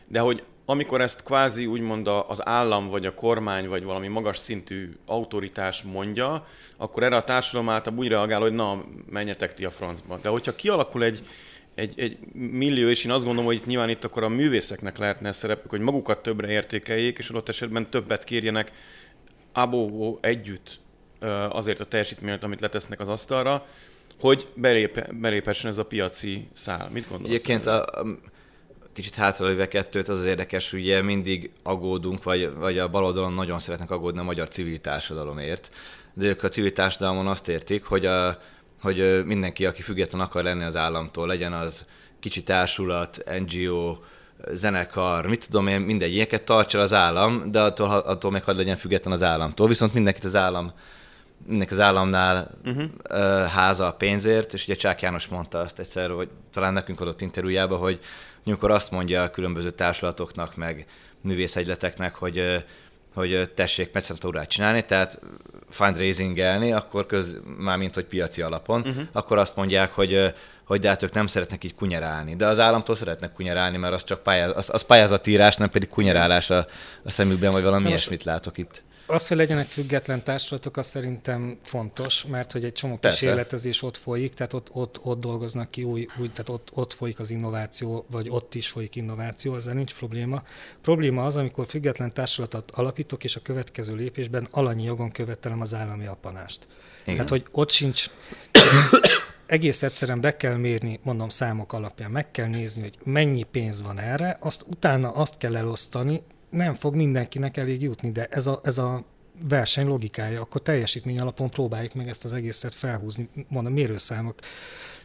De 0.08 0.20
hogy 0.20 0.44
amikor 0.66 1.02
ezt 1.02 1.24
kvázi 1.24 1.66
úgymond 1.66 2.08
az 2.28 2.48
állam, 2.48 2.90
vagy 2.90 3.06
a 3.06 3.14
kormány, 3.14 3.68
vagy 3.68 3.84
valami 3.84 4.08
magas 4.08 4.38
szintű 4.38 4.96
autoritás 5.06 5.84
mondja, 5.84 6.46
akkor 6.78 7.04
erre 7.04 7.16
a 7.16 7.24
társadalom 7.24 7.70
által 7.70 7.94
úgy 7.98 8.08
reagál, 8.08 8.40
hogy 8.40 8.54
na, 8.54 8.84
menjetek 9.10 9.54
ti 9.54 9.66
a 9.66 9.72
francba. 9.72 10.18
De 10.22 10.30
hogyha 10.30 10.56
kialakul 10.56 11.04
egy, 11.04 11.28
egy, 11.76 12.00
egy 12.00 12.18
millió, 12.34 12.88
és 12.88 13.06
én 13.06 13.12
azt 13.12 13.24
gondolom, 13.24 13.46
hogy 13.46 13.56
itt 13.56 13.66
nyilván 13.66 13.90
itt 13.90 14.04
akkor 14.04 14.24
a 14.24 14.30
művészeknek 14.30 14.98
lehetne 14.98 15.32
szerepük, 15.32 15.70
hogy 15.70 15.80
magukat 15.80 16.22
többre 16.22 16.48
értékeljék, 16.48 17.18
és 17.18 17.30
adott 17.30 17.50
esetben 17.50 17.90
többet 17.90 18.24
kérjenek 18.24 18.72
abó 19.54 20.20
együtt 20.22 20.80
azért 21.50 21.80
a 21.80 21.86
teljesítményt, 21.86 22.44
amit 22.44 22.62
letesznek 22.62 23.00
az 23.00 23.08
asztalra, 23.08 23.66
hogy 24.20 24.48
belép, 24.54 25.14
beléphessen 25.14 25.70
ez 25.70 25.78
a 25.78 25.86
piaci 25.86 26.48
szál. 26.54 26.90
Mit 26.94 27.08
gondolsz? 27.10 27.34
Egyébként 27.34 27.66
a, 27.66 27.86
a 27.86 28.06
kicsit 28.94 29.16
hátralőve 29.16 29.68
kettőt, 29.68 30.08
az 30.08 30.18
az 30.18 30.24
érdekes, 30.24 30.72
hogy 30.72 30.80
ugye 30.80 31.02
mindig 31.02 31.52
aggódunk, 31.64 32.24
vagy, 32.24 32.54
vagy 32.54 32.78
a 32.78 32.88
baloldalon 32.88 33.34
nagyon 33.34 33.60
szeretnek 33.60 33.92
aggódni 33.92 34.20
a 34.20 34.24
magyar 34.24 34.48
civil 34.48 34.78
társadalomért, 34.78 35.72
de 36.14 36.26
ők 36.26 36.44
a 36.44 36.48
civil 36.48 36.72
társadalomon 36.72 37.28
azt 37.28 37.48
értik, 37.48 37.84
hogy, 37.84 38.06
a, 38.06 38.40
hogy 38.82 39.26
mindenki, 39.26 39.66
aki 39.66 39.82
független 39.82 40.22
akar 40.22 40.44
lenni 40.44 40.64
az 40.64 40.76
államtól, 40.76 41.28
legyen 41.28 41.54
az 41.54 41.86
kicsi 42.20 42.44
társulat, 42.44 43.24
NGO, 43.40 43.98
zenekar, 44.52 45.26
mit 45.26 45.46
tudom 45.46 45.68
én, 45.68 45.82
mindegy, 45.82 46.14
ilyeneket 46.14 46.44
tartsa 46.44 46.80
az 46.80 46.94
állam, 46.94 47.52
de 47.52 47.62
attól, 47.62 47.90
attól 47.90 48.32
meg 48.32 48.44
hadd 48.44 48.56
legyen 48.56 48.78
független 48.78 49.14
az 49.14 49.24
államtól. 49.24 49.68
Viszont 49.68 49.94
mindenkit 49.94 50.24
az 50.24 50.36
állam 50.36 50.74
mindenki 51.46 51.74
az 51.74 51.80
államnál 51.80 52.52
uh-huh. 52.66 53.46
háza 53.46 53.88
a 53.88 53.94
pénzért, 53.94 54.54
és 54.54 54.64
ugye 54.64 54.76
Csák 54.76 55.02
János 55.02 55.28
mondta 55.28 55.60
azt 55.60 55.80
egyszer, 55.80 56.10
hogy 56.10 56.30
talán 56.54 56.74
nekünk 56.74 57.02
adott 57.02 57.22
interjújába, 57.22 57.78
hogy 57.78 58.00
amikor 58.46 58.72
azt 58.72 58.92
mondja 58.92 59.24
a 59.24 59.32
különböző 59.32 59.70
társulatoknak, 59.70 60.56
meg 60.56 60.86
művészegyleteknek, 61.22 62.16
hogy 62.16 62.66
hogy 63.14 63.52
tessék 63.56 63.94
mecenatúrát 63.94 64.50
csinálni, 64.50 64.86
tehát 64.86 65.20
fundraisingelni, 65.70 66.72
akkor 66.72 67.06
köz, 67.06 67.38
már 67.58 67.78
mint 67.78 67.94
hogy 67.94 68.06
piaci 68.06 68.42
alapon, 68.42 68.82
uh-huh. 68.82 69.04
akkor 69.12 69.38
azt 69.38 69.56
mondják, 69.56 69.94
hogy 69.94 70.34
hogy 70.70 70.80
de 70.80 70.88
hát 70.88 71.04
ők 71.04 71.14
nem 71.14 71.28
szeretnek 71.28 71.64
így 71.64 71.76
kunyerálni. 71.76 72.36
De 72.36 72.46
az 72.46 72.60
államtól 72.60 72.96
szeretnek 72.96 73.34
kunyerálni, 73.34 73.78
mert 73.78 73.94
az 73.94 74.04
csak 74.04 74.24
pályáz, 74.24 74.52
az, 74.56 74.70
az 74.74 74.82
pályázatírás, 74.82 75.56
nem 75.56 75.70
pedig 75.70 75.90
kunyerálás 75.90 76.50
a, 76.50 76.68
a 77.04 77.12
szemükben, 77.12 77.52
vagy 77.52 77.64
valami 77.64 77.88
ilyesmit 77.88 78.24
látok 78.24 78.58
itt. 78.58 78.84
Az, 79.12 79.28
hogy 79.28 79.38
legyenek 79.38 79.68
független 79.68 80.24
társulatok, 80.24 80.78
az 80.78 80.88
szerintem 80.88 81.58
fontos, 81.64 82.26
mert 82.26 82.52
hogy 82.52 82.64
egy 82.64 82.72
csomó 82.72 82.98
Persze. 82.98 83.18
kísérletezés 83.18 83.82
ott 83.82 83.98
folyik, 83.98 84.34
tehát 84.34 84.54
ott, 84.54 84.70
ott, 84.74 85.00
ott 85.04 85.20
dolgoznak 85.20 85.72
ki 85.72 85.84
új, 85.84 86.08
új, 86.20 86.28
tehát 86.28 86.50
ott, 86.50 86.70
ott 86.74 86.94
folyik 86.94 87.20
az 87.20 87.30
innováció, 87.30 88.06
vagy 88.12 88.30
ott 88.30 88.56
is 88.56 88.68
folyik 88.68 88.96
innováció, 88.96 89.56
ezzel 89.56 89.74
nincs 89.74 89.94
probléma. 89.94 90.44
Probléma 90.82 91.26
az, 91.26 91.36
amikor 91.36 91.66
független 91.68 92.14
társulatot 92.14 92.72
alapítok, 92.72 93.24
és 93.24 93.36
a 93.36 93.42
következő 93.42 93.96
lépésben 93.96 94.48
alanyi 94.52 94.84
jogon 94.84 95.12
követelem 95.12 95.62
az 95.62 95.74
állami 95.74 96.06
apanást. 96.06 96.68
Igen. 97.02 97.14
Tehát, 97.14 97.30
hogy 97.30 97.46
ott 97.52 97.72
sincs 97.72 98.10
egész 99.46 99.84
egyszerűen 99.84 100.22
be 100.22 100.38
kell 100.38 100.56
mérni, 100.56 101.00
mondom 101.04 101.30
számok 101.30 101.74
alapján, 101.74 102.12
meg 102.12 102.32
kell 102.32 102.48
nézni, 102.48 102.82
hogy 102.82 102.98
mennyi 103.04 103.44
pénz 103.44 103.82
van 103.82 104.00
erre, 104.00 104.38
azt 104.40 104.64
utána 104.68 105.12
azt 105.12 105.38
kell 105.38 105.56
elosztani, 105.56 106.22
nem 106.50 106.76
fog 106.76 106.96
mindenkinek 106.96 107.58
elég 107.58 107.82
jutni, 107.82 108.12
de 108.12 108.26
ez 108.26 108.48
a, 108.48 108.60
ez 108.64 108.78
a 108.78 109.06
verseny 109.48 109.88
logikája, 109.88 110.42
akkor 110.42 110.62
teljesítmény 110.62 111.20
alapon 111.20 111.50
próbáljuk 111.50 111.94
meg 111.94 112.08
ezt 112.08 112.26
az 112.26 112.34
egészet 112.34 112.76
felhúzni, 112.76 113.30
mondom, 113.48 113.74
mérőszámok 113.74 114.40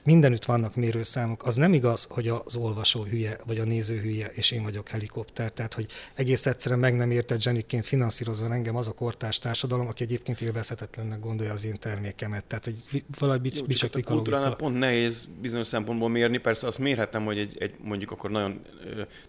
mindenütt 0.04 0.44
vannak 0.44 0.74
mérőszámok. 0.74 1.46
Az 1.46 1.56
nem 1.56 1.72
igaz, 1.72 2.06
hogy 2.10 2.28
az 2.28 2.56
olvasó 2.56 3.02
hülye, 3.02 3.38
vagy 3.46 3.58
a 3.58 3.64
néző 3.64 3.98
hülye, 4.00 4.26
és 4.26 4.50
én 4.50 4.62
vagyok 4.62 4.88
helikopter. 4.88 5.52
Tehát, 5.52 5.74
hogy 5.74 5.86
egész 6.14 6.46
egyszerűen 6.46 6.80
meg 6.80 6.96
nem 6.96 7.10
értett 7.10 7.40
zseniként 7.40 7.86
finanszírozza 7.86 8.52
engem 8.52 8.76
az 8.76 8.88
a 8.88 8.92
kortárs 8.92 9.38
társadalom, 9.38 9.86
aki 9.86 10.02
egyébként 10.02 10.40
élvezhetetlennek 10.40 11.20
gondolja 11.20 11.52
az 11.52 11.64
én 11.64 11.78
termékemet. 11.78 12.44
Tehát, 12.44 12.64
hogy 12.64 13.04
valahogy 13.18 13.40
bics, 13.40 13.64
bics, 13.64 13.82
a 13.82 13.88
kultúránál 14.04 14.56
pont 14.56 14.78
nehéz 14.78 15.28
bizonyos 15.40 15.66
szempontból 15.66 16.08
mérni. 16.08 16.38
Persze 16.38 16.66
azt 16.66 16.78
mérhetem, 16.78 17.24
hogy 17.24 17.38
egy, 17.38 17.56
egy 17.58 17.74
mondjuk 17.82 18.10
akkor 18.10 18.30
nagyon 18.30 18.62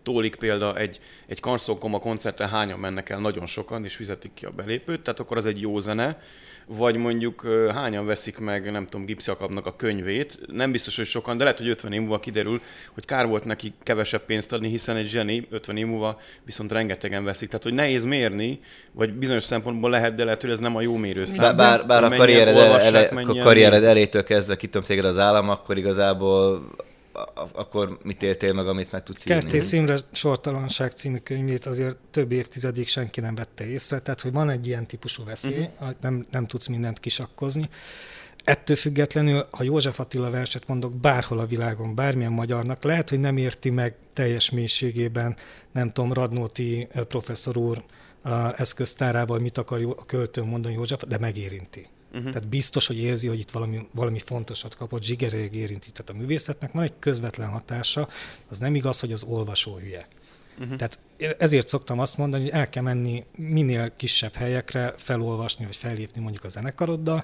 tólik 0.03 0.35
példa, 0.35 0.77
egy, 0.77 0.99
egy 1.27 1.39
Karszókoma 1.39 1.99
koncerten 1.99 2.49
hányan 2.49 2.79
mennek 2.79 3.09
el, 3.09 3.19
nagyon 3.19 3.45
sokan, 3.45 3.83
és 3.83 3.95
fizetik 3.95 4.33
ki 4.33 4.45
a 4.45 4.51
belépőt, 4.51 5.01
tehát 5.01 5.19
akkor 5.19 5.37
az 5.37 5.45
egy 5.45 5.61
jó 5.61 5.79
zene 5.79 6.19
vagy 6.67 6.95
mondjuk 6.95 7.47
hányan 7.73 8.05
veszik 8.05 8.37
meg, 8.37 8.71
nem 8.71 8.85
tudom, 8.85 9.05
Gipsy 9.05 9.31
a 9.63 9.75
könyvét. 9.75 10.39
Nem 10.47 10.71
biztos, 10.71 10.95
hogy 10.95 11.05
sokan, 11.05 11.37
de 11.37 11.43
lehet, 11.43 11.59
hogy 11.59 11.67
50 11.67 11.93
év 11.93 11.99
múlva 11.99 12.19
kiderül, 12.19 12.61
hogy 12.93 13.05
kár 13.05 13.27
volt 13.27 13.45
neki 13.45 13.73
kevesebb 13.83 14.21
pénzt 14.25 14.53
adni, 14.53 14.69
hiszen 14.69 14.95
egy 14.95 15.07
zseni 15.07 15.47
50 15.49 15.77
év 15.77 15.85
múlva 15.85 16.19
viszont 16.43 16.71
rengetegen 16.71 17.23
veszik. 17.23 17.47
Tehát, 17.49 17.63
hogy 17.63 17.73
nehéz 17.73 18.05
mérni, 18.05 18.59
vagy 18.91 19.13
bizonyos 19.13 19.43
szempontból 19.43 19.89
lehet, 19.89 20.15
de 20.15 20.23
lehet, 20.23 20.41
hogy 20.41 20.51
ez 20.51 20.59
nem 20.59 20.75
a 20.75 20.81
jó 20.81 20.95
mérőszám. 20.95 21.55
Bár, 21.55 21.85
bár, 21.85 22.01
bár 22.01 22.13
a 22.13 22.15
karriered, 22.15 22.55
ele, 22.57 23.09
a 23.25 23.37
karriered 23.37 23.83
elétől 23.83 24.23
kezdve 24.23 24.55
kitöm 24.55 24.81
téged 24.81 25.05
az 25.05 25.17
állam, 25.17 25.49
akkor 25.49 25.77
igazából 25.77 26.69
akkor 27.51 27.97
mit 28.03 28.21
éltél 28.21 28.53
meg, 28.53 28.67
amit 28.67 28.91
meg 28.91 29.03
tudsz 29.03 29.25
írni? 29.25 29.41
Kertész 29.41 29.71
Imre 29.71 29.97
Sortalanság 30.11 30.91
című 30.91 31.17
könyvét 31.17 31.65
azért 31.65 31.97
több 32.11 32.31
évtizedig 32.31 32.87
senki 32.87 33.19
nem 33.19 33.35
vette 33.35 33.67
észre, 33.67 33.99
tehát 33.99 34.21
hogy 34.21 34.31
van 34.31 34.49
egy 34.49 34.67
ilyen 34.67 34.85
típusú 34.85 35.23
veszély, 35.23 35.69
uh-huh. 35.73 35.89
nem, 36.01 36.25
nem 36.31 36.47
tudsz 36.47 36.67
mindent 36.67 36.99
kisakkozni. 36.99 37.69
Ettől 38.43 38.75
függetlenül, 38.75 39.47
ha 39.51 39.63
József 39.63 39.99
Attila 39.99 40.29
verset 40.29 40.67
mondok 40.67 40.95
bárhol 40.95 41.39
a 41.39 41.45
világon, 41.45 41.95
bármilyen 41.95 42.31
magyarnak, 42.31 42.83
lehet, 42.83 43.09
hogy 43.09 43.19
nem 43.19 43.37
érti 43.37 43.69
meg 43.69 43.95
teljes 44.13 44.49
mélységében, 44.49 45.35
nem 45.71 45.91
tudom, 45.91 46.13
Radnóti 46.13 46.87
professzor 47.07 47.57
úr 47.57 47.83
eszköztárával 48.55 49.39
mit 49.39 49.57
akar 49.57 49.95
a 49.97 50.05
költő 50.05 50.43
mondani 50.43 50.73
József, 50.73 51.03
de 51.07 51.17
megérinti. 51.17 51.87
Uh-huh. 52.15 52.31
Tehát 52.31 52.47
biztos, 52.47 52.87
hogy 52.87 52.97
érzi, 52.97 53.27
hogy 53.27 53.39
itt 53.39 53.51
valami, 53.51 53.87
valami 53.91 54.19
fontosat 54.19 54.75
kapott, 54.75 55.03
zsigeréig 55.03 55.53
érinti. 55.53 55.91
Tehát 55.91 56.09
a 56.09 56.13
művészetnek 56.13 56.71
van 56.71 56.83
egy 56.83 56.93
közvetlen 56.99 57.49
hatása, 57.49 58.09
az 58.49 58.59
nem 58.59 58.75
igaz, 58.75 58.99
hogy 58.99 59.11
az 59.11 59.23
olvasó 59.23 59.77
hülye. 59.77 60.07
Uh-huh. 60.59 60.75
Tehát 60.75 60.99
ezért 61.37 61.67
szoktam 61.67 61.99
azt 61.99 62.17
mondani, 62.17 62.43
hogy 62.43 62.51
el 62.51 62.69
kell 62.69 62.83
menni 62.83 63.23
minél 63.35 63.95
kisebb 63.95 64.33
helyekre 64.33 64.93
felolvasni, 64.97 65.65
vagy 65.65 65.75
fellépni 65.75 66.21
mondjuk 66.21 66.43
a 66.43 66.49
zenekaroddal, 66.49 67.23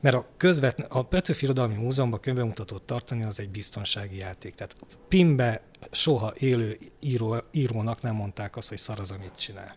mert 0.00 0.16
a, 0.16 0.26
közvetlen, 0.36 0.86
a 0.90 1.02
Petőfi 1.02 1.44
Irodalmi 1.44 1.74
Múzeumban 1.74 2.20
könyvemutatót 2.20 2.82
tartani 2.82 3.24
az 3.24 3.40
egy 3.40 3.48
biztonsági 3.48 4.16
játék. 4.16 4.54
Tehát 4.54 4.76
Pimbe 5.08 5.62
soha 5.90 6.32
élő 6.38 6.78
író, 7.00 7.36
írónak 7.52 8.02
nem 8.02 8.14
mondták 8.14 8.56
azt, 8.56 8.68
hogy 8.68 8.78
szar 8.78 9.00
az, 9.00 9.10
amit 9.10 9.36
csinál. 9.36 9.74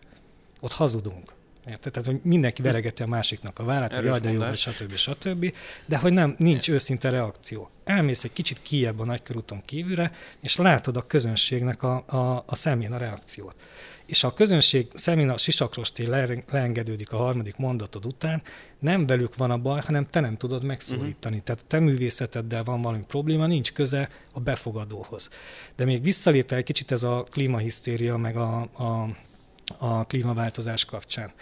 Ott 0.60 0.72
hazudunk. 0.72 1.32
Érted? 1.68 1.92
Tehát, 1.92 2.08
hogy 2.08 2.20
mindenki 2.22 2.62
veregeti 2.62 3.02
a 3.02 3.06
másiknak 3.06 3.58
a 3.58 3.64
vállát, 3.64 3.94
hogy 3.94 4.04
jaj, 4.04 4.20
de 4.20 4.32
jó, 4.32 4.38
vagy 4.38 4.56
stb. 4.56 4.94
stb. 4.94 5.52
De 5.86 5.98
hogy 5.98 6.12
nem, 6.12 6.34
nincs 6.38 6.68
őszinte 6.68 7.10
reakció. 7.10 7.70
Elmész 7.84 8.24
egy 8.24 8.32
kicsit 8.32 8.62
kijebb 8.62 9.00
a 9.00 9.04
nagykörúton 9.04 9.62
kívülre, 9.64 10.12
és 10.40 10.56
látod 10.56 10.96
a 10.96 11.02
közönségnek 11.02 11.82
a, 11.82 12.04
a, 12.06 12.44
a 12.46 12.54
szemén 12.54 12.92
a 12.92 12.96
reakciót. 12.96 13.56
És 14.06 14.20
ha 14.20 14.28
a 14.28 14.34
közönség 14.34 14.86
szemén 14.94 15.28
a 15.28 15.36
sisakrosti 15.36 16.06
leengedődik 16.50 17.12
a 17.12 17.16
harmadik 17.16 17.56
mondatod 17.56 18.06
után, 18.06 18.42
nem 18.78 19.06
velük 19.06 19.36
van 19.36 19.50
a 19.50 19.58
baj, 19.58 19.80
hanem 19.80 20.06
te 20.06 20.20
nem 20.20 20.36
tudod 20.36 20.64
megszólítani. 20.64 21.36
Uh-huh. 21.36 21.42
Tehát 21.42 21.64
te 21.66 21.78
művészeteddel 21.78 22.64
van 22.64 22.82
valami 22.82 23.04
probléma, 23.08 23.46
nincs 23.46 23.72
köze 23.72 24.08
a 24.32 24.40
befogadóhoz. 24.40 25.28
De 25.76 25.84
még 25.84 26.02
visszalépve 26.02 26.56
egy 26.56 26.64
kicsit 26.64 26.92
ez 26.92 27.02
a 27.02 27.26
klímahisztéria, 27.30 28.16
meg 28.16 28.36
a, 28.36 28.60
a 28.60 29.16
a 29.78 30.04
klímaváltozás 30.04 30.84
kapcsán. 30.84 31.32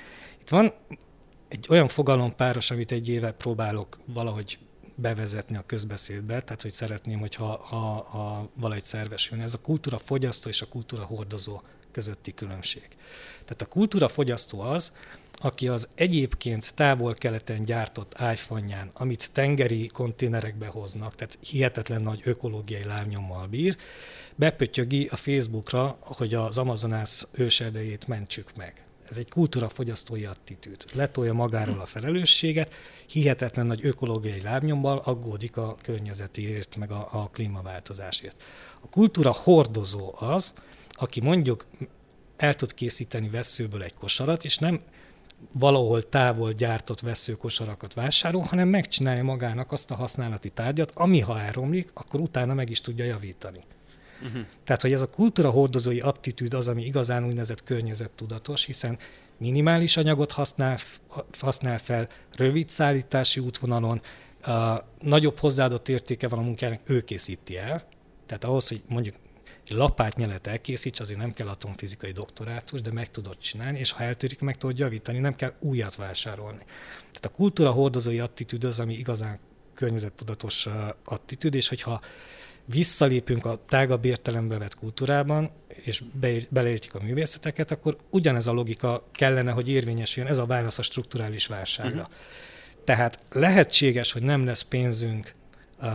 Itt 0.40 0.48
van 0.48 0.72
egy 1.48 1.66
olyan 1.68 1.88
fogalompáros, 1.88 2.70
amit 2.70 2.92
egy 2.92 3.08
éve 3.08 3.30
próbálok 3.30 3.98
valahogy 4.06 4.58
bevezetni 4.94 5.56
a 5.56 5.66
közbeszédbe, 5.66 6.40
tehát 6.40 6.62
hogy 6.62 6.72
szeretném, 6.72 7.18
hogyha 7.18 7.44
ha, 7.44 8.06
ha 8.10 8.50
valahogy 8.54 8.84
szervesülne. 8.84 9.44
Ez 9.44 9.54
a 9.54 9.60
kultúra 9.60 9.98
fogyasztó 9.98 10.48
és 10.48 10.62
a 10.62 10.66
kultúra 10.66 11.04
hordozó 11.04 11.60
közötti 11.92 12.34
különbség. 12.34 12.88
Tehát 13.44 13.62
a 13.62 13.66
kultúra 13.66 14.08
fogyasztó 14.08 14.60
az, 14.60 14.92
aki 15.42 15.68
az 15.68 15.88
egyébként 15.94 16.74
távol-keleten 16.74 17.64
gyártott 17.64 18.16
iPhone-ján, 18.32 18.90
amit 18.94 19.32
tengeri 19.32 19.86
konténerekbe 19.86 20.66
hoznak, 20.66 21.14
tehát 21.14 21.38
hihetetlen 21.40 22.02
nagy 22.02 22.20
ökológiai 22.24 22.84
lábnyommal 22.84 23.46
bír, 23.46 23.76
bepötyögi 24.34 25.08
a 25.10 25.16
Facebookra, 25.16 25.96
hogy 26.00 26.34
az 26.34 26.58
Amazonász 26.58 27.28
őserdejét 27.32 28.08
mentsük 28.08 28.56
meg. 28.56 28.84
Ez 29.10 29.16
egy 29.16 29.28
kultúrafogyasztói 29.28 30.24
attitűd. 30.24 30.84
Letolja 30.92 31.32
magáról 31.32 31.80
a 31.80 31.86
felelősséget, 31.86 32.74
hihetetlen 33.06 33.66
nagy 33.66 33.86
ökológiai 33.86 34.40
lábnyommal 34.40 34.98
aggódik 35.04 35.56
a 35.56 35.76
környezetért, 35.82 36.76
meg 36.76 36.90
a, 36.90 37.08
a 37.10 37.28
klímaváltozásért. 37.32 38.42
A 38.80 38.88
kultúra 38.88 39.32
hordozó 39.32 40.14
az, 40.18 40.52
aki 41.02 41.20
mondjuk 41.20 41.66
el 42.36 42.54
tud 42.54 42.74
készíteni 42.74 43.28
veszőből 43.28 43.82
egy 43.82 43.94
kosarat, 43.94 44.44
és 44.44 44.58
nem 44.58 44.80
valahol 45.52 46.08
távol 46.08 46.52
gyártott 46.52 47.00
veszőkosarakat 47.00 47.94
vásárol, 47.94 48.42
hanem 48.42 48.68
megcsinálja 48.68 49.22
magának 49.22 49.72
azt 49.72 49.90
a 49.90 49.94
használati 49.94 50.50
tárgyat, 50.50 50.92
ami 50.94 51.20
ha 51.20 51.40
elromlik, 51.40 51.90
akkor 51.94 52.20
utána 52.20 52.54
meg 52.54 52.70
is 52.70 52.80
tudja 52.80 53.04
javítani. 53.04 53.64
Uh-huh. 54.22 54.42
Tehát, 54.64 54.82
hogy 54.82 54.92
ez 54.92 55.00
a 55.00 55.06
kultúra 55.06 55.50
hordozói 55.50 56.00
attitűd 56.00 56.54
az, 56.54 56.68
ami 56.68 56.84
igazán 56.84 57.24
úgynevezett 57.24 57.64
környezettudatos, 57.64 58.64
hiszen 58.64 58.98
minimális 59.38 59.96
anyagot 59.96 60.32
használ, 60.32 60.78
használ 61.38 61.78
fel, 61.78 62.08
rövid 62.36 62.68
szállítási 62.68 63.40
útvonalon, 63.40 64.00
a 64.42 64.78
nagyobb 65.00 65.38
hozzáadott 65.38 65.88
értéke 65.88 66.28
van 66.28 66.38
a 66.38 66.42
munkának, 66.42 66.80
ő 66.84 67.00
készíti 67.00 67.56
el. 67.56 67.84
Tehát 68.26 68.44
ahhoz, 68.44 68.68
hogy 68.68 68.82
mondjuk 68.88 69.14
lapátnyelet 69.72 70.46
elkészíts, 70.46 71.00
azért 71.00 71.18
nem 71.18 71.32
kell 71.32 71.48
atomfizikai 71.48 72.12
doktorátus, 72.12 72.80
de 72.80 72.92
meg 72.92 73.10
tudod 73.10 73.38
csinálni, 73.38 73.78
és 73.78 73.90
ha 73.90 74.04
eltörik, 74.04 74.40
meg 74.40 74.56
tudod 74.56 74.78
javítani, 74.78 75.18
nem 75.18 75.34
kell 75.34 75.52
újat 75.60 75.94
vásárolni. 75.94 76.64
Tehát 76.98 77.24
a 77.24 77.28
kultúra 77.28 77.70
hordozói 77.70 78.20
attitűd 78.20 78.64
az, 78.64 78.80
ami 78.80 78.94
igazán 78.94 79.38
környezettudatos 79.74 80.68
attitűd, 81.04 81.54
és 81.54 81.68
hogyha 81.68 82.00
visszalépünk 82.64 83.44
a 83.44 83.64
tágabb 83.68 84.04
értelembe 84.04 84.58
vett 84.58 84.74
kultúrában, 84.74 85.50
és 85.68 86.02
beleértjük 86.48 86.94
a 86.94 87.02
művészeteket, 87.02 87.70
akkor 87.70 87.96
ugyanez 88.10 88.46
a 88.46 88.52
logika 88.52 89.08
kellene, 89.12 89.50
hogy 89.50 89.68
érvényesüljön, 89.68 90.32
ez 90.32 90.38
a 90.38 90.46
válasz 90.46 90.78
a 90.78 90.82
strukturális 90.82 91.46
válságra. 91.46 92.00
Uh-huh. 92.00 92.14
Tehát 92.84 93.18
lehetséges, 93.30 94.12
hogy 94.12 94.22
nem 94.22 94.44
lesz 94.44 94.62
pénzünk 94.62 95.34
uh, 95.80 95.88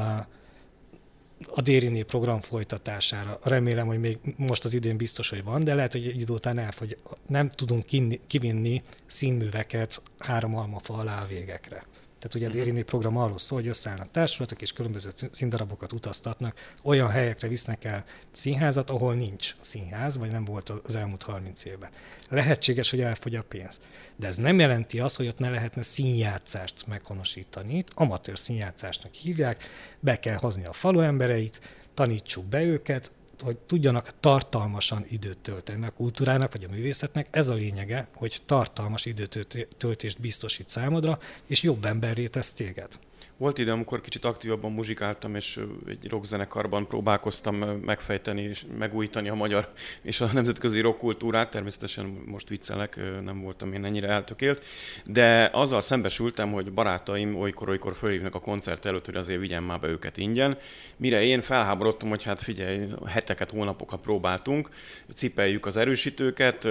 a 1.46 1.62
Dériné 1.62 2.02
program 2.02 2.42
folytatására. 2.42 3.40
Remélem, 3.44 3.88
hogy 3.88 4.00
még 4.00 4.18
most 4.36 4.66
az 4.66 4.74
idén 4.74 4.98
biztos, 4.98 5.30
hogy 5.30 5.44
van, 5.44 5.64
de 5.64 5.76
lehet, 5.76 5.92
hogy 5.92 6.08
egy 6.08 6.20
idő 6.20 6.34
után 6.34 6.58
elfogy. 6.58 6.98
Nem 7.28 7.50
tudunk 7.50 7.84
kivinni 8.28 8.84
színműveket 9.06 10.02
három 10.20 10.56
almafa 10.56 10.94
alá 10.94 11.26
végekre. 11.28 11.86
Tehát 12.28 12.36
ugye 12.36 12.46
a 12.46 12.50
mhm. 12.50 12.58
Dérini 12.58 12.84
program 12.84 13.18
arról 13.18 13.38
szól, 13.38 13.60
hogy 13.60 13.68
összeállnak 13.68 14.12
társulatok, 14.12 14.62
és 14.62 14.74
különböző 14.74 15.10
színdarabokat 15.32 15.94
utaztatnak, 15.94 16.76
olyan 16.84 17.10
helyekre 17.10 17.48
visznek 17.48 17.84
el 17.84 18.06
színházat, 18.32 18.90
ahol 18.90 19.14
nincs 19.14 19.56
színház, 19.62 20.18
vagy 20.18 20.32
nem 20.32 20.46
volt 20.46 20.70
az 20.70 20.96
elmúlt 20.96 21.24
30 21.24 21.66
évben. 21.66 21.90
Lehetséges, 22.30 22.90
hogy 22.90 23.02
elfogy 23.02 23.36
a 23.36 23.44
pénz. 23.44 23.80
De 24.16 24.28
ez 24.28 24.38
nem 24.38 24.60
jelenti 24.60 25.00
azt, 25.00 25.16
hogy 25.16 25.28
ott 25.28 25.40
ne 25.40 25.50
lehetne 25.50 25.82
színjátszást 25.82 26.88
meghonosítani. 26.88 27.76
Itt 27.78 27.92
amatőr 27.94 28.40
színjátszásnak 28.40 29.14
hívják, 29.14 29.64
be 30.00 30.20
kell 30.20 30.38
hozni 30.38 30.66
a 30.66 30.74
falu 30.74 31.00
embereit, 31.00 31.62
tanítsuk 31.94 32.46
be 32.46 32.64
őket, 32.64 33.12
hogy 33.42 33.58
tudjanak 33.58 34.20
tartalmasan 34.20 35.06
időt 35.10 35.38
tölteni. 35.38 35.86
A 35.86 35.90
kultúrának 35.90 36.52
vagy 36.52 36.64
a 36.64 36.70
művészetnek 36.70 37.28
ez 37.32 37.48
a 37.48 37.54
lényege, 37.54 38.08
hogy 38.16 38.42
tartalmas 38.46 39.06
időtöltést 39.06 40.20
biztosít 40.20 40.70
számodra, 40.70 41.20
és 41.46 41.62
jobb 41.62 41.86
emberré 41.86 42.28
tesz 42.28 42.54
téged. 42.54 43.00
Volt 43.40 43.58
idő, 43.58 43.72
amikor 43.72 44.02
kicsit 44.02 44.26
aktívabban 44.26 44.72
muzsikáltam, 44.72 45.36
és 45.36 45.60
egy 45.88 46.10
rockzenekarban 46.10 46.88
próbálkoztam 46.88 47.56
megfejteni 47.56 48.42
és 48.42 48.66
megújítani 48.78 49.30
a 49.30 49.34
magyar 49.34 49.72
és 50.02 50.22
a 50.22 50.30
nemzetközi 50.34 50.80
rockkultúrát. 50.80 51.52
Természetesen 51.52 52.06
most 52.26 52.50
viccelek, 52.50 53.00
nem 53.24 53.42
voltam 53.42 53.74
én 53.74 53.86
ennyire 53.86 54.08
eltökélt, 54.08 54.66
de 55.06 55.50
azzal 55.54 55.82
szembesültem, 55.82 56.52
hogy 56.52 56.72
barátaim 56.72 57.36
olykor-olykor 57.36 57.96
fölhívnak 57.96 58.36
a 58.36 58.40
koncert 58.40 58.86
előtt, 58.86 59.06
hogy 59.06 59.16
azért 59.16 59.40
vigyen 59.40 59.64
már 59.64 59.80
be 59.80 59.88
őket 59.88 60.18
ingyen. 60.18 60.58
Mire 60.96 61.24
én 61.24 61.42
felháborodtam, 61.42 62.10
hogy 62.10 62.24
hát 62.24 62.42
figyelj, 62.42 62.88
heteket, 63.06 63.50
hónapokat 63.50 64.00
próbáltunk, 64.00 64.70
cipeljük 65.16 65.66
az 65.66 65.78
erősítőket, 65.78 66.68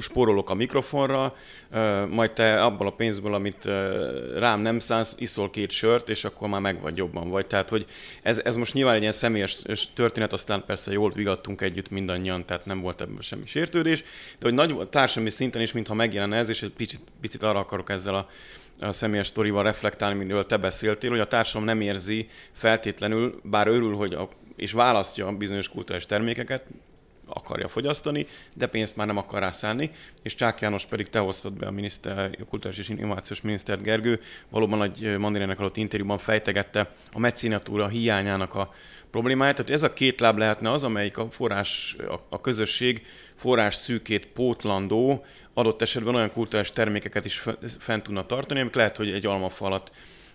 spórolok 0.00 0.50
a 0.50 0.54
mikrofonra, 0.54 1.34
majd 2.10 2.32
te 2.32 2.64
abból 2.64 2.86
a 2.86 2.94
pénzből, 2.94 3.34
amit 3.34 3.64
rám 4.34 4.60
nem 4.60 4.78
szánsz, 4.78 5.14
iszol 5.18 5.49
két 5.50 5.70
sört, 5.70 6.08
és 6.08 6.24
akkor 6.24 6.48
már 6.48 6.60
meg 6.60 6.80
vagy 6.80 6.96
jobban 6.96 7.28
vagy. 7.28 7.46
Tehát, 7.46 7.68
hogy 7.68 7.86
ez, 8.22 8.40
ez 8.44 8.56
most 8.56 8.74
nyilván 8.74 8.94
egy 8.94 9.00
ilyen 9.00 9.12
személyes 9.12 9.62
történet, 9.94 10.32
aztán 10.32 10.64
persze 10.66 10.92
jól 10.92 11.10
vigadtunk 11.10 11.60
együtt 11.60 11.90
mindannyian, 11.90 12.46
tehát 12.46 12.66
nem 12.66 12.80
volt 12.80 13.00
ebből 13.00 13.20
semmi 13.20 13.46
sértődés, 13.46 14.00
de 14.38 14.48
hogy 14.48 14.54
nagy 14.54 14.88
társadalmi 14.88 15.30
szinten 15.30 15.62
is, 15.62 15.72
mintha 15.72 15.94
megjelenne 15.94 16.36
ez, 16.36 16.48
és 16.48 16.62
egy 16.62 16.72
picit, 16.72 17.00
picit 17.20 17.42
arra 17.42 17.58
akarok 17.58 17.90
ezzel 17.90 18.14
a 18.14 18.28
a 18.82 18.92
személyes 18.92 19.26
sztorival 19.26 19.62
reflektálni, 19.62 20.24
miről 20.24 20.46
te 20.46 20.56
beszéltél, 20.56 21.10
hogy 21.10 21.20
a 21.20 21.28
társadalom 21.28 21.66
nem 21.66 21.80
érzi 21.80 22.28
feltétlenül, 22.52 23.40
bár 23.44 23.66
örül, 23.66 23.94
hogy 23.96 24.14
a, 24.14 24.28
és 24.56 24.72
választja 24.72 25.32
bizonyos 25.32 25.68
kulturális 25.68 26.06
termékeket, 26.06 26.64
akarja 27.32 27.68
fogyasztani, 27.68 28.26
de 28.54 28.66
pénzt 28.66 28.96
már 28.96 29.06
nem 29.06 29.16
akar 29.16 29.40
rá 29.40 29.50
szánni, 29.50 29.90
és 30.22 30.34
Csák 30.34 30.60
János 30.60 30.84
pedig 30.84 31.08
te 31.08 31.18
hoztad 31.18 31.52
be 31.52 31.66
a, 31.66 31.70
miniszter, 31.70 32.36
a 32.40 32.44
kultúrás 32.44 32.78
és 32.78 32.88
innovációs 32.88 33.40
miniszter 33.40 33.80
Gergő, 33.80 34.20
valóban 34.48 34.82
egy 34.82 35.18
Mandirének 35.18 35.60
alatt 35.60 35.76
interjúban 35.76 36.18
fejtegette 36.18 36.90
a 37.12 37.18
mecenatúra 37.18 37.88
hiányának 37.88 38.54
a 38.54 38.72
problémáját. 39.10 39.56
Tehát 39.56 39.70
ez 39.70 39.82
a 39.82 39.92
két 39.92 40.20
láb 40.20 40.38
lehetne 40.38 40.70
az, 40.70 40.84
amelyik 40.84 41.18
a 41.18 41.30
forrás, 41.30 41.96
a, 42.08 42.20
a 42.28 42.40
közösség 42.40 43.06
forrás 43.34 43.74
szűkét 43.74 44.26
pótlandó, 44.26 45.24
adott 45.54 45.82
esetben 45.82 46.14
olyan 46.14 46.32
kulturális 46.32 46.70
termékeket 46.70 47.24
is 47.24 47.42
fent 47.78 48.02
tudna 48.02 48.26
tartani, 48.26 48.60
amik 48.60 48.74
lehet, 48.74 48.96
hogy 48.96 49.10
egy 49.10 49.26
almafalat 49.26 49.90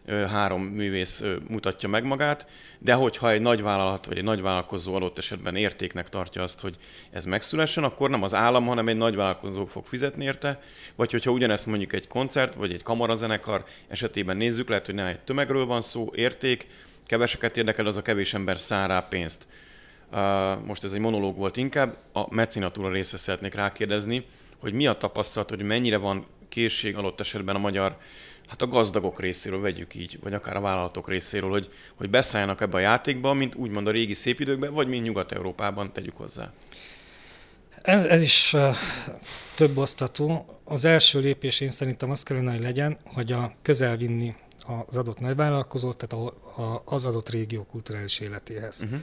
három 0.07 0.61
művész 0.61 1.23
mutatja 1.49 1.89
meg 1.89 2.03
magát, 2.03 2.47
de 2.79 2.93
hogyha 2.93 3.31
egy 3.31 3.41
nagy 3.41 3.61
vállalat 3.61 4.05
vagy 4.05 4.17
egy 4.17 4.23
nagy 4.23 4.41
vállalkozó 4.41 4.95
adott 4.95 5.17
esetben 5.17 5.55
értéknek 5.55 6.09
tartja 6.09 6.43
azt, 6.43 6.59
hogy 6.59 6.75
ez 7.11 7.25
megszülessen, 7.25 7.83
akkor 7.83 8.09
nem 8.09 8.23
az 8.23 8.33
állam, 8.33 8.65
hanem 8.65 8.87
egy 8.87 8.97
nagy 8.97 9.15
vállalkozó 9.15 9.65
fog 9.65 9.85
fizetni 9.85 10.23
érte, 10.23 10.61
vagy 10.95 11.11
hogyha 11.11 11.31
ugyanezt 11.31 11.65
mondjuk 11.65 11.93
egy 11.93 12.07
koncert 12.07 12.55
vagy 12.55 12.73
egy 12.73 12.83
kamarazenekar 12.83 13.63
esetében 13.87 14.37
nézzük, 14.37 14.69
lehet, 14.69 14.85
hogy 14.85 14.95
nem 14.95 15.05
egy 15.05 15.19
tömegről 15.19 15.65
van 15.65 15.81
szó, 15.81 16.11
érték, 16.15 16.67
keveseket 17.05 17.57
érdekel, 17.57 17.85
az 17.85 17.97
a 17.97 18.01
kevés 18.01 18.33
ember 18.33 18.59
száll 18.59 18.87
rá 18.87 18.99
pénzt. 18.99 19.47
Most 20.65 20.83
ez 20.83 20.91
egy 20.91 20.99
monológ 20.99 21.37
volt 21.37 21.57
inkább, 21.57 21.97
a 22.13 22.33
mecinatúra 22.33 22.91
részre 22.91 23.17
szeretnék 23.17 23.53
rákérdezni, 23.53 24.25
hogy 24.59 24.73
mi 24.73 24.87
a 24.87 24.97
tapasztalat, 24.97 25.49
hogy 25.49 25.61
mennyire 25.61 25.97
van 25.97 26.25
készség 26.49 26.95
adott 26.95 27.19
esetben 27.19 27.55
a 27.55 27.59
magyar 27.59 27.97
hát 28.47 28.61
a 28.61 28.67
gazdagok 28.67 29.19
részéről 29.19 29.61
vegyük 29.61 29.95
így, 29.95 30.19
vagy 30.21 30.33
akár 30.33 30.55
a 30.55 30.61
vállalatok 30.61 31.09
részéről, 31.09 31.49
hogy, 31.49 31.69
hogy 31.95 32.09
beszálljanak 32.09 32.61
ebbe 32.61 32.77
a 32.77 32.79
játékba, 32.79 33.33
mint 33.33 33.55
úgymond 33.55 33.87
a 33.87 33.91
régi 33.91 34.13
szép 34.13 34.39
időkben, 34.39 34.73
vagy 34.73 34.87
mint 34.87 35.03
Nyugat-Európában 35.03 35.93
tegyük 35.93 36.17
hozzá. 36.17 36.53
Ez, 37.81 38.03
ez 38.03 38.21
is 38.21 38.53
uh, 38.53 38.75
több 39.55 39.77
osztatú. 39.77 40.45
Az 40.63 40.85
első 40.85 41.19
lépés 41.19 41.59
én 41.59 41.69
szerintem 41.69 42.11
az 42.11 42.23
kellene, 42.23 42.51
hogy 42.51 42.61
legyen, 42.61 42.97
hogy 43.03 43.31
a 43.31 43.51
közel 43.61 43.97
vinni 43.97 44.35
az 44.87 44.97
adott 44.97 45.19
nagyvállalkozót, 45.19 45.97
tehát 45.97 46.25
a, 46.25 46.61
a, 46.61 46.81
az 46.85 47.05
adott 47.05 47.29
régió 47.29 47.63
kulturális 47.63 48.19
életéhez. 48.19 48.81
Uh-huh. 48.81 48.99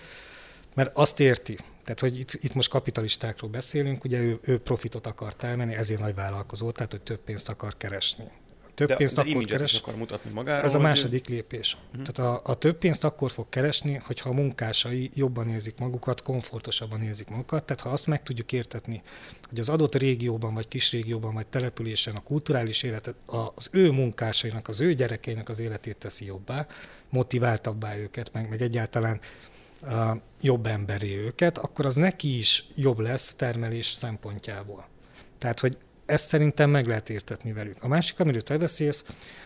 Mert 0.74 0.96
azt 0.96 1.20
érti, 1.20 1.56
tehát 1.84 2.00
hogy 2.00 2.18
itt, 2.18 2.32
itt 2.32 2.54
most 2.54 2.70
kapitalistákról 2.70 3.50
beszélünk, 3.50 4.04
ugye 4.04 4.20
ő, 4.20 4.38
ő 4.42 4.58
profitot 4.58 5.06
akar 5.06 5.34
termelni, 5.34 5.74
ezért 5.74 6.00
nagy 6.00 6.14
vállalkozó, 6.14 6.70
tehát 6.70 6.90
hogy 6.90 7.02
több 7.02 7.20
pénzt 7.20 7.48
akar 7.48 7.76
keresni 7.76 8.24
több 8.74 8.88
de, 8.88 8.96
pénzt 8.96 9.14
de 9.14 9.20
akkor 9.20 9.44
keres. 9.44 9.74
akar 9.74 9.96
mutatni 9.96 10.30
magáról. 10.32 10.64
Ez 10.64 10.74
a 10.74 10.78
második 10.78 11.28
ő... 11.28 11.32
lépés. 11.32 11.76
Uh-huh. 11.90 12.02
Tehát 12.06 12.32
a, 12.32 12.50
a 12.50 12.54
több 12.54 12.78
pénzt 12.78 13.04
akkor 13.04 13.30
fog 13.30 13.48
keresni, 13.48 14.00
hogyha 14.04 14.28
a 14.28 14.32
munkásai 14.32 15.10
jobban 15.14 15.48
érzik 15.48 15.78
magukat, 15.78 16.22
komfortosabban 16.22 17.02
érzik 17.02 17.28
magukat. 17.28 17.64
Tehát 17.64 17.82
ha 17.82 17.88
azt 17.88 18.06
meg 18.06 18.22
tudjuk 18.22 18.52
értetni, 18.52 19.02
hogy 19.48 19.58
az 19.58 19.68
adott 19.68 19.94
régióban, 19.94 20.54
vagy 20.54 20.68
kis 20.68 20.90
régióban, 20.90 21.34
vagy 21.34 21.46
településen 21.46 22.14
a 22.14 22.20
kulturális 22.20 22.82
életet, 22.82 23.14
az 23.54 23.68
ő 23.72 23.90
munkásainak, 23.90 24.68
az 24.68 24.80
ő 24.80 24.94
gyerekeinek 24.94 25.48
az 25.48 25.60
életét 25.60 25.96
teszi 25.96 26.24
jobbá, 26.24 26.66
motiváltabbá 27.08 27.96
őket, 27.96 28.32
meg, 28.32 28.48
meg 28.48 28.62
egyáltalán 28.62 29.20
uh, 29.82 29.90
jobb 30.40 30.66
emberé 30.66 31.16
őket, 31.16 31.58
akkor 31.58 31.86
az 31.86 31.94
neki 31.94 32.38
is 32.38 32.66
jobb 32.74 32.98
lesz 32.98 33.34
termelés 33.34 33.86
szempontjából. 33.86 34.88
Tehát, 35.38 35.60
hogy 35.60 35.76
ezt 36.12 36.26
szerintem 36.26 36.70
meg 36.70 36.86
lehet 36.86 37.10
értetni 37.10 37.52
velük. 37.52 37.82
A 37.82 37.88
másik, 37.88 38.20
amiről 38.20 38.42
te 38.42 38.58
beszélsz, 38.58 39.04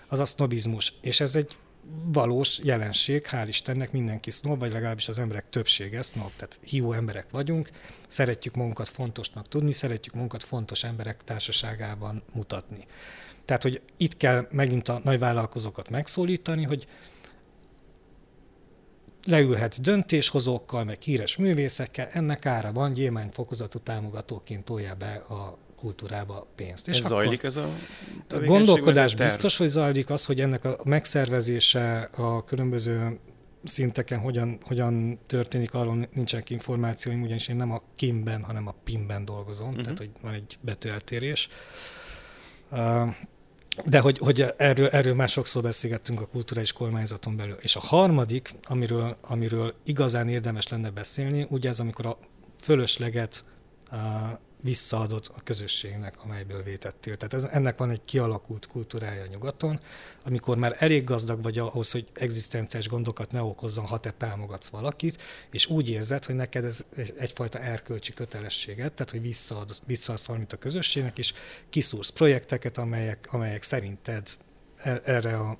az 0.08 0.18
a 0.18 0.24
sznobizmus, 0.24 0.92
és 1.00 1.20
ez 1.20 1.36
egy 1.36 1.56
valós 2.04 2.58
jelenség, 2.62 3.26
hál' 3.30 3.44
Istennek 3.48 3.92
mindenki 3.92 4.30
sznob, 4.30 4.58
vagy 4.58 4.72
legalábbis 4.72 5.08
az 5.08 5.18
emberek 5.18 5.48
többsége 5.50 6.02
sznob, 6.02 6.30
tehát 6.36 6.58
hiú 6.62 6.92
emberek 6.92 7.30
vagyunk, 7.30 7.70
szeretjük 8.08 8.54
magunkat 8.54 8.88
fontosnak 8.88 9.48
tudni, 9.48 9.72
szeretjük 9.72 10.14
magunkat 10.14 10.44
fontos 10.44 10.84
emberek 10.84 11.24
társaságában 11.24 12.22
mutatni. 12.32 12.86
Tehát, 13.44 13.62
hogy 13.62 13.82
itt 13.96 14.16
kell 14.16 14.46
megint 14.50 14.88
a 14.88 15.00
nagyvállalkozókat 15.04 15.90
megszólítani, 15.90 16.64
hogy 16.64 16.86
leülhetsz 19.26 19.80
döntéshozókkal, 19.80 20.84
meg 20.84 21.00
híres 21.00 21.36
művészekkel, 21.36 22.08
ennek 22.12 22.46
ára 22.46 22.72
van, 22.72 22.92
gyémány 22.92 23.28
fokozatú 23.32 23.78
támogatóként 23.78 24.64
tolja 24.64 24.94
be 24.94 25.14
a 25.14 25.58
kultúrába 25.76 26.46
pénzt. 26.54 26.88
És 26.88 26.98
ez 26.98 27.06
zajlik 27.06 27.42
ez 27.42 27.56
a 27.56 27.68
A 28.30 28.38
gondolkodás 28.38 29.14
biztos, 29.14 29.56
hogy 29.56 29.68
zajlik 29.68 30.10
az, 30.10 30.24
hogy 30.24 30.40
ennek 30.40 30.64
a 30.64 30.76
megszervezése 30.84 32.10
a 32.16 32.44
különböző 32.44 33.18
szinteken 33.64 34.18
hogyan, 34.18 34.58
hogyan 34.62 35.18
történik, 35.26 35.74
arról 35.74 36.08
nincsenek 36.12 36.50
információim, 36.50 37.22
ugyanis 37.22 37.48
én 37.48 37.56
nem 37.56 37.72
a 37.72 37.80
KIM-ben, 37.96 38.42
hanem 38.42 38.66
a 38.66 38.74
PIM-ben 38.84 39.24
dolgozom, 39.24 39.68
uh-huh. 39.68 39.82
tehát 39.82 39.98
hogy 39.98 40.10
van 40.22 40.34
egy 40.34 40.58
betűeltérés. 40.60 41.48
De 43.84 44.00
hogy, 44.00 44.18
hogy 44.18 44.44
erről, 44.56 44.88
erről 44.88 45.14
már 45.14 45.28
sokszor 45.28 45.62
beszélgettünk 45.62 46.20
a 46.20 46.26
kulturális 46.26 46.72
kormányzaton 46.72 47.36
belül. 47.36 47.56
És 47.60 47.76
a 47.76 47.80
harmadik, 47.80 48.54
amiről, 48.64 49.16
amiről 49.20 49.74
igazán 49.84 50.28
érdemes 50.28 50.68
lenne 50.68 50.90
beszélni, 50.90 51.46
ugye 51.50 51.68
ez 51.68 51.80
amikor 51.80 52.06
a 52.06 52.18
fölösleget 52.60 53.44
visszaadott 54.60 55.26
a 55.26 55.40
közösségnek, 55.44 56.22
amelyből 56.24 56.62
vétettél. 56.62 57.16
Tehát 57.16 57.34
ez, 57.34 57.50
ennek 57.52 57.78
van 57.78 57.90
egy 57.90 58.00
kialakult 58.04 58.66
kultúrája 58.66 59.26
nyugaton, 59.26 59.80
amikor 60.24 60.56
már 60.56 60.76
elég 60.78 61.04
gazdag 61.04 61.42
vagy 61.42 61.58
ahhoz, 61.58 61.90
hogy 61.90 62.06
egzisztenciás 62.14 62.88
gondokat 62.88 63.32
ne 63.32 63.42
okozzon, 63.42 63.84
ha 63.84 63.98
te 63.98 64.10
támogatsz 64.10 64.68
valakit, 64.68 65.22
és 65.50 65.66
úgy 65.66 65.90
érzed, 65.90 66.24
hogy 66.24 66.34
neked 66.34 66.64
ez 66.64 66.84
egyfajta 67.18 67.58
erkölcsi 67.58 68.12
kötelességet, 68.12 68.92
tehát 68.92 69.10
hogy 69.10 69.22
visszaad, 69.22 69.70
visszaadsz 69.86 70.26
valamit 70.26 70.52
a 70.52 70.56
közösségnek, 70.56 71.18
és 71.18 71.32
kiszúrsz 71.70 72.10
projekteket, 72.10 72.78
amelyek, 72.78 73.28
amelyek 73.30 73.62
szerinted 73.62 74.28
e, 74.76 75.00
erre 75.04 75.36
a, 75.36 75.58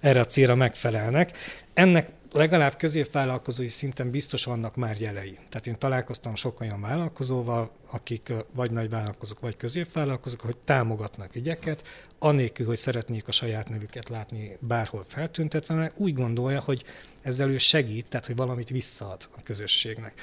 erre 0.00 0.20
a 0.20 0.26
célra 0.26 0.54
megfelelnek. 0.54 1.36
Ennek 1.74 2.10
legalább 2.32 2.76
középvállalkozói 2.76 3.68
szinten 3.68 4.10
biztos 4.10 4.44
vannak 4.44 4.76
már 4.76 5.00
jelei. 5.00 5.38
Tehát 5.48 5.66
én 5.66 5.78
találkoztam 5.78 6.34
sok 6.34 6.60
olyan 6.60 6.80
vállalkozóval, 6.80 7.70
akik 7.90 8.32
vagy 8.52 8.70
nagy 8.70 8.90
vállalkozók, 8.90 9.40
vagy 9.40 9.56
középvállalkozók, 9.56 10.40
hogy 10.40 10.56
támogatnak 10.56 11.34
ügyeket, 11.34 11.84
anélkül, 12.18 12.66
hogy 12.66 12.76
szeretnék 12.76 13.28
a 13.28 13.32
saját 13.32 13.68
nevüket 13.68 14.08
látni 14.08 14.56
bárhol 14.60 15.04
feltüntetve, 15.08 15.74
mert 15.74 15.98
úgy 15.98 16.14
gondolja, 16.14 16.60
hogy 16.60 16.84
ezzel 17.22 17.50
ő 17.50 17.58
segít, 17.58 18.06
tehát 18.06 18.26
hogy 18.26 18.36
valamit 18.36 18.68
visszaad 18.68 19.28
a 19.36 19.42
közösségnek. 19.42 20.20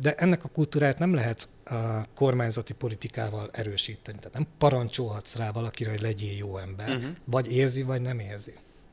De 0.00 0.14
ennek 0.14 0.44
a 0.44 0.48
kultúrát 0.48 0.98
nem 0.98 1.14
lehet 1.14 1.48
a 1.64 2.06
kormányzati 2.14 2.74
politikával 2.74 3.48
erősíteni. 3.52 4.18
Tehát 4.18 4.34
nem 4.34 4.46
parancsolhatsz 4.58 5.36
rá 5.36 5.50
valakire, 5.50 5.90
hogy 5.90 6.00
legyél 6.00 6.36
jó 6.36 6.58
ember, 6.58 6.88
uh-huh. 6.88 7.10
vagy 7.24 7.52
érzi, 7.52 7.82
vagy 7.82 8.00
nem 8.00 8.18
érzi. 8.18 8.52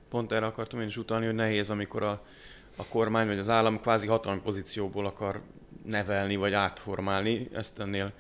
Pont 0.10 0.32
erre 0.32 0.46
akartam 0.46 0.82
én 0.82 0.88
is 0.88 0.98
utalni, 0.98 1.26
hogy 1.26 1.36
nehéz, 1.36 1.70
amikor 1.70 2.04
a 2.04 2.26
a 2.76 2.86
kormány 2.86 3.28
vagy 3.28 3.38
az 3.38 3.50
állam 3.50 3.80
kvázi 3.80 4.08
hatalmi 4.08 4.42
pozícióból 4.42 5.06
akar 5.06 5.42
nevelni 5.86 6.36
vagy 6.36 6.54
átformálni, 6.54 7.50
ezt 7.54 7.80
ennél 7.80 8.14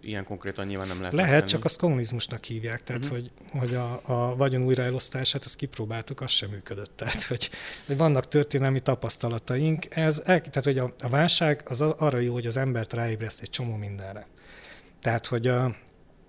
ilyen 0.00 0.24
konkrétan 0.24 0.66
nyilván 0.66 0.86
nem 0.86 0.96
lehet. 0.96 1.12
Lehet, 1.12 1.30
megtenni. 1.30 1.52
csak 1.52 1.64
azt 1.64 1.78
kommunizmusnak 1.78 2.44
hívják, 2.44 2.82
tehát 2.82 3.04
uh-huh. 3.04 3.18
hogy, 3.18 3.30
hogy 3.58 3.74
a, 3.74 4.00
a 4.02 4.36
vagyon 4.36 4.62
újraelosztását, 4.62 5.44
azt 5.44 5.56
kipróbáltuk, 5.56 6.20
az 6.20 6.30
sem 6.30 6.50
működött. 6.50 6.96
Tehát, 6.96 7.22
hogy, 7.22 7.50
hogy 7.86 7.96
vannak 7.96 8.28
történelmi 8.28 8.80
tapasztalataink. 8.80 9.96
Ez, 9.96 10.22
tehát, 10.24 10.64
hogy 10.64 10.78
a, 10.78 10.92
a 10.98 11.08
válság 11.08 11.62
az 11.64 11.80
arra 11.80 12.18
jó, 12.18 12.32
hogy 12.32 12.46
az 12.46 12.56
embert 12.56 12.92
ráébreszt 12.92 13.42
egy 13.42 13.50
csomó 13.50 13.76
mindenre. 13.76 14.26
Tehát, 15.00 15.26
hogy 15.26 15.46
a, 15.46 15.64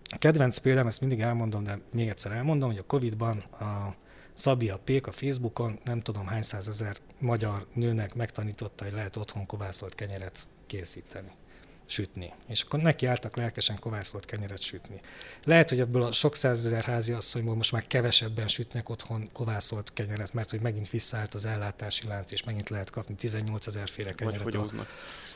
a 0.03 0.17
kedvenc 0.19 0.57
példám, 0.57 0.87
ezt 0.87 0.99
mindig 0.99 1.19
elmondom, 1.19 1.63
de 1.63 1.79
még 1.91 2.07
egyszer 2.07 2.31
elmondom, 2.31 2.69
hogy 2.69 2.79
a 2.79 2.83
Covid-ban 2.83 3.37
a 3.37 3.95
Szabi 4.33 4.69
a 4.69 4.77
Pék 4.77 5.07
a 5.07 5.11
Facebookon 5.11 5.79
nem 5.83 5.99
tudom 5.99 6.25
hány 6.25 6.43
százezer 6.43 6.97
magyar 7.19 7.65
nőnek 7.73 8.15
megtanította, 8.15 8.83
hogy 8.83 8.93
lehet 8.93 9.15
otthon 9.15 9.45
kovászolt 9.45 9.95
kenyeret 9.95 10.47
készíteni 10.67 11.31
sütni. 11.85 12.33
És 12.47 12.61
akkor 12.61 12.79
neki 12.79 13.05
álltak 13.05 13.35
lelkesen 13.35 13.79
kovászolt 13.79 14.25
kenyeret 14.25 14.61
sütni. 14.61 15.01
Lehet, 15.43 15.69
hogy 15.69 15.79
ebből 15.79 16.03
a 16.03 16.11
sok 16.11 16.35
százezer 16.35 16.83
házi 16.83 17.11
asszonyból 17.11 17.55
most 17.55 17.71
már 17.71 17.87
kevesebben 17.87 18.47
sütnek 18.47 18.89
otthon 18.89 19.29
kovászolt 19.33 19.93
kenyeret, 19.93 20.33
mert 20.33 20.49
hogy 20.49 20.61
megint 20.61 20.89
visszaállt 20.89 21.33
az 21.33 21.45
ellátási 21.45 22.07
lánc, 22.07 22.31
és 22.31 22.43
megint 22.43 22.69
lehet 22.69 22.89
kapni 22.89 23.15
18 23.15 23.67
ezer 23.67 23.89
féle 23.89 24.13
kenyeret 24.13 24.55
a, 24.55 24.85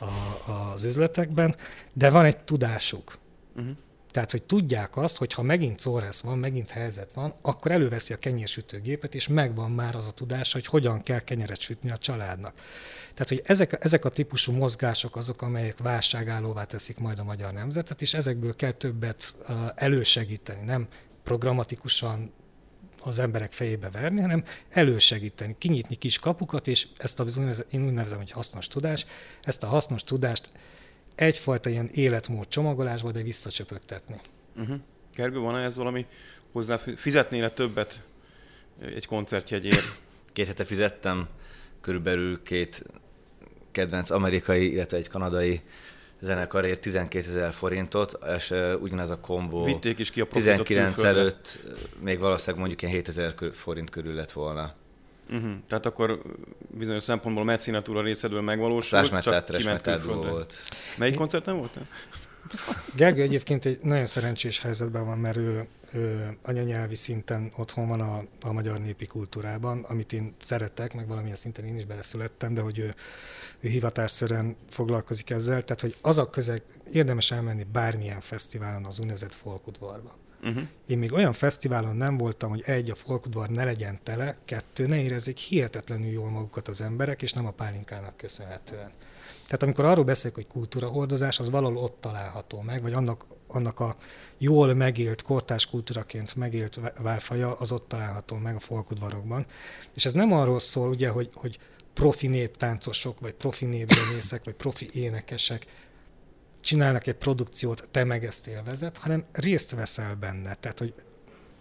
a, 0.04 0.70
az 0.72 0.84
üzletekben, 0.84 1.56
de 1.92 2.10
van 2.10 2.24
egy 2.24 2.38
tudásuk. 2.38 3.18
Uh-huh. 3.56 3.76
Tehát, 4.18 4.32
hogy 4.32 4.42
tudják 4.42 4.96
azt, 4.96 5.16
hogy 5.16 5.32
ha 5.32 5.42
megint 5.42 5.80
szóresz 5.80 6.20
van, 6.20 6.38
megint 6.38 6.70
helyzet 6.70 7.10
van, 7.14 7.34
akkor 7.42 7.70
előveszi 7.70 8.12
a 8.12 8.16
kenyérsütőgépet, 8.16 9.14
és 9.14 9.28
megvan 9.28 9.70
már 9.70 9.94
az 9.94 10.06
a 10.06 10.10
tudás, 10.10 10.52
hogy 10.52 10.66
hogyan 10.66 11.02
kell 11.02 11.18
kenyeret 11.18 11.60
sütni 11.60 11.90
a 11.90 11.98
családnak. 11.98 12.54
Tehát, 13.14 13.28
hogy 13.28 13.42
ezek, 13.44 13.84
ezek 13.84 14.04
a 14.04 14.08
típusú 14.08 14.52
mozgások 14.52 15.16
azok, 15.16 15.42
amelyek 15.42 15.78
válságállóvá 15.78 16.64
teszik 16.64 16.98
majd 16.98 17.18
a 17.18 17.24
magyar 17.24 17.52
nemzetet, 17.52 18.02
és 18.02 18.14
ezekből 18.14 18.56
kell 18.56 18.70
többet 18.70 19.34
elősegíteni, 19.74 20.64
nem 20.64 20.86
programatikusan 21.24 22.32
az 23.02 23.18
emberek 23.18 23.52
fejébe 23.52 23.90
verni, 23.90 24.20
hanem 24.20 24.44
elősegíteni, 24.68 25.56
kinyitni 25.58 25.94
kis 25.94 26.18
kapukat, 26.18 26.66
és 26.66 26.88
ezt 26.96 27.20
a, 27.20 27.24
én 27.70 27.86
úgy 27.86 27.92
nevezem, 27.92 28.18
hogy 28.18 28.30
hasznos 28.30 28.66
tudás, 28.66 29.06
ezt 29.42 29.62
a 29.62 29.66
hasznos 29.66 30.02
tudást 30.04 30.50
egyfajta 31.18 31.70
ilyen 31.70 31.88
életmód 31.92 32.48
csomagolásba, 32.48 33.10
de 33.12 33.22
visszacsöpögtetni. 33.22 34.20
Uh-huh. 34.56 34.76
Gergő, 35.14 35.38
van 35.38 35.56
ez 35.56 35.76
valami 35.76 36.06
hozzá, 36.52 36.76
fizetnél 36.76 37.52
többet 37.52 38.02
egy 38.80 39.06
koncertjegyért? 39.06 40.00
Két 40.32 40.46
hete 40.46 40.64
fizettem 40.64 41.28
körülbelül 41.80 42.42
két 42.42 42.84
kedvenc 43.70 44.10
amerikai, 44.10 44.72
illetve 44.72 44.96
egy 44.96 45.08
kanadai 45.08 45.60
zenekarért 46.20 46.80
12 46.80 47.28
ezer 47.28 47.52
forintot, 47.52 48.18
és 48.36 48.54
ugyanez 48.80 49.10
a 49.10 49.20
kombó 49.20 49.64
Vitték 49.64 49.98
is 49.98 50.10
ki 50.10 50.20
a 50.20 50.26
19 50.26 51.02
előtt 51.02 51.58
még 52.02 52.18
valószínűleg 52.18 52.58
mondjuk 52.58 52.82
ilyen 52.82 52.94
7000 52.94 53.34
forint 53.52 53.90
körül 53.90 54.14
lett 54.14 54.32
volna. 54.32 54.74
Uh-huh. 55.30 55.52
Tehát 55.68 55.86
akkor 55.86 56.22
bizonyos 56.70 57.02
szempontból 57.02 57.42
a 57.42 57.46
mecenatúra 57.46 58.02
részedből 58.02 58.40
megvalósult, 58.40 59.20
csak 59.20 59.44
kiment 59.44 60.02
volt. 60.02 60.54
Melyik 60.96 61.14
koncerten 61.14 61.56
volt? 61.56 61.78
Gergő 62.94 63.22
egyébként 63.22 63.64
egy 63.64 63.78
nagyon 63.82 64.06
szerencsés 64.06 64.60
helyzetben 64.60 65.04
van, 65.04 65.18
mert 65.18 65.36
ő, 65.36 65.66
ő 65.92 66.36
anyanyelvi 66.42 66.94
szinten 66.94 67.52
otthon 67.56 67.88
van 67.88 68.00
a, 68.00 68.22
a 68.40 68.52
magyar 68.52 68.80
népi 68.80 69.06
kultúrában, 69.06 69.84
amit 69.88 70.12
én 70.12 70.34
szeretek, 70.40 70.94
meg 70.94 71.08
valamilyen 71.08 71.36
szinten 71.36 71.64
én 71.64 71.76
is 71.76 71.84
beleszülettem, 71.84 72.54
de 72.54 72.60
hogy 72.60 72.78
ő, 72.78 72.94
ő 73.60 73.68
hivatásszerűen 73.68 74.56
foglalkozik 74.70 75.30
ezzel, 75.30 75.64
tehát 75.64 75.80
hogy 75.80 75.96
az 76.02 76.18
a 76.18 76.30
közeg, 76.30 76.62
érdemes 76.92 77.30
elmenni 77.30 77.66
bármilyen 77.72 78.20
fesztiválon 78.20 78.84
az 78.84 78.98
úgynevezett 78.98 79.34
folkudvarba. 79.34 80.16
Uh-huh. 80.42 80.62
Én 80.86 80.98
még 80.98 81.12
olyan 81.12 81.32
fesztiválon 81.32 81.96
nem 81.96 82.16
voltam, 82.16 82.50
hogy 82.50 82.62
egy, 82.66 82.90
a 82.90 82.94
folkudvar 82.94 83.48
ne 83.48 83.64
legyen 83.64 83.98
tele, 84.02 84.36
kettő, 84.44 84.86
ne 84.86 85.02
érezzék 85.02 85.36
hihetetlenül 85.36 86.10
jól 86.10 86.30
magukat 86.30 86.68
az 86.68 86.80
emberek, 86.80 87.22
és 87.22 87.32
nem 87.32 87.46
a 87.46 87.50
pálinkának 87.50 88.16
köszönhetően. 88.16 88.90
Tehát 89.44 89.62
amikor 89.62 89.84
arról 89.84 90.04
beszélek, 90.04 90.34
hogy 90.34 90.46
kultúrahordozás, 90.46 91.38
az 91.38 91.50
valahol 91.50 91.76
ott 91.76 92.00
található 92.00 92.60
meg, 92.60 92.82
vagy 92.82 92.92
annak, 92.92 93.26
annak 93.46 93.80
a 93.80 93.96
jól 94.38 94.74
megélt, 94.74 95.22
kortás 95.22 95.66
kultúraként 95.66 96.34
megélt 96.34 96.80
válfaja, 96.98 97.54
az 97.54 97.72
ott 97.72 97.88
található 97.88 98.36
meg 98.36 98.54
a 98.54 98.60
folkudvarokban. 98.60 99.46
És 99.94 100.04
ez 100.04 100.12
nem 100.12 100.32
arról 100.32 100.58
szól, 100.58 100.88
ugye, 100.88 101.08
hogy, 101.08 101.30
hogy 101.34 101.58
profi 101.92 102.26
néptáncosok, 102.26 103.20
vagy 103.20 103.32
profi 103.32 103.66
népzenészek, 103.66 104.44
vagy 104.44 104.54
profi 104.54 104.90
énekesek 104.92 105.66
csinálnak 106.68 107.06
egy 107.06 107.14
produkciót, 107.14 107.88
te 107.90 108.04
meg 108.04 108.24
ezt 108.24 108.46
élvezed, 108.46 108.96
hanem 108.96 109.24
részt 109.32 109.70
veszel 109.70 110.14
benne. 110.14 110.54
Tehát, 110.54 110.78
hogy 110.78 110.94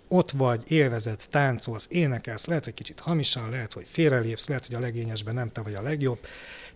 ott 0.07 0.31
vagy, 0.31 0.71
élvezed, 0.71 1.23
táncolsz, 1.29 1.87
énekelsz, 1.89 2.45
lehet, 2.45 2.63
hogy 2.63 2.73
kicsit 2.73 2.99
hamisan, 2.99 3.49
lehet, 3.49 3.73
hogy 3.73 3.85
félrelépsz, 3.87 4.47
lehet, 4.47 4.65
hogy 4.65 4.75
a 4.75 4.79
legényesben 4.79 5.33
nem 5.33 5.51
te 5.51 5.61
vagy 5.61 5.73
a 5.73 5.81
legjobb, 5.81 6.19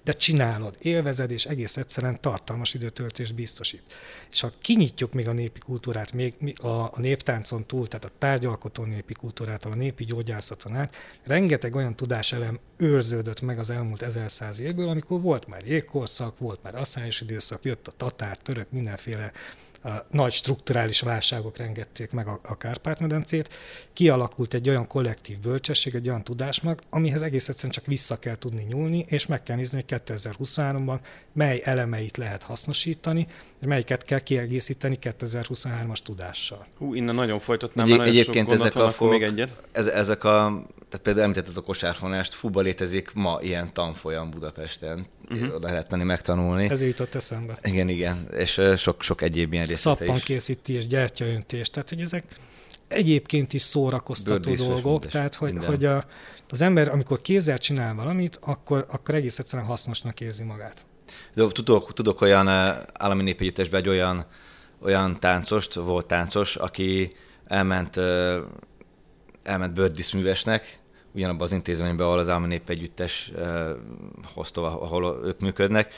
de 0.03 0.11
csinálod, 0.11 0.77
élvezed, 0.81 1.31
és 1.31 1.45
egész 1.45 1.77
egyszerűen 1.77 2.21
tartalmas 2.21 2.73
időtöltést 2.73 3.35
biztosít. 3.35 3.83
És 4.31 4.41
ha 4.41 4.51
kinyitjuk 4.61 5.13
még 5.13 5.27
a 5.27 5.33
népi 5.33 5.59
kultúrát, 5.59 6.13
még 6.13 6.33
a, 6.61 6.67
a 6.67 6.93
néptáncon 6.95 7.65
túl, 7.65 7.87
tehát 7.87 8.05
a 8.05 8.11
tárgyalkotó 8.17 8.83
népi 8.83 9.13
kultúrát, 9.13 9.65
a 9.65 9.75
népi 9.75 10.05
gyógyászaton 10.05 10.75
át, 10.75 10.95
rengeteg 11.23 11.75
olyan 11.75 11.95
tudáselem 11.95 12.59
őrződött 12.77 13.41
meg 13.41 13.59
az 13.59 13.69
elmúlt 13.69 14.01
1100 14.01 14.59
évből, 14.59 14.89
amikor 14.89 15.21
volt 15.21 15.47
már 15.47 15.65
jégkorszak, 15.65 16.39
volt 16.39 16.63
már 16.63 16.75
asszályos 16.75 17.21
időszak, 17.21 17.63
jött 17.63 17.87
a 17.87 17.93
tatár, 17.97 18.37
török, 18.37 18.71
mindenféle 18.71 19.31
nagy 20.09 20.31
strukturális 20.31 20.99
válságok 20.99 21.57
rengették 21.57 22.11
meg 22.11 22.27
a, 22.27 22.39
a 22.43 22.57
Kárpát-medencét, 22.57 23.49
kialakult 23.93 24.53
egy 24.53 24.69
olyan 24.69 24.87
kollektív 24.87 25.39
bölcsesség, 25.39 25.95
egy 25.95 26.07
olyan 26.07 26.23
tudásmag, 26.23 26.79
amihez 26.89 27.21
egész 27.21 27.49
egyszerűen 27.49 27.73
csak 27.73 27.85
vissza 27.85 28.19
kell 28.19 28.35
tudni 28.35 28.63
nyúlni, 28.63 29.05
és 29.07 29.25
meg 29.25 29.43
kell 29.43 29.55
nézni, 29.55 29.83
hogy 29.87 30.01
2023-ban 30.05 30.99
mely 31.33 31.61
elemeit 31.63 32.17
lehet 32.17 32.43
hasznosítani, 32.43 33.27
és 33.61 33.67
melyiket 33.67 34.03
kell 34.03 34.19
kiegészíteni 34.19 34.97
2023-as 35.01 35.97
tudással. 36.03 36.67
Hú, 36.77 36.93
innen 36.93 37.15
nagyon 37.15 37.39
folytatnám, 37.39 37.91
Egy, 37.91 37.99
egyébként 37.99 38.47
sok 38.47 38.55
ezek 38.59 38.73
van, 38.73 38.85
a 38.85 38.89
fogok, 38.91 39.13
még 39.13 39.21
egyet. 39.21 39.61
Ez, 39.71 39.87
ezek 39.87 40.23
a 40.23 40.65
tehát 40.91 41.05
például 41.05 41.25
említetted 41.25 41.57
a 41.57 41.61
kosárfonást, 41.61 42.33
fuba 42.33 42.61
létezik 42.61 43.13
ma 43.13 43.39
ilyen 43.41 43.73
tanfolyam 43.73 44.29
Budapesten, 44.29 45.05
uh-huh. 45.29 45.55
oda 45.55 45.67
lehet 45.67 45.91
menni 45.91 46.03
megtanulni. 46.03 46.69
Ez 46.69 46.81
jutott 46.81 47.15
eszembe. 47.15 47.59
Igen, 47.63 47.89
igen, 47.89 48.27
és 48.31 48.61
sok, 48.77 49.01
sok 49.01 49.21
egyéb 49.21 49.53
ilyen 49.53 49.65
részlete 49.65 50.05
Szappan 50.05 50.19
készítés, 50.19 50.87
gyertyaöntés, 50.87 51.69
tehát 51.69 51.89
hogy 51.89 52.01
ezek 52.01 52.23
egyébként 52.87 53.53
is 53.53 53.61
szórakoztató 53.61 54.53
dolgok, 54.53 55.05
tehát 55.05 55.35
hogy, 55.35 55.65
hogy 55.65 55.85
a, 55.85 56.05
az 56.49 56.61
ember, 56.61 56.87
amikor 56.87 57.21
kézzel 57.21 57.57
csinál 57.57 57.95
valamit, 57.95 58.37
akkor, 58.41 58.85
akkor 58.89 59.15
egész 59.15 59.39
egyszerűen 59.39 59.67
hasznosnak 59.67 60.21
érzi 60.21 60.43
magát. 60.43 60.85
De 61.33 61.47
tudok, 61.47 61.93
tudok 61.93 62.21
olyan 62.21 62.47
állami 62.93 63.23
népegyüttesben 63.23 63.79
egy 63.79 63.89
olyan, 63.89 64.25
olyan 64.81 65.19
táncost, 65.19 65.73
volt 65.73 66.05
táncos, 66.05 66.55
aki 66.55 67.11
elment, 67.47 67.97
elment 69.43 69.73
bőrdíszművesnek, 69.73 70.79
ugyanabban 71.11 71.41
az 71.41 71.51
intézményben, 71.51 72.05
ahol 72.05 72.19
az 72.19 72.29
állami 72.29 72.47
népegyüttes 72.47 73.31
hozta, 74.33 74.81
ahol 74.81 75.21
ők 75.23 75.39
működnek, 75.39 75.93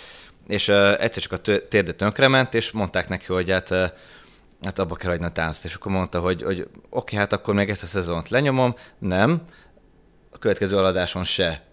és 0.48 0.70
egyszer 0.70 1.24
csak 1.24 1.32
a 1.32 1.38
térde 1.68 1.92
tönkrement, 1.92 2.54
és 2.54 2.72
mondták 2.72 3.10
neki, 3.10 3.26
hogy 3.26 3.52
hát 3.52 3.70
hát 4.62 4.80
abba 4.80 4.96
kell 4.96 5.10
hagyni 5.10 5.26
a 5.26 5.30
táncot, 5.30 5.64
és 5.64 5.76
akkor 5.76 5.92
mondta, 5.92 6.20
hogy, 6.20 6.44
hogy 6.44 6.68
oké, 6.90 7.16
hát 7.16 7.34
akkor 7.34 7.54
még 7.54 7.70
ezt 7.70 7.84
a 7.84 7.86
szezont 7.86 8.30
lenyomom, 8.30 8.76
nem, 9.00 9.42
a 10.32 10.38
következő 10.38 10.78
aladáson 10.78 11.24
se 11.24 11.64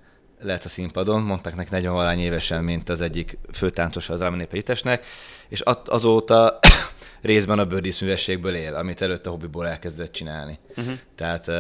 lehet 0.43 0.64
a 0.64 0.68
színpadon, 0.68 1.22
mondták 1.22 1.57
neki 1.57 1.68
40 1.70 1.93
valány 1.93 2.18
évesen, 2.18 2.64
mint 2.64 2.88
az 2.88 3.01
egyik 3.01 3.38
főtáncos 3.53 4.09
az 4.09 4.20
állami 4.20 4.36
népegyüttesnek, 4.36 5.07
és 5.49 5.61
azóta 5.84 6.59
részben 7.22 7.59
a 7.59 7.64
bőrdíszművességből 7.64 8.55
él, 8.55 8.74
amit 8.74 9.03
előtte 9.03 9.28
a 9.28 9.32
hobbiból 9.32 9.66
elkezdett 9.66 10.12
csinálni. 10.12 10.59
Uh-huh. 10.76 10.95
Tehát 11.14 11.51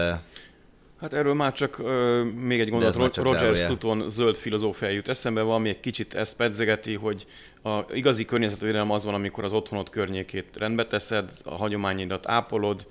Hát 1.00 1.12
erről 1.12 1.34
már 1.34 1.52
csak 1.52 1.78
uh, 1.78 2.22
még 2.22 2.60
egy 2.60 2.68
gondolat, 2.68 3.16
Roger 3.16 3.54
Stutton 3.54 4.10
zöld 4.10 4.36
filozófia 4.36 4.88
jut 4.88 5.08
eszembe, 5.08 5.42
valami 5.42 5.68
egy 5.68 5.80
kicsit 5.80 6.14
ezt 6.14 6.36
pedzegeti, 6.36 6.94
hogy 6.94 7.26
a 7.62 7.78
igazi 7.92 8.24
környezetvédelem 8.24 8.90
az 8.90 9.04
van, 9.04 9.14
amikor 9.14 9.44
az 9.44 9.52
otthonod 9.52 9.90
környékét 9.90 10.56
rendbe 10.56 10.86
teszed, 10.86 11.30
a 11.44 11.54
hagyományidat 11.54 12.28
ápolod, 12.28 12.86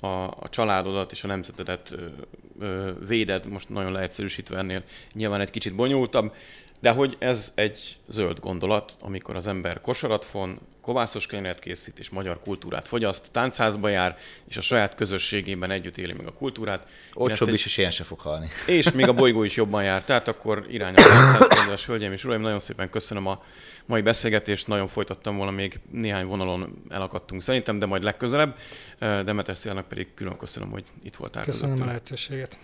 a, 0.00 0.24
a 0.24 0.48
családodat 0.50 1.12
és 1.12 1.24
a 1.24 1.26
nemzetedet 1.26 1.90
ö, 1.90 2.06
ö, 2.58 2.90
véded, 3.06 3.46
most 3.46 3.68
nagyon 3.68 3.92
leegyszerűsítve 3.92 4.58
ennél. 4.58 4.82
Nyilván 5.12 5.40
egy 5.40 5.50
kicsit 5.50 5.74
bonyolultabb, 5.74 6.34
de 6.80 6.90
hogy 6.90 7.16
ez 7.18 7.52
egy 7.54 7.96
zöld 8.08 8.40
gondolat, 8.40 8.96
amikor 9.00 9.36
az 9.36 9.46
ember 9.46 9.80
kosarat 9.80 10.30
von, 10.30 10.60
kovászos 10.90 11.26
kenyeret 11.26 11.58
készít, 11.58 11.98
és 11.98 12.08
magyar 12.08 12.40
kultúrát 12.40 12.88
fogyaszt, 12.88 13.28
táncházba 13.32 13.88
jár, 13.88 14.16
és 14.48 14.56
a 14.56 14.60
saját 14.60 14.94
közösségében 14.94 15.70
együtt 15.70 15.98
éli 15.98 16.12
meg 16.12 16.26
a 16.26 16.32
kultúrát. 16.32 16.86
Olcsóbb 17.14 17.48
is, 17.48 17.64
és 17.64 17.76
ilyen 17.76 17.90
se 17.90 18.04
fog 18.04 18.20
halni. 18.20 18.48
És 18.66 18.92
még 18.92 19.08
a 19.08 19.12
bolygó 19.12 19.42
is 19.42 19.56
jobban 19.56 19.84
jár, 19.84 20.04
tehát 20.04 20.28
akkor 20.28 20.66
irány 20.70 20.94
a 20.94 21.02
táncház, 21.02 21.48
kedves 21.48 21.86
hölgyeim 21.86 22.12
és 22.12 22.24
uraim, 22.24 22.40
nagyon 22.40 22.60
szépen 22.60 22.90
köszönöm 22.90 23.26
a 23.26 23.42
mai 23.86 24.00
beszélgetést, 24.00 24.66
nagyon 24.66 24.86
folytattam 24.86 25.36
volna, 25.36 25.50
még 25.50 25.80
néhány 25.90 26.26
vonalon 26.26 26.82
elakadtunk 26.88 27.42
szerintem, 27.42 27.78
de 27.78 27.86
majd 27.86 28.02
legközelebb. 28.02 28.58
Demeter 28.98 29.56
Szélnek 29.56 29.84
pedig 29.84 30.14
külön 30.14 30.36
köszönöm, 30.36 30.70
hogy 30.70 30.84
itt 31.02 31.16
voltál. 31.16 31.42
Köszönöm 31.42 31.82
a 31.82 31.84
lehetőséget. 31.84 32.58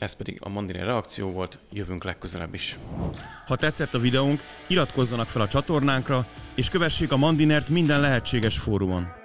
Ez 0.00 0.12
pedig 0.12 0.38
a 0.40 0.48
Mandiner 0.48 0.84
reakció 0.84 1.30
volt, 1.30 1.58
jövünk 1.72 2.04
legközelebb 2.04 2.54
is. 2.54 2.78
Ha 3.46 3.56
tetszett 3.56 3.94
a 3.94 3.98
videónk, 3.98 4.42
iratkozzanak 4.66 5.28
fel 5.28 5.42
a 5.42 5.48
csatornánkra, 5.48 6.26
és 6.54 6.68
kövessék 6.68 7.12
a 7.12 7.16
Mandinert 7.16 7.68
minden 7.68 8.00
lehetséges 8.00 8.58
fórumon. 8.58 9.19